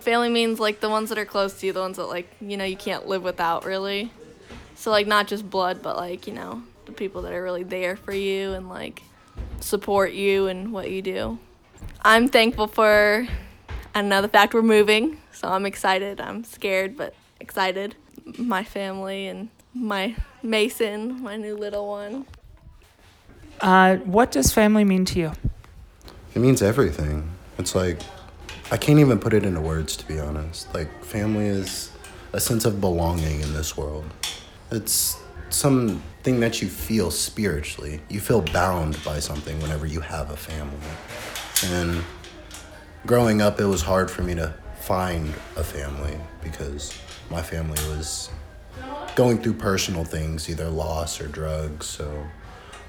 Family 0.00 0.28
means 0.28 0.58
like 0.60 0.80
the 0.80 0.88
ones 0.88 1.08
that 1.08 1.18
are 1.18 1.24
close 1.24 1.58
to 1.60 1.66
you, 1.66 1.72
the 1.72 1.80
ones 1.80 1.96
that 1.96 2.06
like, 2.06 2.30
you 2.40 2.56
know, 2.56 2.64
you 2.64 2.76
can't 2.76 3.06
live 3.06 3.22
without 3.22 3.64
really. 3.64 4.10
So 4.74 4.90
like 4.90 5.06
not 5.06 5.26
just 5.26 5.48
blood, 5.48 5.82
but 5.82 5.96
like, 5.96 6.26
you 6.26 6.32
know, 6.32 6.62
the 6.86 6.92
people 6.92 7.22
that 7.22 7.32
are 7.32 7.42
really 7.42 7.64
there 7.64 7.96
for 7.96 8.12
you 8.12 8.52
and 8.52 8.68
like 8.68 9.02
support 9.60 10.12
you 10.12 10.46
and 10.46 10.72
what 10.72 10.90
you 10.90 11.02
do. 11.02 11.38
I'm 12.02 12.28
thankful 12.28 12.68
for 12.68 13.26
I 13.94 14.00
don't 14.00 14.08
know, 14.08 14.22
the 14.22 14.28
fact 14.28 14.54
we're 14.54 14.62
moving. 14.62 15.18
So 15.32 15.48
I'm 15.48 15.66
excited. 15.66 16.20
I'm 16.20 16.44
scared 16.44 16.96
but 16.96 17.14
excited. 17.40 17.96
My 18.38 18.62
family 18.62 19.26
and 19.26 19.48
my 19.74 20.14
Mason, 20.42 21.22
my 21.22 21.36
new 21.36 21.56
little 21.56 21.88
one. 21.88 22.26
uh, 23.60 23.96
what 23.96 24.30
does 24.30 24.52
family 24.52 24.84
mean 24.84 25.04
to 25.06 25.18
you? 25.18 25.32
It 26.34 26.38
means 26.38 26.62
everything. 26.62 27.28
It's 27.58 27.74
like 27.74 27.98
I 28.70 28.76
can't 28.76 28.98
even 28.98 29.18
put 29.18 29.32
it 29.32 29.44
into 29.44 29.62
words 29.62 29.96
to 29.96 30.06
be 30.06 30.20
honest. 30.20 30.72
Like 30.74 31.02
family 31.02 31.46
is 31.46 31.90
a 32.32 32.40
sense 32.40 32.66
of 32.66 32.82
belonging 32.82 33.40
in 33.40 33.54
this 33.54 33.78
world. 33.78 34.04
It's 34.70 35.16
something 35.48 36.40
that 36.40 36.60
you 36.60 36.68
feel 36.68 37.10
spiritually. 37.10 38.02
You 38.10 38.20
feel 38.20 38.42
bound 38.42 39.02
by 39.04 39.20
something 39.20 39.58
whenever 39.60 39.86
you 39.86 40.00
have 40.00 40.30
a 40.30 40.36
family. 40.36 40.76
And 41.64 42.04
growing 43.06 43.40
up 43.40 43.58
it 43.58 43.64
was 43.64 43.80
hard 43.80 44.10
for 44.10 44.22
me 44.22 44.34
to 44.34 44.52
find 44.80 45.32
a 45.56 45.64
family 45.64 46.18
because 46.42 46.92
my 47.30 47.40
family 47.40 47.80
was 47.96 48.28
going 49.16 49.38
through 49.38 49.54
personal 49.54 50.04
things, 50.04 50.48
either 50.50 50.68
loss 50.68 51.22
or 51.22 51.26
drugs, 51.26 51.86
so 51.86 52.26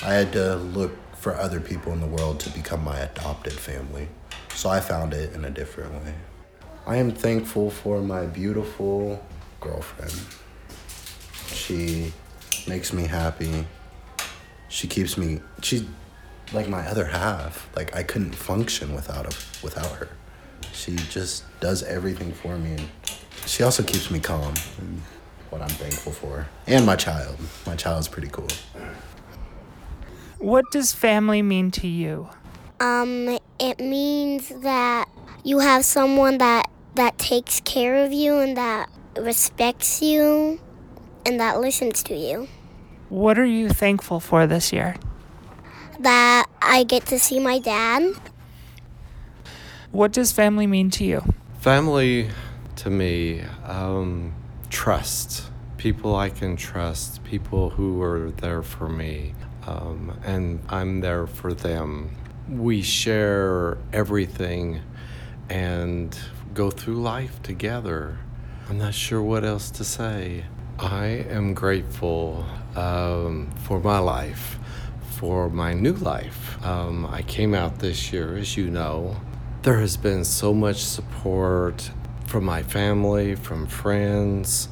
I 0.04 0.14
had 0.14 0.34
to 0.34 0.56
look 0.58 0.92
for 1.16 1.36
other 1.36 1.60
people 1.62 1.94
in 1.94 2.02
the 2.02 2.08
world 2.08 2.40
to 2.42 2.50
become 2.50 2.84
my 2.84 3.00
adopted 3.00 3.54
family. 3.54 4.10
So 4.60 4.68
I 4.68 4.82
found 4.82 5.14
it 5.14 5.32
in 5.32 5.46
a 5.46 5.50
different 5.50 5.94
way. 6.04 6.14
I 6.86 6.98
am 6.98 7.12
thankful 7.12 7.70
for 7.70 8.02
my 8.02 8.26
beautiful 8.26 9.26
girlfriend. 9.62 10.12
She 11.48 12.12
makes 12.68 12.92
me 12.92 13.08
happy. 13.08 13.66
She 14.68 14.86
keeps 14.90 15.18
me 15.18 15.40
she's 15.62 15.86
like 16.52 16.68
my 16.68 16.86
other 16.86 17.06
half. 17.06 17.70
Like 17.74 17.96
I 17.96 18.04
couldn't 18.04 18.36
function 18.36 18.94
without 18.94 19.34
a, 19.34 19.64
without 19.64 19.94
her. 19.94 20.10
She 20.74 20.98
just 21.10 21.46
does 21.62 21.82
everything 21.84 22.34
for 22.34 22.58
me 22.58 22.72
and 22.72 22.90
she 23.46 23.64
also 23.64 23.82
keeps 23.82 24.12
me 24.12 24.20
calm. 24.20 24.56
What 25.52 25.62
I'm 25.62 25.70
thankful 25.70 26.12
for. 26.12 26.48
And 26.68 26.86
my 26.86 26.98
child. 26.98 27.38
My 27.66 27.78
child's 27.78 28.10
pretty 28.10 28.28
cool. 28.28 28.50
What 30.38 30.66
does 30.74 30.92
family 30.92 31.42
mean 31.42 31.72
to 31.72 31.88
you? 31.88 32.28
Um, 32.80 33.38
it 33.60 33.80
means 33.80 34.50
that 34.50 35.10
you 35.44 35.60
have 35.60 35.84
someone 35.84 36.38
that 36.38 36.70
that 36.96 37.18
takes 37.18 37.60
care 37.62 38.04
of 38.06 38.12
you 38.12 38.40
and 38.40 38.58
that 38.58 38.90
respects 39.18 40.02
you 40.02 40.60
and 41.26 41.40
that 41.40 41.60
listens 41.60 42.04
to 42.04 42.16
you. 42.16 42.48
What 43.10 43.38
are 43.40 43.46
you 43.46 43.70
thankful 43.70 44.20
for 44.20 44.48
this 44.48 44.72
year? 44.72 44.96
That 46.00 46.46
I 46.62 46.84
get 46.84 47.06
to 47.08 47.20
see 47.20 47.40
my 47.40 47.60
dad. 47.60 48.14
What 49.92 50.12
does 50.12 50.32
family 50.32 50.68
mean 50.68 50.90
to 50.92 51.04
you? 51.04 51.34
Family, 51.60 52.30
to 52.78 52.90
me, 52.90 53.42
um, 53.66 54.34
trust. 54.70 55.50
People 55.78 56.16
I 56.16 56.30
can 56.30 56.56
trust, 56.56 57.24
people 57.24 57.72
who 57.72 58.02
are 58.02 58.32
there 58.32 58.62
for 58.62 58.88
me, 58.88 59.34
um, 59.66 60.18
and 60.24 60.62
I'm 60.70 61.00
there 61.00 61.26
for 61.26 61.54
them. 61.54 62.12
We 62.50 62.82
share 62.82 63.78
everything 63.94 64.82
and 65.50 66.18
go 66.56 66.72
through 66.72 67.02
life 67.02 67.42
together. 67.44 68.18
I'm 68.68 68.80
not 68.80 68.96
sure 68.96 69.22
what 69.22 69.44
else 69.44 69.70
to 69.72 69.84
say. 69.84 70.46
I 70.80 71.06
am 71.06 71.54
grateful 71.54 72.46
um, 72.76 73.52
for 73.64 73.80
my 73.80 74.00
life, 74.00 74.58
for 75.18 75.48
my 75.50 75.74
new 75.74 75.94
life. 75.94 76.64
Um, 76.66 77.06
I 77.06 77.22
came 77.22 77.54
out 77.54 77.80
this 77.80 78.12
year, 78.12 78.36
as 78.36 78.58
you 78.58 78.72
know. 78.72 79.18
There 79.62 79.80
has 79.80 79.96
been 79.96 80.26
so 80.26 80.52
much 80.52 80.84
support 80.84 81.92
from 82.26 82.46
my 82.46 82.64
family, 82.64 83.36
from 83.36 83.68
friends. 83.68 84.70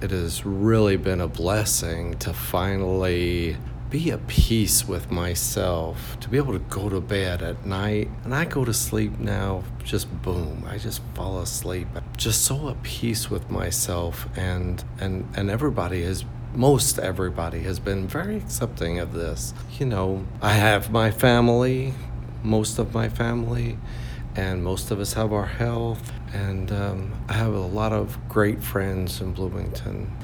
It 0.00 0.10
has 0.10 0.44
really 0.44 0.96
been 0.96 1.20
a 1.20 1.28
blessing 1.28 2.18
to 2.18 2.32
finally 2.32 3.56
be 3.90 4.12
at 4.12 4.26
peace 4.28 4.86
with 4.86 5.10
myself, 5.10 6.18
to 6.20 6.28
be 6.28 6.36
able 6.36 6.52
to 6.52 6.60
go 6.60 6.88
to 6.88 7.00
bed 7.00 7.42
at 7.42 7.66
night. 7.66 8.08
And 8.24 8.34
I 8.34 8.44
go 8.44 8.64
to 8.64 8.72
sleep 8.72 9.18
now, 9.18 9.64
just 9.82 10.22
boom, 10.22 10.64
I 10.66 10.78
just 10.78 11.02
fall 11.14 11.40
asleep. 11.40 11.88
I'm 11.96 12.04
Just 12.16 12.44
so 12.44 12.68
at 12.68 12.82
peace 12.82 13.28
with 13.28 13.50
myself 13.50 14.28
and 14.36 14.82
and 15.00 15.28
and 15.36 15.50
everybody 15.50 16.02
has 16.02 16.24
most 16.54 16.98
everybody 16.98 17.60
has 17.60 17.78
been 17.78 18.06
very 18.06 18.36
accepting 18.36 18.98
of 19.00 19.12
this. 19.12 19.54
You 19.78 19.86
know, 19.86 20.24
I 20.40 20.52
have 20.52 20.90
my 20.90 21.10
family, 21.10 21.94
most 22.42 22.78
of 22.78 22.94
my 22.94 23.08
family, 23.08 23.76
and 24.36 24.62
most 24.62 24.90
of 24.90 25.00
us 25.00 25.14
have 25.14 25.32
our 25.32 25.46
health. 25.46 26.12
And 26.32 26.70
um, 26.70 27.12
I 27.28 27.32
have 27.32 27.54
a 27.54 27.58
lot 27.58 27.92
of 27.92 28.16
great 28.28 28.62
friends 28.62 29.20
in 29.20 29.32
Bloomington. 29.32 30.16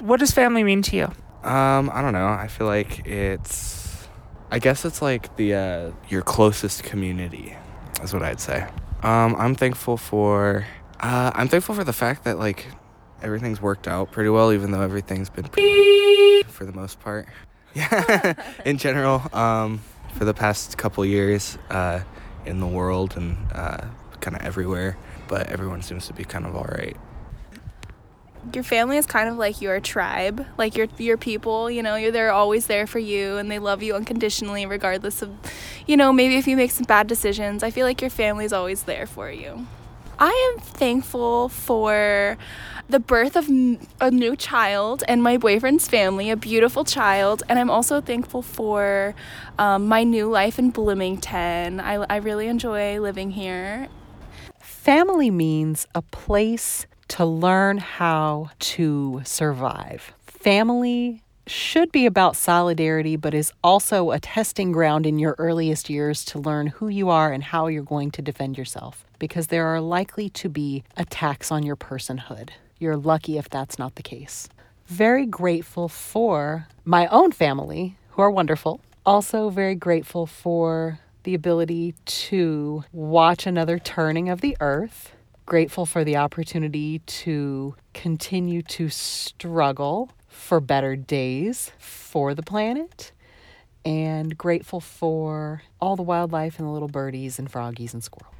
What 0.00 0.20
does 0.20 0.32
family 0.32 0.62
mean 0.62 0.82
to 0.82 0.96
you? 0.96 1.12
Um, 1.44 1.90
I 1.92 2.02
don't 2.02 2.12
know. 2.12 2.26
I 2.26 2.48
feel 2.48 2.66
like 2.66 3.06
it's 3.06 4.08
I 4.50 4.58
guess 4.58 4.84
it's 4.84 5.00
like 5.02 5.36
the 5.36 5.54
uh 5.54 5.90
your 6.08 6.22
closest 6.22 6.82
community 6.82 7.56
is 8.02 8.12
what 8.12 8.22
I'd 8.22 8.40
say. 8.40 8.66
Um, 9.02 9.36
I'm 9.36 9.54
thankful 9.54 9.96
for 9.96 10.66
uh 11.00 11.30
I'm 11.34 11.48
thankful 11.48 11.74
for 11.74 11.84
the 11.84 11.92
fact 11.92 12.24
that 12.24 12.38
like 12.38 12.66
everything's 13.22 13.60
worked 13.62 13.86
out 13.86 14.10
pretty 14.10 14.30
well 14.30 14.52
even 14.52 14.70
though 14.72 14.80
everything's 14.80 15.30
been 15.30 15.44
pretty 15.48 16.42
for 16.48 16.64
the 16.64 16.72
most 16.72 17.00
part. 17.00 17.26
Yeah. 17.74 18.32
in 18.64 18.78
general, 18.78 19.22
um 19.32 19.80
for 20.14 20.24
the 20.24 20.34
past 20.34 20.76
couple 20.78 21.04
years 21.04 21.58
uh 21.70 22.00
in 22.46 22.60
the 22.60 22.66
world 22.66 23.16
and 23.16 23.36
uh 23.52 23.86
kind 24.20 24.34
of 24.36 24.42
everywhere, 24.42 24.96
but 25.28 25.48
everyone 25.48 25.82
seems 25.82 26.06
to 26.08 26.14
be 26.14 26.24
kind 26.24 26.46
of 26.46 26.56
all 26.56 26.64
right. 26.64 26.96
Your 28.52 28.64
family 28.64 28.96
is 28.96 29.06
kind 29.06 29.28
of 29.28 29.36
like 29.36 29.60
your 29.60 29.80
tribe, 29.80 30.46
like 30.56 30.76
your 30.76 30.88
your 30.98 31.16
people. 31.16 31.70
You 31.70 31.82
know, 31.82 31.96
you're 31.96 32.12
they're 32.12 32.32
always 32.32 32.66
there 32.66 32.86
for 32.86 32.98
you, 32.98 33.36
and 33.36 33.50
they 33.50 33.58
love 33.58 33.82
you 33.82 33.94
unconditionally, 33.94 34.66
regardless 34.66 35.22
of, 35.22 35.30
you 35.86 35.96
know, 35.96 36.12
maybe 36.12 36.36
if 36.36 36.46
you 36.46 36.56
make 36.56 36.70
some 36.70 36.84
bad 36.84 37.06
decisions. 37.06 37.62
I 37.62 37.70
feel 37.70 37.86
like 37.86 38.00
your 38.00 38.10
family 38.10 38.44
is 38.44 38.52
always 38.52 38.84
there 38.84 39.06
for 39.06 39.30
you. 39.30 39.66
I 40.18 40.52
am 40.52 40.60
thankful 40.60 41.48
for 41.48 42.36
the 42.88 42.98
birth 42.98 43.36
of 43.36 43.48
a 44.00 44.10
new 44.10 44.34
child 44.34 45.04
and 45.06 45.22
my 45.22 45.36
boyfriend's 45.36 45.86
family, 45.86 46.30
a 46.30 46.36
beautiful 46.36 46.84
child, 46.84 47.42
and 47.48 47.58
I'm 47.58 47.70
also 47.70 48.00
thankful 48.00 48.42
for 48.42 49.14
um, 49.58 49.86
my 49.86 50.02
new 50.02 50.28
life 50.28 50.58
in 50.58 50.70
Bloomington. 50.70 51.78
I, 51.78 52.04
I 52.08 52.16
really 52.16 52.48
enjoy 52.48 52.98
living 52.98 53.32
here, 53.32 53.88
Family 54.88 55.30
means 55.30 55.86
a 55.94 56.00
place 56.00 56.86
to 57.08 57.24
learn 57.24 57.78
how 57.78 58.50
to 58.58 59.22
survive. 59.24 60.12
Family 60.26 61.22
should 61.46 61.90
be 61.90 62.04
about 62.04 62.36
solidarity, 62.36 63.16
but 63.16 63.32
is 63.32 63.52
also 63.64 64.10
a 64.10 64.20
testing 64.20 64.70
ground 64.70 65.06
in 65.06 65.18
your 65.18 65.34
earliest 65.38 65.88
years 65.88 66.24
to 66.26 66.38
learn 66.38 66.66
who 66.66 66.88
you 66.88 67.08
are 67.08 67.32
and 67.32 67.42
how 67.42 67.66
you're 67.66 67.82
going 67.82 68.10
to 68.10 68.22
defend 68.22 68.58
yourself, 68.58 69.04
because 69.18 69.46
there 69.46 69.66
are 69.66 69.80
likely 69.80 70.28
to 70.28 70.48
be 70.48 70.84
attacks 70.96 71.50
on 71.50 71.62
your 71.62 71.76
personhood. 71.76 72.50
You're 72.78 72.98
lucky 72.98 73.38
if 73.38 73.48
that's 73.48 73.78
not 73.78 73.94
the 73.94 74.02
case. 74.02 74.48
Very 74.86 75.26
grateful 75.26 75.88
for 75.88 76.68
my 76.84 77.06
own 77.06 77.32
family, 77.32 77.96
who 78.10 78.22
are 78.22 78.30
wonderful. 78.30 78.80
Also, 79.06 79.48
very 79.48 79.74
grateful 79.74 80.26
for 80.26 81.00
the 81.22 81.34
ability 81.34 81.94
to 82.04 82.84
watch 82.92 83.46
another 83.46 83.78
turning 83.78 84.28
of 84.28 84.42
the 84.42 84.56
earth. 84.60 85.12
Grateful 85.48 85.86
for 85.86 86.04
the 86.04 86.18
opportunity 86.18 86.98
to 86.98 87.74
continue 87.94 88.60
to 88.60 88.90
struggle 88.90 90.10
for 90.26 90.60
better 90.60 90.94
days 90.94 91.72
for 91.78 92.34
the 92.34 92.42
planet. 92.42 93.12
And 93.82 94.36
grateful 94.36 94.78
for 94.78 95.62
all 95.80 95.96
the 95.96 96.02
wildlife 96.02 96.58
and 96.58 96.68
the 96.68 96.70
little 96.70 96.86
birdies 96.86 97.38
and 97.38 97.50
froggies 97.50 97.94
and 97.94 98.04
squirrels. 98.04 98.34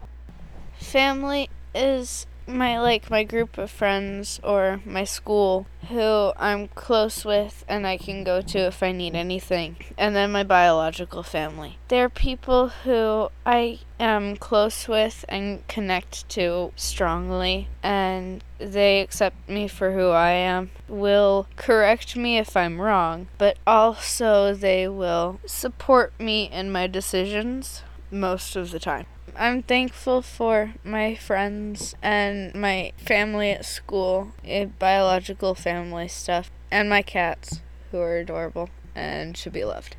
Family 0.81 1.49
is 1.75 2.27
my 2.49 2.81
like 2.81 3.11
my 3.11 3.23
group 3.23 3.59
of 3.59 3.71
friends 3.71 4.41
or 4.43 4.81
my 4.85 5.05
school 5.05 5.67
who 5.89 6.33
I'm 6.37 6.69
close 6.69 7.25
with 7.25 7.65
and 7.69 7.87
I 7.87 7.97
can 7.99 8.25
go 8.25 8.41
to 8.41 8.59
if 8.59 8.83
I 8.83 8.93
need 8.93 9.15
anything. 9.15 9.77
And 9.97 10.17
then 10.17 10.33
my 10.33 10.43
biological 10.43 11.23
family. 11.23 11.79
They're 11.89 12.09
people 12.09 12.69
who 12.69 13.29
I 13.45 13.81
am 14.01 14.37
close 14.37 14.89
with 14.89 15.25
and 15.29 15.67
connect 15.69 16.29
to 16.31 16.73
strongly 16.77 17.69
and 17.83 18.43
they 18.59 19.01
accept 19.01 19.49
me 19.49 19.69
for 19.69 19.93
who 19.93 20.09
I 20.09 20.31
am, 20.31 20.71
will 20.89 21.47
correct 21.57 22.17
me 22.17 22.39
if 22.39 22.57
I'm 22.57 22.81
wrong, 22.81 23.29
but 23.39 23.57
also 23.67 24.55
they 24.55 24.89
will 24.89 25.41
support 25.47 26.13
me 26.19 26.51
in 26.51 26.73
my 26.73 26.87
decisions 26.87 27.83
most 28.11 28.57
of 28.57 28.71
the 28.71 28.81
time. 28.81 29.07
I'm 29.37 29.63
thankful 29.63 30.23
for 30.23 30.75
my 30.85 31.15
friends 31.15 31.95
and 32.03 32.55
my 32.55 32.93
family 32.97 33.51
at 33.51 33.65
school, 33.65 34.33
eh, 34.45 34.67
biological 34.79 35.55
family 35.55 36.09
stuff, 36.09 36.51
and 36.71 36.89
my 36.89 37.03
cats, 37.03 37.61
who 37.91 37.99
are 37.99 38.17
adorable 38.17 38.69
and 38.95 39.37
should 39.37 39.53
be 39.53 39.65
loved. 39.65 39.97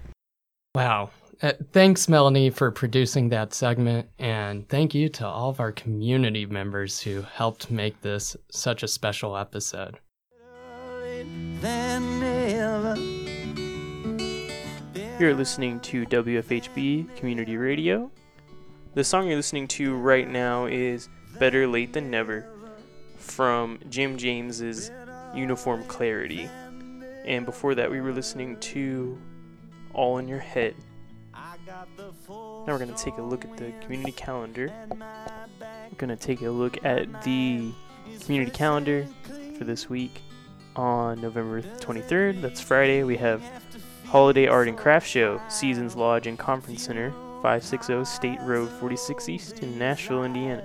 Wow. 0.76 1.10
Uh, 1.42 1.54
thanks, 1.72 2.10
Melanie, 2.10 2.50
for 2.50 2.70
producing 2.70 3.30
that 3.30 3.54
segment. 3.54 4.10
And 4.20 4.68
thank 4.68 4.94
you 4.94 5.08
to 5.10 5.26
all 5.26 5.50
of 5.50 5.60
our 5.60 5.72
community 5.72 6.46
members 6.46 7.00
who 7.00 7.22
helped 7.22 7.72
make 7.72 8.02
this 8.02 8.36
such 8.52 8.84
a 8.84 8.88
special 8.88 9.38
episode. 9.38 10.00
You're 15.20 15.36
listening 15.36 15.80
to 15.82 16.06
WFHB 16.06 17.16
Community 17.16 17.58
Radio. 17.58 18.12
The 18.96 19.04
song 19.04 19.28
you're 19.28 19.36
listening 19.36 19.68
to 19.68 19.96
right 19.96 20.28
now 20.28 20.66
is 20.66 21.10
Better 21.38 21.68
Late 21.68 21.94
Than 21.94 22.10
Never 22.10 22.48
from 23.18 23.78
Jim 23.88 24.18
James's 24.18 24.90
Uniform 25.36 25.84
Clarity. 25.84 26.50
And 27.24 27.46
before 27.46 27.76
that, 27.76 27.92
we 27.92 28.02
were 28.02 28.12
listening 28.12 28.60
to 28.62 29.16
All 29.94 30.18
in 30.18 30.28
Your 30.28 30.40
Head. 30.40 30.74
Now 32.28 32.64
we're 32.66 32.80
going 32.80 32.92
to 32.92 33.04
take 33.04 33.20
a 33.20 33.22
look 33.22 33.46
at 33.46 33.56
the 33.58 33.72
community 33.82 34.12
calendar. 34.12 34.74
We're 34.90 35.98
going 35.98 36.10
to 36.10 36.16
take 36.16 36.42
a 36.42 36.50
look 36.50 36.84
at 36.84 37.22
the 37.22 37.72
community 38.22 38.50
calendar 38.52 39.06
for 39.56 39.66
this 39.66 39.88
week 39.88 40.24
on 40.76 41.22
November 41.22 41.62
23rd. 41.62 42.42
That's 42.42 42.60
Friday. 42.60 43.04
We 43.04 43.18
have 43.18 43.44
Holiday 44.06 44.48
Art 44.48 44.68
and 44.68 44.76
Craft 44.76 45.08
Show, 45.08 45.40
Seasons 45.48 45.96
Lodge 45.96 46.26
and 46.26 46.40
Conference 46.40 46.82
Center, 46.82 47.14
560 47.42 48.06
State 48.06 48.42
Road 48.42 48.70
46 48.70 49.30
East 49.30 49.60
in 49.60 49.78
Nashville, 49.78 50.26
Indiana. 50.26 50.64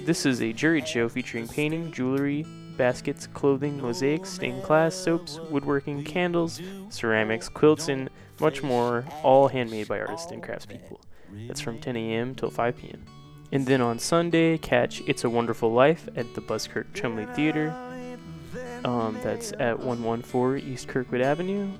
This 0.00 0.26
is 0.26 0.40
a 0.40 0.52
juried 0.52 0.86
show 0.86 1.08
featuring 1.08 1.48
painting, 1.48 1.90
jewelry, 1.90 2.44
baskets, 2.76 3.26
clothing, 3.28 3.80
mosaics, 3.80 4.28
stained 4.28 4.62
glass, 4.62 4.94
soaps, 4.94 5.38
woodworking, 5.50 6.04
candles, 6.04 6.60
ceramics, 6.90 7.48
quilts, 7.48 7.88
and 7.88 8.10
much 8.40 8.62
more, 8.62 9.06
all 9.22 9.48
handmade 9.48 9.88
by 9.88 10.00
artists 10.00 10.30
and 10.30 10.42
craftspeople. 10.42 11.00
That's 11.46 11.60
from 11.60 11.78
10 11.78 11.96
a.m. 11.96 12.34
till 12.34 12.50
5 12.50 12.76
p.m. 12.76 13.04
And 13.52 13.66
then 13.66 13.80
on 13.80 13.98
Sunday, 13.98 14.58
catch 14.58 15.00
It's 15.06 15.24
a 15.24 15.30
Wonderful 15.30 15.72
Life 15.72 16.08
at 16.16 16.34
the 16.34 16.40
Buskirk 16.40 16.92
Chumley 16.92 17.26
Theater. 17.34 17.70
Um, 18.84 19.18
that's 19.22 19.52
at 19.58 19.78
114 19.78 20.66
East 20.70 20.88
Kirkwood 20.88 21.22
Avenue 21.22 21.70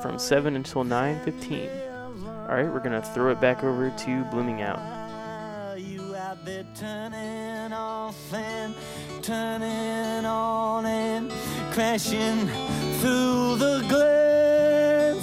from 0.00 0.18
7 0.18 0.56
until 0.56 0.84
9.15. 0.84 1.95
Alright, 2.48 2.72
we're 2.72 2.78
going 2.78 3.00
to 3.00 3.06
throw 3.08 3.32
it 3.32 3.40
back 3.40 3.64
over 3.64 3.90
to 3.90 4.24
Blooming 4.24 4.62
Out. 4.62 4.80
Turning 6.74 7.72
off 7.72 8.32
and 8.34 8.74
turning 9.22 10.24
on 10.24 10.84
and 10.86 11.32
crashing 11.72 12.46
through 13.00 13.56
the 13.56 13.84
glass. 13.88 15.18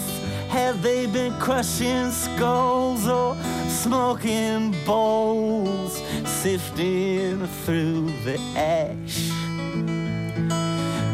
Have 0.50 0.82
they 0.82 1.06
been 1.06 1.32
crushing 1.40 2.10
skulls 2.12 3.08
or 3.08 3.38
smoking 3.68 4.76
bowls, 4.86 6.02
sifting 6.26 7.46
through 7.48 8.08
the 8.24 8.40
ash? 8.58 9.30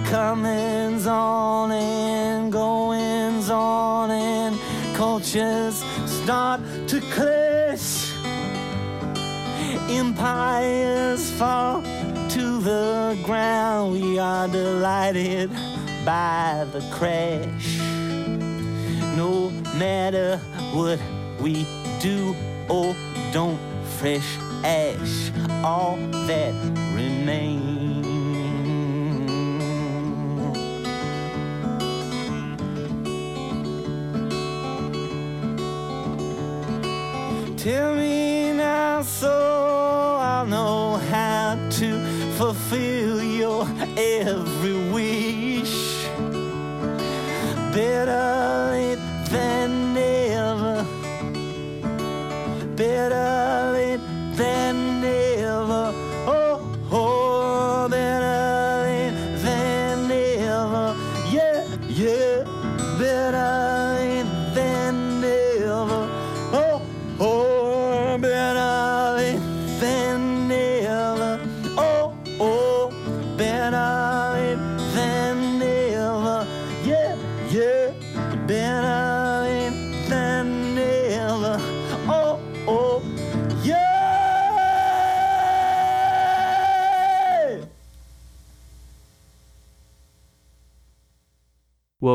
Comings 0.10 1.06
on 1.06 1.72
and 1.72 2.52
goings 2.52 3.50
on 3.50 4.10
and 4.10 4.58
cultures 4.96 5.84
start 6.30 6.62
to 6.88 7.02
clash 7.10 8.14
empires 9.90 11.32
fall 11.32 11.82
to 12.30 12.60
the 12.62 13.18
ground. 13.24 13.94
We 13.94 14.20
are 14.20 14.48
delighted 14.48 15.50
by 16.06 16.68
the 16.72 16.88
crash. 16.92 17.80
No 19.18 19.50
matter 19.74 20.38
what 20.72 21.00
we 21.42 21.66
do 22.00 22.36
or 22.70 22.96
don't, 23.34 23.60
fresh 23.98 24.38
ash, 24.64 25.32
all 25.64 25.98
that 26.28 26.54
remains. 26.94 27.69
Tell 37.64 37.94
me 37.94 38.54
now 38.54 39.02
so 39.02 40.18
I'll 40.18 40.46
know 40.46 40.96
how 41.12 41.58
to 41.72 42.00
fulfill 42.38 43.22
your 43.22 43.68
every 43.98 44.90
wish. 44.94 46.06
Better 47.74 48.72
late 48.72 49.00
than 49.30 49.94
never. 49.94 50.86
Better 52.78 53.39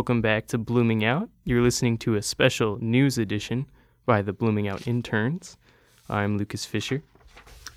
Welcome 0.04 0.20
back 0.20 0.48
to 0.48 0.58
Blooming 0.58 1.02
Out. 1.02 1.30
You're 1.44 1.62
listening 1.62 1.96
to 2.00 2.16
a 2.16 2.20
special 2.20 2.76
news 2.78 3.16
edition 3.16 3.64
by 4.04 4.20
the 4.20 4.34
Blooming 4.34 4.68
Out 4.68 4.86
interns. 4.86 5.56
I'm 6.10 6.36
Lucas 6.36 6.66
Fisher. 6.66 7.02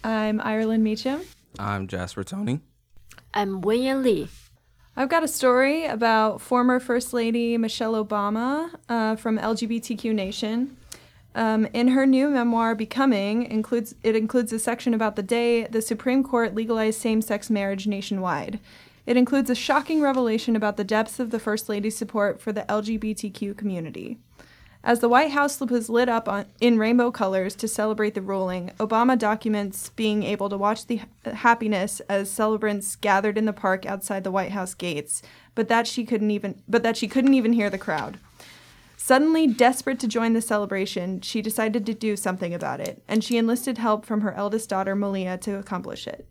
I'm 0.04 0.42
Ireland 0.42 0.84
Meacham. 0.84 1.22
I'm 1.58 1.88
Jasper 1.88 2.26
Toney. 2.26 2.60
I'm 3.34 3.62
Wen-Yen 3.62 4.04
Li. 4.04 4.28
I've 4.98 5.08
got 5.08 5.24
a 5.24 5.28
story 5.30 5.86
about 5.86 6.42
former 6.42 6.82
First 6.82 7.14
Lady 7.14 7.58
Michelle 7.58 7.94
Obama 7.94 8.72
uh, 8.90 9.16
from 9.16 9.38
LGBTQ 9.38 10.14
Nation. 10.14 10.76
Um, 11.34 11.66
in 11.68 11.88
her 11.90 12.06
new 12.06 12.30
memoir, 12.30 12.76
Becoming, 12.76 13.44
includes 13.44 13.96
it 14.04 14.18
includes 14.18 14.52
a 14.52 14.60
section 14.60 14.94
about 14.94 15.16
the 15.16 15.24
day 15.24 15.66
the 15.68 15.82
Supreme 15.82 16.26
Court 16.26 16.54
legalized 16.54 17.00
same-sex 17.00 17.50
marriage 17.50 17.88
nationwide. 17.88 18.60
It 19.08 19.16
includes 19.16 19.49
a 19.49 19.55
shocking 19.55 20.01
revelation 20.01 20.58
about 20.58 20.76
the 20.76 20.84
depths 20.84 21.18
of 21.18 21.32
the 21.32 21.39
First 21.39 21.70
Lady's 21.70 21.97
support 21.97 22.41
for 22.41 22.51
the 22.51 22.64
LGBTQ 22.64 23.55
community. 23.55 24.18
As 24.84 24.99
the 24.99 25.08
White 25.08 25.32
House 25.32 25.62
was 25.62 25.89
lit 25.89 26.10
up 26.10 26.28
on, 26.28 26.45
in 26.60 26.78
rainbow 26.78 27.10
colors 27.10 27.55
to 27.55 27.70
celebrate 27.70 28.16
the 28.16 28.22
ruling, 28.22 28.72
Obama 28.82 29.18
documents 29.18 29.89
being 29.91 30.24
able 30.24 30.49
to 30.49 30.58
watch 30.58 30.88
the 30.88 30.99
happiness 31.24 32.01
as 32.10 32.30
celebrants 32.30 32.97
gathered 32.97 33.38
in 33.38 33.45
the 33.45 33.53
park 33.53 33.86
outside 33.86 34.26
the 34.26 34.32
White 34.32 34.51
House 34.51 34.74
gates, 34.74 35.22
but 35.55 35.70
that 35.70 35.88
she 35.88 36.03
couldn't 36.03 36.32
even 36.32 36.62
but 36.68 36.84
that 36.84 36.97
she 36.97 37.08
couldn't 37.08 37.34
even 37.34 37.53
hear 37.53 37.70
the 37.70 37.78
crowd. 37.78 38.20
Suddenly 38.97 39.47
desperate 39.47 40.01
to 40.01 40.08
join 40.08 40.34
the 40.34 40.41
celebration, 40.41 41.22
she 41.22 41.41
decided 41.41 41.86
to 41.86 41.93
do 41.93 42.18
something 42.18 42.53
about 42.53 42.82
it, 42.82 43.01
and 43.08 43.24
she 43.24 43.38
enlisted 43.38 43.78
help 43.78 44.05
from 44.05 44.20
her 44.20 44.34
eldest 44.34 44.70
daughter 44.70 44.95
Malia 44.95 45.38
to 45.38 45.58
accomplish 45.58 46.08
it. 46.08 46.28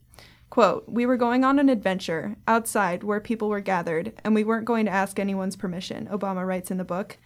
Quote, 0.51 0.89
We 0.89 1.07
were 1.07 1.17
going 1.17 1.45
on 1.45 1.59
an 1.59 1.69
adventure 1.69 2.37
outside 2.47 3.03
where 3.03 3.21
people 3.21 3.49
were 3.49 3.61
gathered, 3.61 4.13
and 4.25 4.35
we 4.35 4.45
weren't 4.45 4.65
going 4.65 4.87
to 4.87 4.93
ask 4.93 5.19
anyone's 5.19 5.57
permission, 5.57 6.07
Obama 6.07 6.47
writes 6.47 6.71
in 6.71 6.79
the 6.79 6.85
book. 6.85 7.19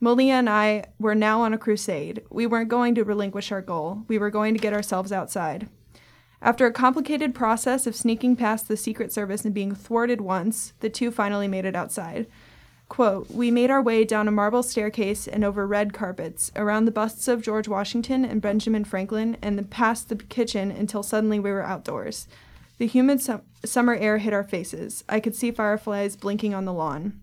Malia 0.00 0.34
and 0.34 0.48
I 0.48 0.84
were 1.00 1.14
now 1.14 1.40
on 1.40 1.52
a 1.52 1.58
crusade. 1.58 2.22
We 2.30 2.46
weren't 2.46 2.68
going 2.68 2.94
to 2.94 3.04
relinquish 3.04 3.50
our 3.50 3.60
goal. 3.60 4.04
We 4.06 4.16
were 4.16 4.30
going 4.30 4.54
to 4.54 4.60
get 4.60 4.72
ourselves 4.72 5.10
outside. 5.10 5.68
After 6.40 6.66
a 6.66 6.72
complicated 6.72 7.34
process 7.34 7.84
of 7.84 7.96
sneaking 7.96 8.36
past 8.36 8.68
the 8.68 8.76
Secret 8.76 9.12
Service 9.12 9.44
and 9.44 9.52
being 9.52 9.74
thwarted 9.74 10.20
once, 10.20 10.72
the 10.78 10.88
two 10.88 11.10
finally 11.10 11.48
made 11.48 11.64
it 11.64 11.74
outside. 11.74 12.28
Quote, 12.88 13.28
We 13.30 13.50
made 13.50 13.72
our 13.72 13.82
way 13.82 14.04
down 14.04 14.28
a 14.28 14.32
marble 14.32 14.62
staircase 14.62 15.26
and 15.26 15.42
over 15.42 15.66
red 15.66 15.92
carpets, 15.92 16.52
around 16.54 16.84
the 16.84 16.92
busts 16.92 17.26
of 17.26 17.42
George 17.42 17.66
Washington 17.66 18.24
and 18.24 18.40
Benjamin 18.40 18.84
Franklin, 18.84 19.36
and 19.42 19.68
past 19.68 20.08
the 20.08 20.16
kitchen 20.16 20.70
until 20.70 21.02
suddenly 21.02 21.40
we 21.40 21.50
were 21.50 21.62
outdoors. 21.64 22.28
The 22.78 22.86
humid 22.86 23.20
sum- 23.20 23.42
summer 23.64 23.94
air 23.94 24.18
hit 24.18 24.32
our 24.32 24.44
faces. 24.44 25.04
I 25.08 25.20
could 25.20 25.34
see 25.34 25.50
fireflies 25.50 26.16
blinking 26.16 26.54
on 26.54 26.64
the 26.64 26.72
lawn. 26.72 27.20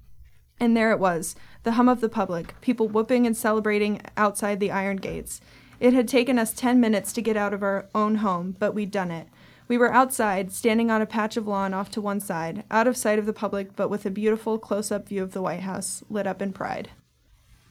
And 0.59 0.75
there 0.75 0.91
it 0.91 0.99
was, 0.99 1.35
the 1.63 1.73
hum 1.73 1.89
of 1.89 2.01
the 2.01 2.09
public, 2.09 2.59
people 2.61 2.87
whooping 2.87 3.25
and 3.25 3.35
celebrating 3.35 4.01
outside 4.15 4.59
the 4.59 4.71
iron 4.71 4.97
gates. 4.97 5.41
It 5.79 5.93
had 5.93 6.07
taken 6.07 6.39
us 6.39 6.53
10 6.53 6.79
minutes 6.79 7.11
to 7.13 7.21
get 7.21 7.35
out 7.35 7.53
of 7.53 7.63
our 7.63 7.87
own 7.93 8.15
home, 8.15 8.55
but 8.59 8.73
we'd 8.73 8.91
done 8.91 9.11
it. 9.11 9.27
We 9.67 9.77
were 9.77 9.91
outside, 9.91 10.51
standing 10.51 10.91
on 10.91 11.01
a 11.01 11.07
patch 11.07 11.37
of 11.37 11.47
lawn 11.47 11.73
off 11.73 11.89
to 11.91 12.01
one 12.01 12.19
side, 12.19 12.63
out 12.69 12.87
of 12.87 12.95
sight 12.95 13.19
of 13.19 13.25
the 13.25 13.33
public, 13.33 13.75
but 13.75 13.89
with 13.89 14.05
a 14.05 14.11
beautiful 14.11 14.59
close 14.59 14.91
up 14.91 15.09
view 15.09 15.23
of 15.23 15.31
the 15.31 15.41
White 15.41 15.61
House, 15.61 16.03
lit 16.09 16.27
up 16.27 16.41
in 16.41 16.53
pride. 16.53 16.91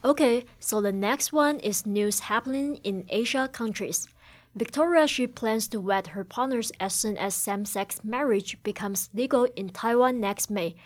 Okay, 0.05 0.45
so 0.59 0.81
the 0.81 0.93
next 0.93 1.33
one 1.33 1.61
is 1.61 1.87
news 1.87 2.21
happening 2.21 2.77
in 2.77 3.07
Asia 3.09 3.49
countries. 3.51 4.09
Victoria 4.55 5.09
she 5.09 5.27
plans 5.27 5.67
to 5.69 5.81
wed 5.81 6.09
her 6.09 6.23
partners 6.23 6.71
as 6.79 6.95
soon 6.95 7.17
as 7.17 7.35
same-sex 7.35 8.05
marriage 8.05 8.57
becomes 8.63 9.11
legal 9.13 9.49
in 9.57 9.69
Taiwan 9.69 10.21
next 10.21 10.49
May. 10.49 10.77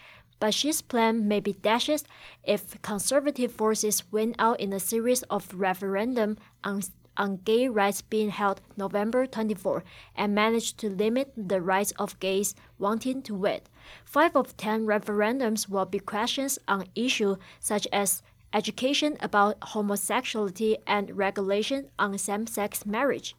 But 0.40 0.54
she's 0.54 0.80
plan 0.80 1.28
may 1.28 1.40
be 1.40 1.52
dashed 1.52 2.06
if 2.44 2.80
conservative 2.80 3.52
forces 3.52 4.10
win 4.10 4.34
out 4.38 4.58
in 4.60 4.72
a 4.72 4.80
series 4.80 5.22
of 5.24 5.52
referendum 5.52 6.38
on 6.64 6.82
on 7.18 7.40
gay 7.44 7.68
rights 7.68 8.00
being 8.00 8.30
held 8.30 8.60
November 8.76 9.26
24 9.26 9.82
and 10.14 10.34
manage 10.34 10.76
to 10.76 10.88
limit 10.88 11.32
the 11.36 11.60
rights 11.60 11.92
of 11.98 12.18
gays 12.20 12.54
wanting 12.78 13.20
to 13.22 13.34
wed. 13.34 13.62
Five 14.04 14.36
of 14.36 14.56
ten 14.56 14.86
referendums 14.86 15.68
will 15.68 15.84
be 15.84 15.98
questions 15.98 16.58
on 16.68 16.86
issues 16.94 17.36
such 17.58 17.88
as 17.92 18.22
education 18.52 19.16
about 19.20 19.56
homosexuality 19.62 20.76
and 20.86 21.16
regulation 21.16 21.88
on 21.98 22.16
same-sex 22.18 22.86
marriage. 22.86 23.34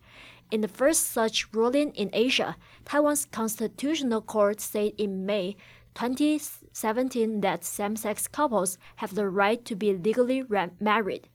In 0.51 0.61
the 0.61 0.67
first 0.67 1.11
such 1.11 1.53
ruling 1.53 1.91
in 1.91 2.09
Asia, 2.13 2.55
Taiwan's 2.85 3.25
constitutional 3.25 4.21
court 4.21 4.59
said 4.59 4.93
in 4.97 5.25
May 5.25 5.55
2017 5.95 7.41
that 7.41 7.63
same-sex 7.63 8.27
couples 8.27 8.77
have 8.97 9.15
the 9.15 9.29
right 9.29 9.63
to 9.65 9.75
be 9.75 9.93
legally 9.93 10.43
married. 10.79 11.27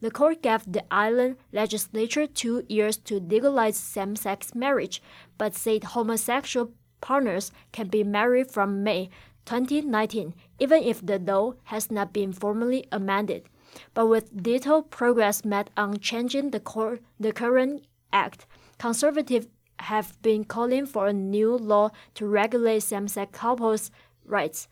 The 0.00 0.10
court 0.10 0.42
gave 0.42 0.70
the 0.70 0.84
island 0.92 1.36
legislature 1.52 2.26
two 2.26 2.64
years 2.68 2.96
to 2.98 3.20
legalize 3.20 3.76
same 3.76 4.16
sex 4.16 4.54
marriage, 4.54 5.02
but 5.36 5.54
said 5.54 5.84
homosexual 5.84 6.72
partners 7.00 7.52
can 7.72 7.88
be 7.88 8.04
married 8.04 8.50
from 8.50 8.82
May 8.82 9.10
2019, 9.46 10.34
even 10.58 10.82
if 10.82 11.04
the 11.04 11.18
law 11.18 11.54
has 11.64 11.90
not 11.90 12.12
been 12.12 12.32
formally 12.32 12.86
amended. 12.92 13.44
But 13.94 14.06
with 14.06 14.30
little 14.32 14.82
progress 14.82 15.44
made 15.44 15.70
on 15.76 15.98
changing 15.98 16.50
the, 16.50 16.60
cor- 16.60 16.98
the 17.18 17.32
current 17.32 17.86
act, 18.12 18.46
conservatives 18.78 19.46
have 19.78 20.20
been 20.22 20.44
calling 20.44 20.86
for 20.86 21.06
a 21.06 21.12
new 21.12 21.56
law 21.56 21.90
to 22.14 22.26
regulate 22.26 22.80
same 22.80 23.08
sex 23.08 23.38
couples' 23.38 23.90
rights. 24.24 24.68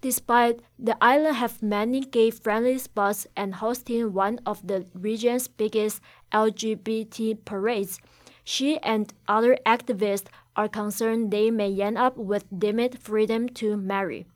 Despite 0.00 0.60
the 0.78 0.96
island 1.00 1.36
have 1.36 1.60
many 1.60 2.00
gay-friendly 2.00 2.78
spots 2.78 3.26
and 3.36 3.56
hosting 3.56 4.12
one 4.12 4.38
of 4.46 4.64
the 4.64 4.86
region's 4.94 5.48
biggest 5.48 6.00
LGBT 6.32 7.44
parades, 7.44 7.98
she 8.44 8.78
and 8.78 9.12
other 9.26 9.58
activists 9.66 10.28
are 10.58 10.68
concerned 10.68 11.30
they 11.30 11.50
may 11.52 11.80
end 11.80 11.96
up 11.96 12.16
with 12.16 12.44
limited 12.50 13.00
freedom 13.00 13.48
to 13.48 13.76
marry. 13.76 14.26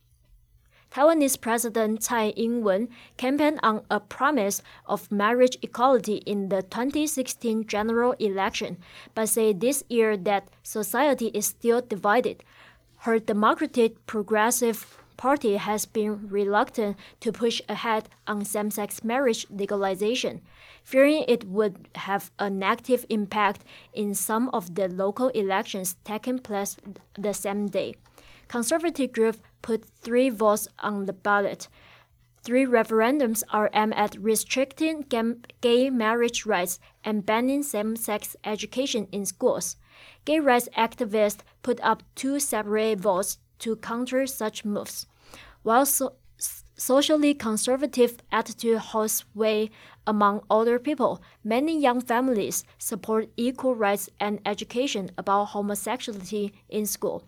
Taiwanese 0.92 1.40
President 1.40 2.02
Tsai 2.02 2.28
Ing-wen 2.36 2.88
campaigned 3.16 3.58
on 3.62 3.82
a 3.90 3.98
promise 3.98 4.62
of 4.86 5.10
marriage 5.10 5.58
equality 5.62 6.16
in 6.24 6.48
the 6.48 6.62
2016 6.62 7.66
general 7.66 8.12
election, 8.20 8.76
but 9.14 9.28
said 9.28 9.60
this 9.60 9.82
year 9.88 10.16
that 10.16 10.48
society 10.62 11.28
is 11.34 11.46
still 11.46 11.80
divided. 11.80 12.44
Her 12.98 13.18
Democratic 13.18 14.06
Progressive 14.06 15.01
Party 15.22 15.54
has 15.56 15.86
been 15.86 16.28
reluctant 16.30 16.96
to 17.20 17.30
push 17.30 17.62
ahead 17.68 18.08
on 18.26 18.44
same-sex 18.44 19.04
marriage 19.04 19.46
legalization, 19.50 20.40
fearing 20.82 21.24
it 21.28 21.44
would 21.44 21.86
have 21.94 22.32
a 22.40 22.50
negative 22.50 23.06
impact 23.08 23.62
in 23.92 24.14
some 24.14 24.50
of 24.52 24.74
the 24.74 24.88
local 24.88 25.28
elections 25.28 25.94
taking 26.02 26.40
place 26.40 26.76
the 27.16 27.32
same 27.32 27.68
day. 27.68 27.94
Conservative 28.48 29.12
groups 29.12 29.38
put 29.62 29.84
three 29.84 30.28
votes 30.28 30.66
on 30.80 31.06
the 31.06 31.12
ballot. 31.12 31.68
Three 32.42 32.66
referendums 32.66 33.44
are 33.52 33.70
aimed 33.72 33.94
at 33.94 34.16
restricting 34.16 35.06
gay 35.60 35.88
marriage 35.88 36.44
rights 36.46 36.80
and 37.04 37.24
banning 37.24 37.62
same-sex 37.62 38.34
education 38.42 39.06
in 39.12 39.24
schools. 39.24 39.76
Gay 40.24 40.40
rights 40.40 40.68
activists 40.76 41.42
put 41.62 41.78
up 41.80 42.02
two 42.16 42.40
separate 42.40 42.98
votes 42.98 43.38
to 43.60 43.76
counter 43.76 44.26
such 44.26 44.64
moves. 44.64 45.06
While 45.62 45.86
so- 45.86 46.14
socially 46.76 47.34
conservative 47.34 48.18
attitude 48.32 48.78
holds 48.78 49.12
sway 49.12 49.70
among 50.06 50.42
older 50.50 50.78
people, 50.78 51.22
many 51.44 51.78
young 51.78 52.00
families 52.00 52.64
support 52.78 53.30
equal 53.36 53.74
rights 53.76 54.10
and 54.18 54.40
education 54.44 55.10
about 55.16 55.50
homosexuality 55.50 56.52
in 56.68 56.86
school. 56.86 57.22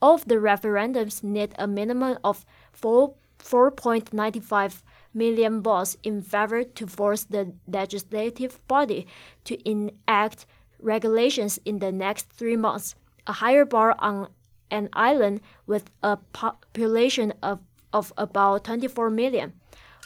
All 0.00 0.14
of 0.14 0.26
the 0.26 0.36
referendums 0.36 1.22
need 1.22 1.54
a 1.58 1.66
minimum 1.66 2.18
of 2.22 2.46
4, 2.72 3.14
4.95 3.38 4.82
million 5.12 5.60
votes 5.60 5.96
in 6.02 6.22
favor 6.22 6.62
to 6.62 6.86
force 6.86 7.24
the 7.24 7.52
legislative 7.66 8.60
body 8.68 9.06
to 9.44 9.56
enact 9.68 10.46
regulations 10.78 11.58
in 11.64 11.80
the 11.80 11.92
next 11.92 12.30
three 12.30 12.56
months, 12.56 12.94
a 13.26 13.32
higher 13.32 13.64
bar 13.64 13.96
on 13.98 14.28
an 14.70 14.88
island 14.92 15.40
with 15.66 15.90
a 16.02 16.16
population 16.16 17.32
of, 17.42 17.58
of 17.92 18.12
about 18.16 18.64
24 18.64 19.10
million. 19.10 19.52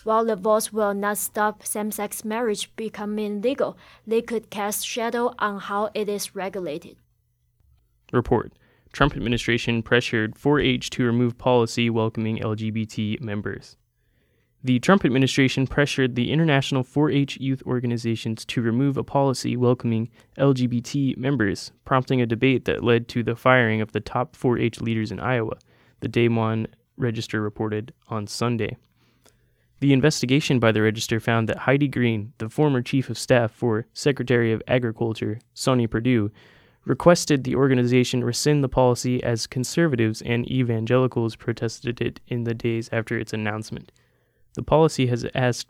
While 0.05 0.27
the 0.27 0.37
votes 0.37 0.73
will 0.73 0.93
not 0.93 1.19
stop 1.19 1.65
same-sex 1.65 2.25
marriage 2.25 2.75
becoming 2.77 3.41
legal, 3.41 3.79
they 4.07 4.21
could 4.21 4.51
cast 4.51 4.87
shadow 4.87 5.35
on 5.39 5.61
how 5.61 5.91
it 5.95 6.09
is 6.09 6.35
regulated. 6.35 6.97
Report. 8.13 8.53
Trump 8.93 9.17
administration 9.17 9.83
pressured 9.83 10.35
4-H 10.37 10.91
to 10.91 11.05
remove 11.05 11.39
policy 11.39 11.91
welcoming 11.91 12.39
LGBT 12.39 13.21
members. 13.21 13.77
The 14.63 14.79
Trump 14.79 15.05
administration 15.05 15.67
pressured 15.67 16.15
the 16.15 16.33
international 16.33 16.85
4 16.85 17.11
H 17.11 17.37
youth 17.39 17.63
organizations 17.67 18.47
to 18.47 18.63
remove 18.63 18.97
a 18.97 19.05
policy 19.05 19.59
welcoming 19.59 20.09
LGBT 20.39 21.19
members, 21.19 21.73
prompting 21.85 22.23
a 22.23 22.27
debate 22.27 22.65
that 22.65 22.83
led 22.83 23.07
to 23.09 23.23
the 23.23 23.37
firing 23.37 23.83
of 23.83 23.93
the 23.93 24.01
top 24.01 24.35
4 24.37 24.59
H 24.59 24.81
leaders 24.81 25.13
in 25.13 25.21
Iowa, 25.21 25.57
Des 26.01 26.29
Moines 26.31 26.69
Register 26.97 27.41
reported 27.41 27.93
on 28.09 28.27
Sunday. 28.27 28.77
The 29.81 29.93
investigation 29.93 30.59
by 30.59 30.73
the 30.73 30.83
Register 30.83 31.21
found 31.21 31.49
that 31.49 31.59
Heidi 31.59 31.89
Green, 31.89 32.33
the 32.39 32.49
former 32.49 32.81
chief 32.81 33.11
of 33.11 33.19
staff 33.19 33.51
for 33.53 33.87
Secretary 33.93 34.53
of 34.53 34.63
Agriculture 34.67 35.41
Sonny 35.53 35.87
Perdue, 35.87 36.31
requested 36.85 37.45
the 37.45 37.55
organization 37.55 38.25
rescind 38.25 38.63
the 38.63 38.69
policy 38.69 39.23
as 39.23 39.47
conservatives 39.47 40.23
and 40.23 40.51
evangelicals 40.51 41.37
protested 41.37 42.01
it 42.01 42.21
in 42.29 42.45
the 42.45 42.55
days 42.55 42.89
after 42.93 43.19
its 43.19 43.33
announcement. 43.33 43.91
The 44.55 44.63
policy 44.63 45.07
has 45.09 45.27
asked 45.35 45.69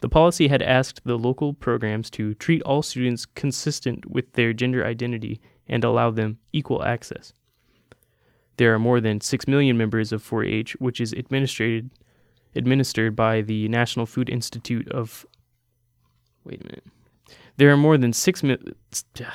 the 0.00 0.08
policy 0.08 0.48
had 0.48 0.62
asked 0.62 1.02
the 1.04 1.16
local 1.16 1.54
programs 1.54 2.10
to 2.10 2.34
treat 2.34 2.60
all 2.62 2.82
students 2.82 3.24
consistent 3.24 4.04
with 4.06 4.32
their 4.32 4.52
gender 4.52 4.84
identity 4.84 5.40
and 5.68 5.84
allow 5.84 6.10
them 6.10 6.38
equal 6.52 6.82
access. 6.82 7.32
There 8.56 8.74
are 8.74 8.78
more 8.78 9.00
than 9.00 9.20
6 9.20 9.48
million 9.48 9.76
members 9.78 10.12
of 10.12 10.22
4 10.22 10.44
H, 10.44 10.76
which 10.78 11.00
is 11.00 11.12
administered, 11.12 11.90
administered 12.54 13.16
by 13.16 13.40
the 13.40 13.68
National 13.68 14.06
Food 14.06 14.28
Institute 14.28 14.90
of. 14.90 15.26
Wait 16.44 16.60
a 16.60 16.64
minute. 16.64 16.84
There 17.56 17.70
are 17.70 17.76
more 17.76 17.96
than 17.98 18.12
6 18.12 18.42
mi- 18.42 18.58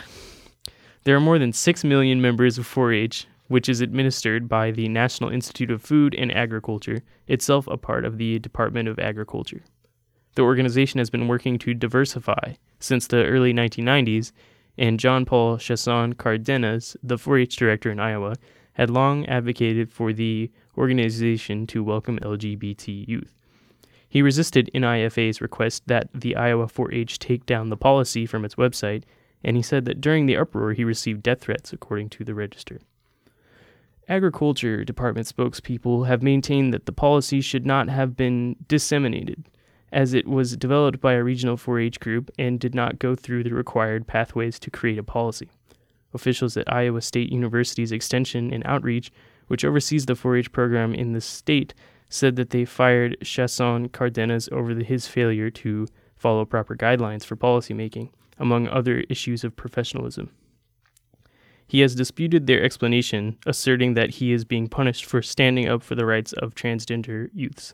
There 1.04 1.16
are 1.16 1.22
more 1.22 1.40
than 1.40 1.54
6 1.54 1.84
million 1.86 2.22
members 2.22 2.58
of 2.58 2.68
4 2.68 2.92
H, 2.92 3.28
which 3.48 3.70
is 3.70 3.80
administered 3.80 4.50
by 4.50 4.72
the 4.72 4.90
National 4.90 5.30
Institute 5.30 5.72
of 5.72 5.82
Food 5.82 6.14
and 6.14 6.36
Agriculture, 6.36 7.02
itself 7.28 7.66
a 7.68 7.78
part 7.78 8.04
of 8.04 8.18
the 8.18 8.40
Department 8.40 8.90
of 8.90 9.00
Agriculture. 9.00 9.64
The 10.36 10.42
organization 10.42 10.98
has 10.98 11.10
been 11.10 11.30
working 11.30 11.58
to 11.60 11.74
diversify 11.74 12.56
since 12.80 13.08
the 13.08 13.24
early 13.24 13.54
1990s, 13.54 14.34
and 14.78 15.00
John 15.00 15.26
Paul 15.26 15.58
Chaisson 15.58 16.16
Cardenas, 16.18 16.98
the 17.02 17.18
4 17.18 17.38
H 17.40 17.56
director 17.56 17.90
in 17.90 18.00
Iowa, 18.00 18.36
had 18.78 18.92
long 18.92 19.26
advocated 19.26 19.92
for 19.92 20.14
the 20.14 20.52
organization 20.78 21.66
to 21.66 21.84
welcome 21.84 22.20
LGBT 22.20 23.08
youth. 23.08 23.34
He 24.08 24.22
resisted 24.22 24.70
NIFA's 24.72 25.42
request 25.42 25.82
that 25.88 26.10
the 26.14 26.36
Iowa 26.36 26.68
4 26.68 26.94
H 26.94 27.18
take 27.18 27.48
down 27.48 27.70
the 27.70 27.76
policy 27.76 28.28
from 28.28 28.46
its 28.46 28.54
website, 28.54 29.02
and 29.44 29.58
he 29.58 29.64
said 29.64 29.86
that 29.86 30.00
during 30.00 30.28
the 30.28 30.38
uproar 30.38 30.74
he 30.74 30.84
received 30.84 31.24
death 31.24 31.42
threats, 31.42 31.74
according 31.74 32.10
to 32.10 32.24
the 32.24 32.36
register. 32.36 32.80
Agriculture 34.08 34.86
Department 34.86 35.26
spokespeople 35.28 36.06
have 36.06 36.22
maintained 36.22 36.72
that 36.72 36.86
the 36.86 36.92
policy 36.92 37.42
should 37.42 37.66
not 37.66 37.90
have 37.90 38.16
been 38.16 38.58
disseminated, 38.68 39.50
as 39.92 40.14
it 40.14 40.28
was 40.28 40.56
developed 40.56 41.02
by 41.02 41.14
a 41.14 41.24
regional 41.24 41.58
4 41.58 41.80
H 41.80 42.00
group 42.00 42.30
and 42.38 42.60
did 42.60 42.76
not 42.76 43.00
go 43.00 43.16
through 43.16 43.44
the 43.44 43.56
required 43.56 44.06
pathways 44.06 44.60
to 44.60 44.70
create 44.70 45.00
a 45.00 45.04
policy. 45.04 45.50
Officials 46.18 46.58
at 46.58 46.72
Iowa 46.72 47.02
State 47.02 47.32
University's 47.32 47.92
Extension 47.92 48.52
and 48.52 48.66
Outreach, 48.66 49.12
which 49.48 49.64
oversees 49.64 50.08
the 50.08 50.16
4 50.16 50.38
H 50.38 50.52
program 50.52 50.94
in 50.94 51.14
the 51.14 51.22
state, 51.22 51.74
said 52.10 52.36
that 52.36 52.50
they 52.50 52.66
fired 52.66 53.18
Chaisson 53.22 53.92
Cardenas 53.92 54.50
over 54.52 54.74
the, 54.74 54.84
his 54.84 55.08
failure 55.08 55.50
to 55.52 55.88
follow 56.16 56.44
proper 56.44 56.76
guidelines 56.76 57.24
for 57.24 57.36
policymaking, 57.36 58.10
among 58.40 58.68
other 58.68 59.04
issues 59.10 59.44
of 59.44 59.56
professionalism. 59.56 60.32
He 61.68 61.82
has 61.82 61.96
disputed 61.96 62.48
their 62.48 62.64
explanation, 62.64 63.38
asserting 63.46 63.94
that 63.94 64.12
he 64.12 64.32
is 64.32 64.46
being 64.46 64.70
punished 64.70 65.06
for 65.06 65.22
standing 65.22 65.68
up 65.68 65.84
for 65.84 65.96
the 65.96 66.06
rights 66.06 66.34
of 66.34 66.56
transgender 66.56 67.30
youths. 67.34 67.74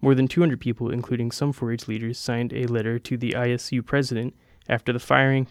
More 0.00 0.14
than 0.14 0.28
200 0.28 0.60
people, 0.60 0.90
including 0.90 1.30
some 1.30 1.52
4 1.52 1.72
H 1.72 1.88
leaders, 1.88 2.18
signed 2.18 2.52
a 2.52 2.66
letter 2.66 2.98
to 3.00 3.16
the 3.16 3.32
ISU 3.32 3.84
president 3.84 4.34
after 4.68 4.92
the 4.92 4.98
firing, 5.00 5.48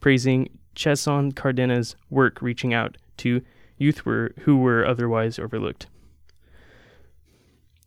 praising 0.00 0.48
Chaisson 0.74 1.34
Cardenas' 1.34 1.96
work 2.10 2.42
reaching 2.42 2.74
out 2.74 2.96
to 3.18 3.42
youth 3.78 4.04
were, 4.04 4.32
who 4.40 4.56
were 4.56 4.86
otherwise 4.86 5.38
overlooked. 5.38 5.86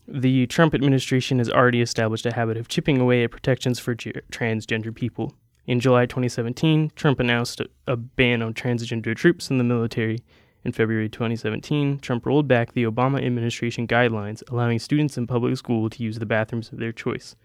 The 0.07 0.47
Trump 0.47 0.73
administration 0.73 1.39
has 1.39 1.49
already 1.49 1.81
established 1.81 2.25
a 2.25 2.33
habit 2.33 2.55
of 2.55 2.69
chipping 2.69 2.99
away 2.99 3.25
at 3.25 3.31
protections 3.31 3.77
for 3.77 3.93
ge- 3.93 4.13
transgender 4.31 4.95
people. 4.95 5.33
In 5.65 5.81
July 5.81 6.05
2017, 6.05 6.93
Trump 6.95 7.19
announced 7.19 7.59
a, 7.59 7.67
a 7.87 7.97
ban 7.97 8.41
on 8.41 8.53
transgender 8.53 9.13
troops 9.13 9.49
in 9.49 9.57
the 9.57 9.65
military. 9.65 10.19
In 10.63 10.71
February 10.71 11.09
2017, 11.09 11.99
Trump 11.99 12.25
rolled 12.25 12.47
back 12.47 12.71
the 12.71 12.85
Obama 12.85 13.21
administration 13.25 13.85
guidelines 13.85 14.43
allowing 14.49 14.79
students 14.79 15.17
in 15.17 15.27
public 15.27 15.57
school 15.57 15.89
to 15.89 16.03
use 16.03 16.19
the 16.19 16.25
bathrooms 16.25 16.71
of 16.71 16.79
their 16.79 16.93
choice. 16.93 17.35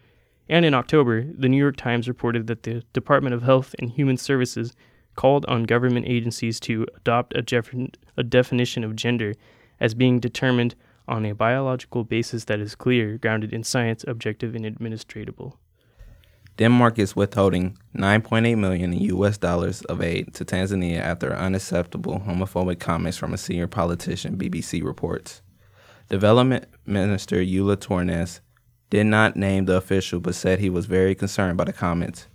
And 0.49 0.65
in 0.65 0.75
October, 0.75 1.25
the 1.25 1.49
New 1.49 1.57
York 1.57 1.77
Times 1.77 2.09
reported 2.09 2.47
that 2.47 2.65
the 2.65 2.83
Department 2.93 3.35
of 3.35 3.43
Health 3.43 3.75
and 3.79 3.91
Human 3.91 4.17
Services 4.17 4.75
called 5.15 5.45
on 5.47 5.65
government 5.65 6.07
agencies 6.09 6.59
to 6.61 6.87
adopt 6.97 7.35
a, 7.35 7.89
a 8.17 8.23
definition 8.23 8.85
of 8.85 8.97
gender 8.97 9.35
as 9.81 9.95
being 9.95 10.21
determined 10.21 10.75
on 11.09 11.27
a 11.27 11.35
biological 11.35 12.05
basis 12.05 12.45
that 12.45 12.61
is 12.61 12.75
clear, 12.75 13.19
grounded 13.19 13.53
in 13.53 13.63
science, 13.63 14.05
objective, 14.07 14.55
and 14.55 14.65
administratable. 14.65 15.55
Denmark 16.59 16.99
is 16.99 17.17
withholding 17.17 17.79
9.8 17.97 18.59
million 18.59 18.93
US 18.93 19.39
dollars 19.39 19.83
of 19.83 20.03
aid 20.03 20.35
to 20.35 20.45
Tanzania 20.45 21.01
after 21.01 21.35
unacceptable 21.35 22.21
homophobic 22.27 22.79
comments 22.79 23.17
from 23.17 23.33
a 23.33 23.39
senior 23.39 23.67
politician, 23.67 24.37
BBC 24.37 24.85
reports. 24.85 25.41
Development 26.11 26.67
Minister 26.85 27.41
Ulla 27.41 27.77
Tørnæs 27.77 28.41
did 28.93 29.07
not 29.07 29.37
name 29.37 29.65
the 29.65 29.75
official 29.75 30.21
but 30.21 30.35
said 30.35 30.59
he 30.59 30.69
was 30.69 30.85
very 30.85 31.15
concerned 31.15 31.57
by 31.57 31.65
the 31.65 31.73
comments. 31.73 32.27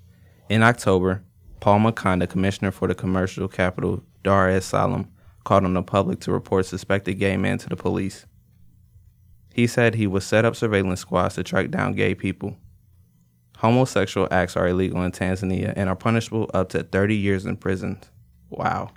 In 0.49 0.63
October, 0.63 1.21
Paul 1.59 1.81
Makonda, 1.81 2.27
commissioner 2.27 2.71
for 2.71 2.87
the 2.87 2.95
commercial 2.95 3.47
capital 3.47 4.01
Dar 4.23 4.49
es 4.49 4.65
Salaam, 4.65 5.07
called 5.43 5.65
on 5.65 5.75
the 5.75 5.83
public 5.83 6.19
to 6.21 6.31
report 6.31 6.65
suspected 6.65 7.19
gay 7.19 7.37
men 7.37 7.59
to 7.59 7.69
the 7.69 7.75
police. 7.75 8.25
He 9.53 9.67
said 9.67 9.93
he 9.93 10.07
would 10.07 10.23
set 10.23 10.45
up 10.45 10.55
surveillance 10.55 11.01
squads 11.01 11.35
to 11.35 11.43
track 11.43 11.69
down 11.69 11.93
gay 11.93 12.15
people. 12.15 12.57
Homosexual 13.57 14.27
acts 14.31 14.57
are 14.57 14.67
illegal 14.67 15.03
in 15.03 15.11
Tanzania 15.11 15.73
and 15.75 15.87
are 15.87 15.95
punishable 15.95 16.49
up 16.55 16.69
to 16.69 16.81
30 16.81 17.15
years 17.15 17.45
in 17.45 17.57
prison. 17.57 17.99
Wow. 18.49 18.93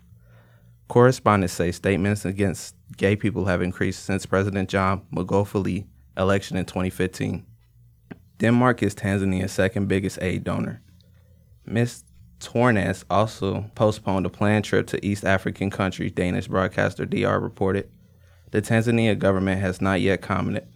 Correspondents 0.88 1.52
say 1.52 1.72
statements 1.72 2.24
against 2.24 2.74
gay 2.96 3.16
people 3.16 3.44
have 3.44 3.61
increased 3.61 4.06
since 4.06 4.24
President 4.24 4.70
John 4.70 5.02
Magufuli 5.14 5.84
election 6.16 6.56
in 6.56 6.64
2015. 6.64 7.44
Denmark 8.41 8.82
is 8.82 8.95
Tanzania's 8.95 9.53
second 9.53 9.86
biggest 9.86 10.18
aid 10.22 10.45
donor. 10.45 10.80
Ms. 11.66 12.05
Tørnæs 12.41 13.05
also 13.11 13.66
postponed 13.74 14.24
a 14.24 14.30
planned 14.30 14.64
trip 14.64 14.86
to 14.86 15.07
East 15.07 15.26
African 15.26 15.68
country, 15.68 16.09
Danish 16.09 16.49
broadcaster 16.49 17.05
DR 17.05 17.38
reported. 17.38 17.91
The 18.51 18.62
Tanzania 18.62 19.18
government 19.18 19.61
has 19.61 19.82
not 19.82 20.01
yet 20.01 20.22
commented. 20.22 20.66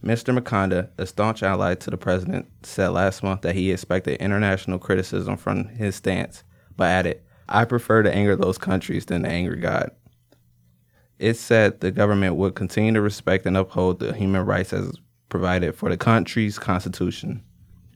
Mr. 0.00 0.38
Makonda, 0.38 0.90
a 0.96 1.06
staunch 1.06 1.42
ally 1.42 1.74
to 1.74 1.90
the 1.90 1.96
president, 1.96 2.46
said 2.62 2.90
last 2.90 3.20
month 3.20 3.40
that 3.40 3.56
he 3.56 3.72
expected 3.72 4.20
international 4.20 4.78
criticism 4.78 5.36
from 5.36 5.66
his 5.66 5.96
stance, 5.96 6.44
but 6.76 6.84
added, 6.84 7.20
I 7.48 7.64
prefer 7.64 8.04
to 8.04 8.14
anger 8.14 8.36
those 8.36 8.58
countries 8.58 9.06
than 9.06 9.24
to 9.24 9.28
anger 9.28 9.56
God. 9.56 9.90
It 11.18 11.34
said 11.34 11.80
the 11.80 11.90
government 11.90 12.36
would 12.36 12.54
continue 12.54 12.92
to 12.92 13.00
respect 13.00 13.44
and 13.44 13.56
uphold 13.56 13.98
the 13.98 14.14
human 14.14 14.46
rights 14.46 14.72
as 14.72 14.92
provided 15.36 15.74
for 15.74 15.90
the 15.90 15.98
country's 15.98 16.58
constitution. 16.58 17.42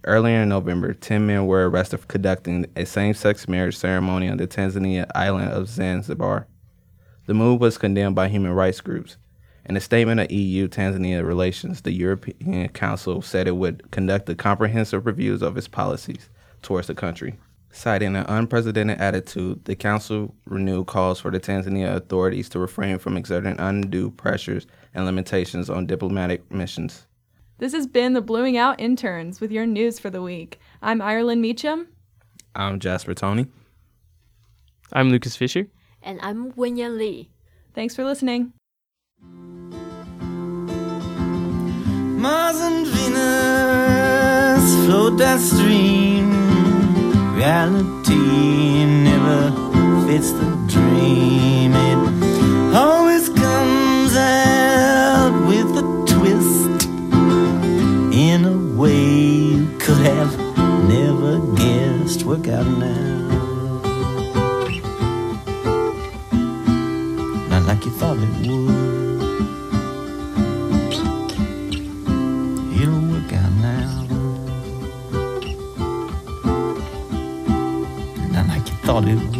Earlier 0.04 0.42
in 0.42 0.50
November, 0.50 0.92
10 0.92 1.26
men 1.26 1.46
were 1.46 1.70
arrested 1.70 2.00
for 2.00 2.06
conducting 2.06 2.66
a 2.76 2.84
same 2.84 3.14
sex 3.14 3.48
marriage 3.48 3.78
ceremony 3.78 4.28
on 4.28 4.36
the 4.36 4.46
Tanzania 4.46 5.06
island 5.14 5.50
of 5.50 5.66
Zanzibar. 5.66 6.46
The 7.24 7.32
move 7.32 7.58
was 7.58 7.78
condemned 7.78 8.14
by 8.14 8.28
human 8.28 8.52
rights 8.52 8.82
groups. 8.82 9.16
In 9.64 9.74
a 9.74 9.80
statement 9.80 10.20
of 10.20 10.30
EU 10.30 10.68
Tanzania 10.68 11.26
relations, 11.26 11.80
the 11.80 11.92
European 11.92 12.68
Council 12.68 13.22
said 13.22 13.48
it 13.48 13.56
would 13.56 13.90
conduct 13.90 14.28
a 14.28 14.34
comprehensive 14.34 15.06
reviews 15.06 15.40
of 15.40 15.56
its 15.56 15.66
policies 15.66 16.28
towards 16.60 16.88
the 16.88 16.94
country. 16.94 17.38
Citing 17.72 18.16
an 18.16 18.26
unprecedented 18.28 19.00
attitude, 19.00 19.64
the 19.64 19.76
Council 19.76 20.34
renewed 20.44 20.88
calls 20.88 21.20
for 21.20 21.30
the 21.30 21.40
Tanzania 21.40 21.94
authorities 21.94 22.50
to 22.50 22.58
refrain 22.58 22.98
from 22.98 23.16
exerting 23.16 23.58
undue 23.58 24.10
pressures 24.10 24.66
and 24.92 25.06
limitations 25.06 25.70
on 25.70 25.86
diplomatic 25.86 26.50
missions. 26.52 27.06
This 27.60 27.74
has 27.74 27.86
been 27.86 28.14
the 28.14 28.22
Blooming 28.22 28.56
Out 28.56 28.80
Interns 28.80 29.38
with 29.38 29.52
your 29.52 29.66
news 29.66 29.98
for 29.98 30.08
the 30.08 30.22
week. 30.22 30.58
I'm 30.80 31.02
Ireland 31.02 31.42
Meacham. 31.42 31.88
I'm 32.54 32.80
Jasper 32.80 33.12
Toney. 33.12 33.48
I'm 34.94 35.10
Lucas 35.10 35.36
Fisher. 35.36 35.66
And 36.02 36.18
I'm 36.22 36.54
Wen-Yen 36.56 36.96
Li. 36.96 37.28
Thanks 37.74 37.94
for 37.94 38.02
listening. 38.02 38.54
Mars 42.22 42.56
and 42.60 42.86
Venus 42.86 44.74
float 44.86 45.18
downstream. 45.18 46.30
Reality 47.34 48.86
never 48.86 49.50
fits 50.06 50.32
the 50.32 50.46
dream. 50.66 51.74
It 51.74 52.74
always 52.74 53.09
Work 62.30 62.46
out 62.46 62.64
now. 62.64 63.26
Not 67.48 67.62
like 67.66 67.84
you 67.84 67.90
thought 67.90 68.18
it 68.18 68.28
would. 68.46 68.70
It'll 72.80 73.00
work 73.10 73.32
out 73.32 73.52
now. 73.58 74.06
Not 78.30 78.46
like 78.46 78.68
you 78.68 78.76
thought 78.84 79.08
it 79.08 79.16
would. 79.16 79.39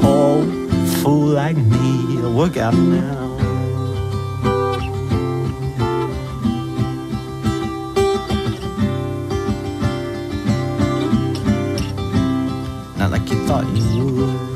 Poor 0.00 0.44
fool 1.00 1.26
like 1.26 1.56
me. 1.56 2.00
Now. 2.40 3.36
Not 12.96 13.10
like 13.10 13.30
you 13.30 13.46
thought 13.46 13.66
you 13.76 14.06
would. 14.16 14.50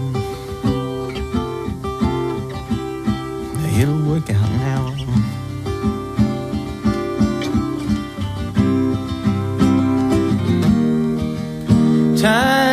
It'll 3.81 4.03
work 4.09 4.31
out 4.31 4.51
now. 4.67 4.83
Time 12.17 12.64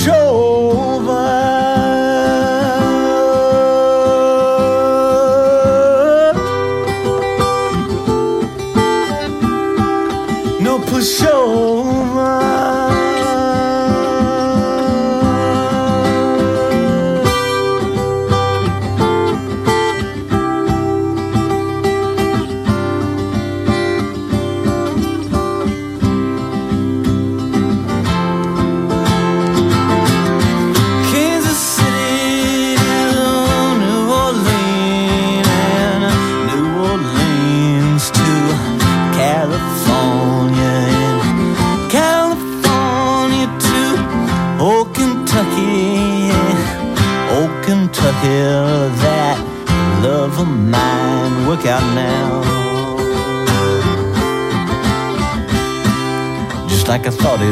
no 0.00 0.31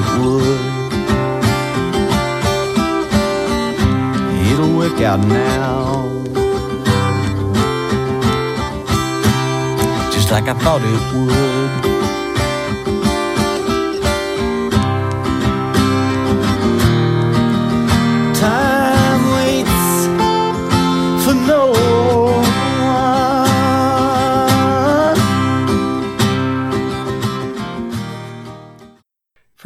it 0.01 0.07
would. 0.19 0.61
It'll 4.51 4.77
work 4.77 5.01
out 5.03 5.21
now. 5.21 6.09
Just 10.13 10.31
like 10.31 10.49
I 10.49 10.55
thought 10.63 10.83
it 10.83 11.03
would. 11.15 11.50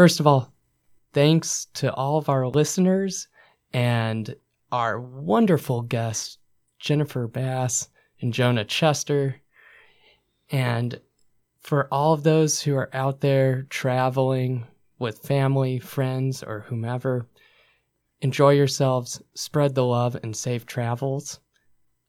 First 0.05 0.21
of 0.21 0.27
all, 0.27 0.53
thanks 1.15 1.69
to 1.73 1.91
all 1.95 2.19
of 2.19 2.29
our 2.29 2.47
listeners 2.47 3.27
and 3.73 4.37
our 4.71 5.01
wonderful 5.01 5.81
guests, 5.81 6.37
Jennifer 6.79 7.27
Bass 7.27 7.89
and 8.21 8.31
Jonah 8.31 8.67
Chester. 8.67 9.41
And 10.51 11.01
for 11.63 11.89
all 11.91 12.13
of 12.13 12.23
those 12.23 12.61
who 12.61 12.77
are 12.77 12.91
out 12.93 13.23
there 13.23 13.63
traveling 13.71 14.67
with 14.99 15.27
family, 15.27 15.79
friends, 15.79 16.43
or 16.43 16.67
whomever, 16.69 17.27
enjoy 18.21 18.51
yourselves, 18.51 19.23
spread 19.33 19.75
the 19.75 19.87
love, 19.87 20.19
and 20.23 20.37
safe 20.37 20.67
travels. 20.67 21.41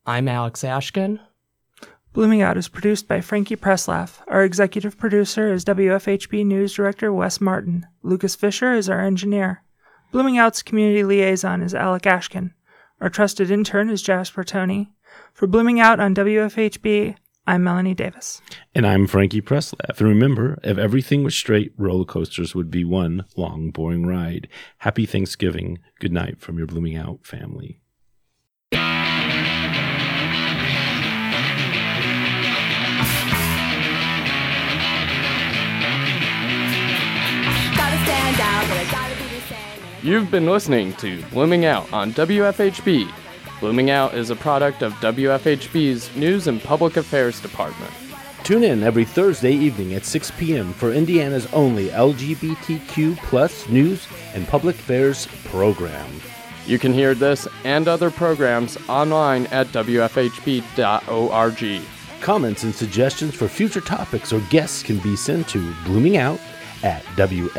I'm 0.05 0.27
Alex 0.27 0.65
Ashkin. 0.65 1.17
Blooming 2.15 2.41
Out 2.41 2.55
is 2.55 2.69
produced 2.69 3.09
by 3.09 3.19
Frankie 3.19 3.57
Presslaff. 3.57 4.21
Our 4.29 4.45
executive 4.45 4.97
producer 4.97 5.51
is 5.51 5.65
WFHB 5.65 6.45
News 6.45 6.73
Director 6.73 7.11
Wes 7.11 7.41
Martin. 7.41 7.85
Lucas 8.03 8.35
Fisher 8.35 8.71
is 8.71 8.89
our 8.89 9.01
engineer. 9.01 9.63
Blooming 10.13 10.37
Out's 10.37 10.61
community 10.63 11.03
liaison 11.03 11.61
is 11.61 11.75
Alex 11.75 12.07
Ashkin. 12.07 12.53
Our 13.01 13.09
trusted 13.09 13.51
intern 13.51 13.89
is 13.89 14.01
Jasper 14.01 14.45
Toney. 14.45 14.93
For 15.33 15.45
Blooming 15.45 15.81
Out 15.81 15.99
on 15.99 16.15
WFHB, 16.15 17.17
I'm 17.45 17.65
Melanie 17.65 17.93
Davis. 17.93 18.41
And 18.73 18.87
I'm 18.87 19.07
Frankie 19.07 19.41
Presslaff. 19.41 19.99
And 19.99 20.07
remember, 20.07 20.57
if 20.63 20.77
everything 20.77 21.21
was 21.21 21.35
straight, 21.35 21.73
roller 21.77 22.05
coasters 22.05 22.55
would 22.55 22.71
be 22.71 22.85
one 22.85 23.25
long, 23.35 23.71
boring 23.71 24.05
ride. 24.05 24.47
Happy 24.77 25.05
Thanksgiving. 25.05 25.79
Good 25.99 26.13
night 26.13 26.39
from 26.39 26.59
your 26.59 26.67
Blooming 26.67 26.95
Out 26.95 27.27
family. 27.27 27.81
You've 40.05 40.29
been 40.29 40.45
listening 40.45 40.93
to 40.97 41.23
Blooming 41.31 41.65
Out 41.65 41.91
on 41.91 42.13
WFHB. 42.13 43.11
Blooming 43.59 43.89
Out 43.89 44.13
is 44.13 44.29
a 44.29 44.35
product 44.35 44.83
of 44.83 44.93
WFHB's 44.95 46.15
News 46.15 46.45
and 46.45 46.61
Public 46.61 46.97
Affairs 46.97 47.41
Department. 47.41 47.91
Tune 48.43 48.63
in 48.63 48.83
every 48.83 49.05
Thursday 49.05 49.53
evening 49.53 49.95
at 49.95 50.05
6 50.05 50.29
p.m. 50.37 50.73
for 50.73 50.93
Indiana's 50.93 51.51
only 51.53 51.87
LGBTQ 51.87 53.17
plus 53.17 53.67
news 53.67 54.07
and 54.35 54.47
public 54.47 54.75
affairs 54.75 55.25
program. 55.45 56.07
You 56.67 56.77
can 56.77 56.93
hear 56.93 57.15
this 57.15 57.47
and 57.63 57.87
other 57.87 58.11
programs 58.11 58.77
online 58.87 59.47
at 59.47 59.65
WFHB.org. 59.69 61.81
Comments 62.21 62.63
and 62.63 62.75
suggestions 62.75 63.33
for 63.33 63.47
future 63.47 63.81
topics 63.81 64.31
or 64.31 64.41
guests 64.51 64.83
can 64.83 64.99
be 64.99 65.15
sent 65.15 65.47
to 65.47 65.71
bloomingout 65.85 66.39
at 66.85 67.03
WFHB.org. 67.17 67.57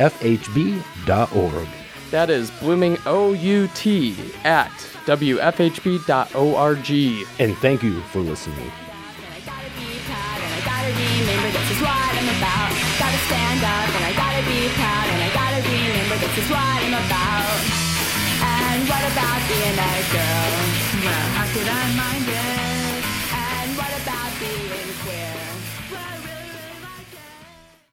That 2.13 2.31
is 2.31 2.51
Blooming 2.63 2.97
OUT 3.05 3.87
at 4.47 4.71
WFHB.org. 5.05 6.91
And 7.41 7.57
thank 7.59 7.83
you 7.83 8.01
for 8.03 8.21
listening. 8.21 8.71
gotta 10.65 10.91
remember 10.95 11.51
this 11.51 11.71
is 11.75 11.81
what 11.83 11.91
I'm 11.91 12.31
about. 12.39 12.71
Gotta 13.03 13.19
stand 13.27 13.63
up 13.67 13.91
and 13.91 14.05
I 14.07 14.13
gotta 14.15 14.47
be 14.47 14.71
proud 14.79 15.07
and 15.11 15.19
I 15.19 15.31
gotta 15.35 15.61
remember 15.67 16.17
this 16.23 16.39
is 16.39 16.47
what 16.49 16.63
I'm 16.63 16.95
about. 16.95 17.59
And 18.47 18.87
what 18.87 19.03
about 19.11 19.43
being 19.51 19.75
a 19.75 19.93
girl? 20.15 20.55
Well, 21.03 21.27
how 21.35 21.47
could 21.53 21.67
I 21.67 21.83
mind 21.99 22.29
it? 22.31 22.66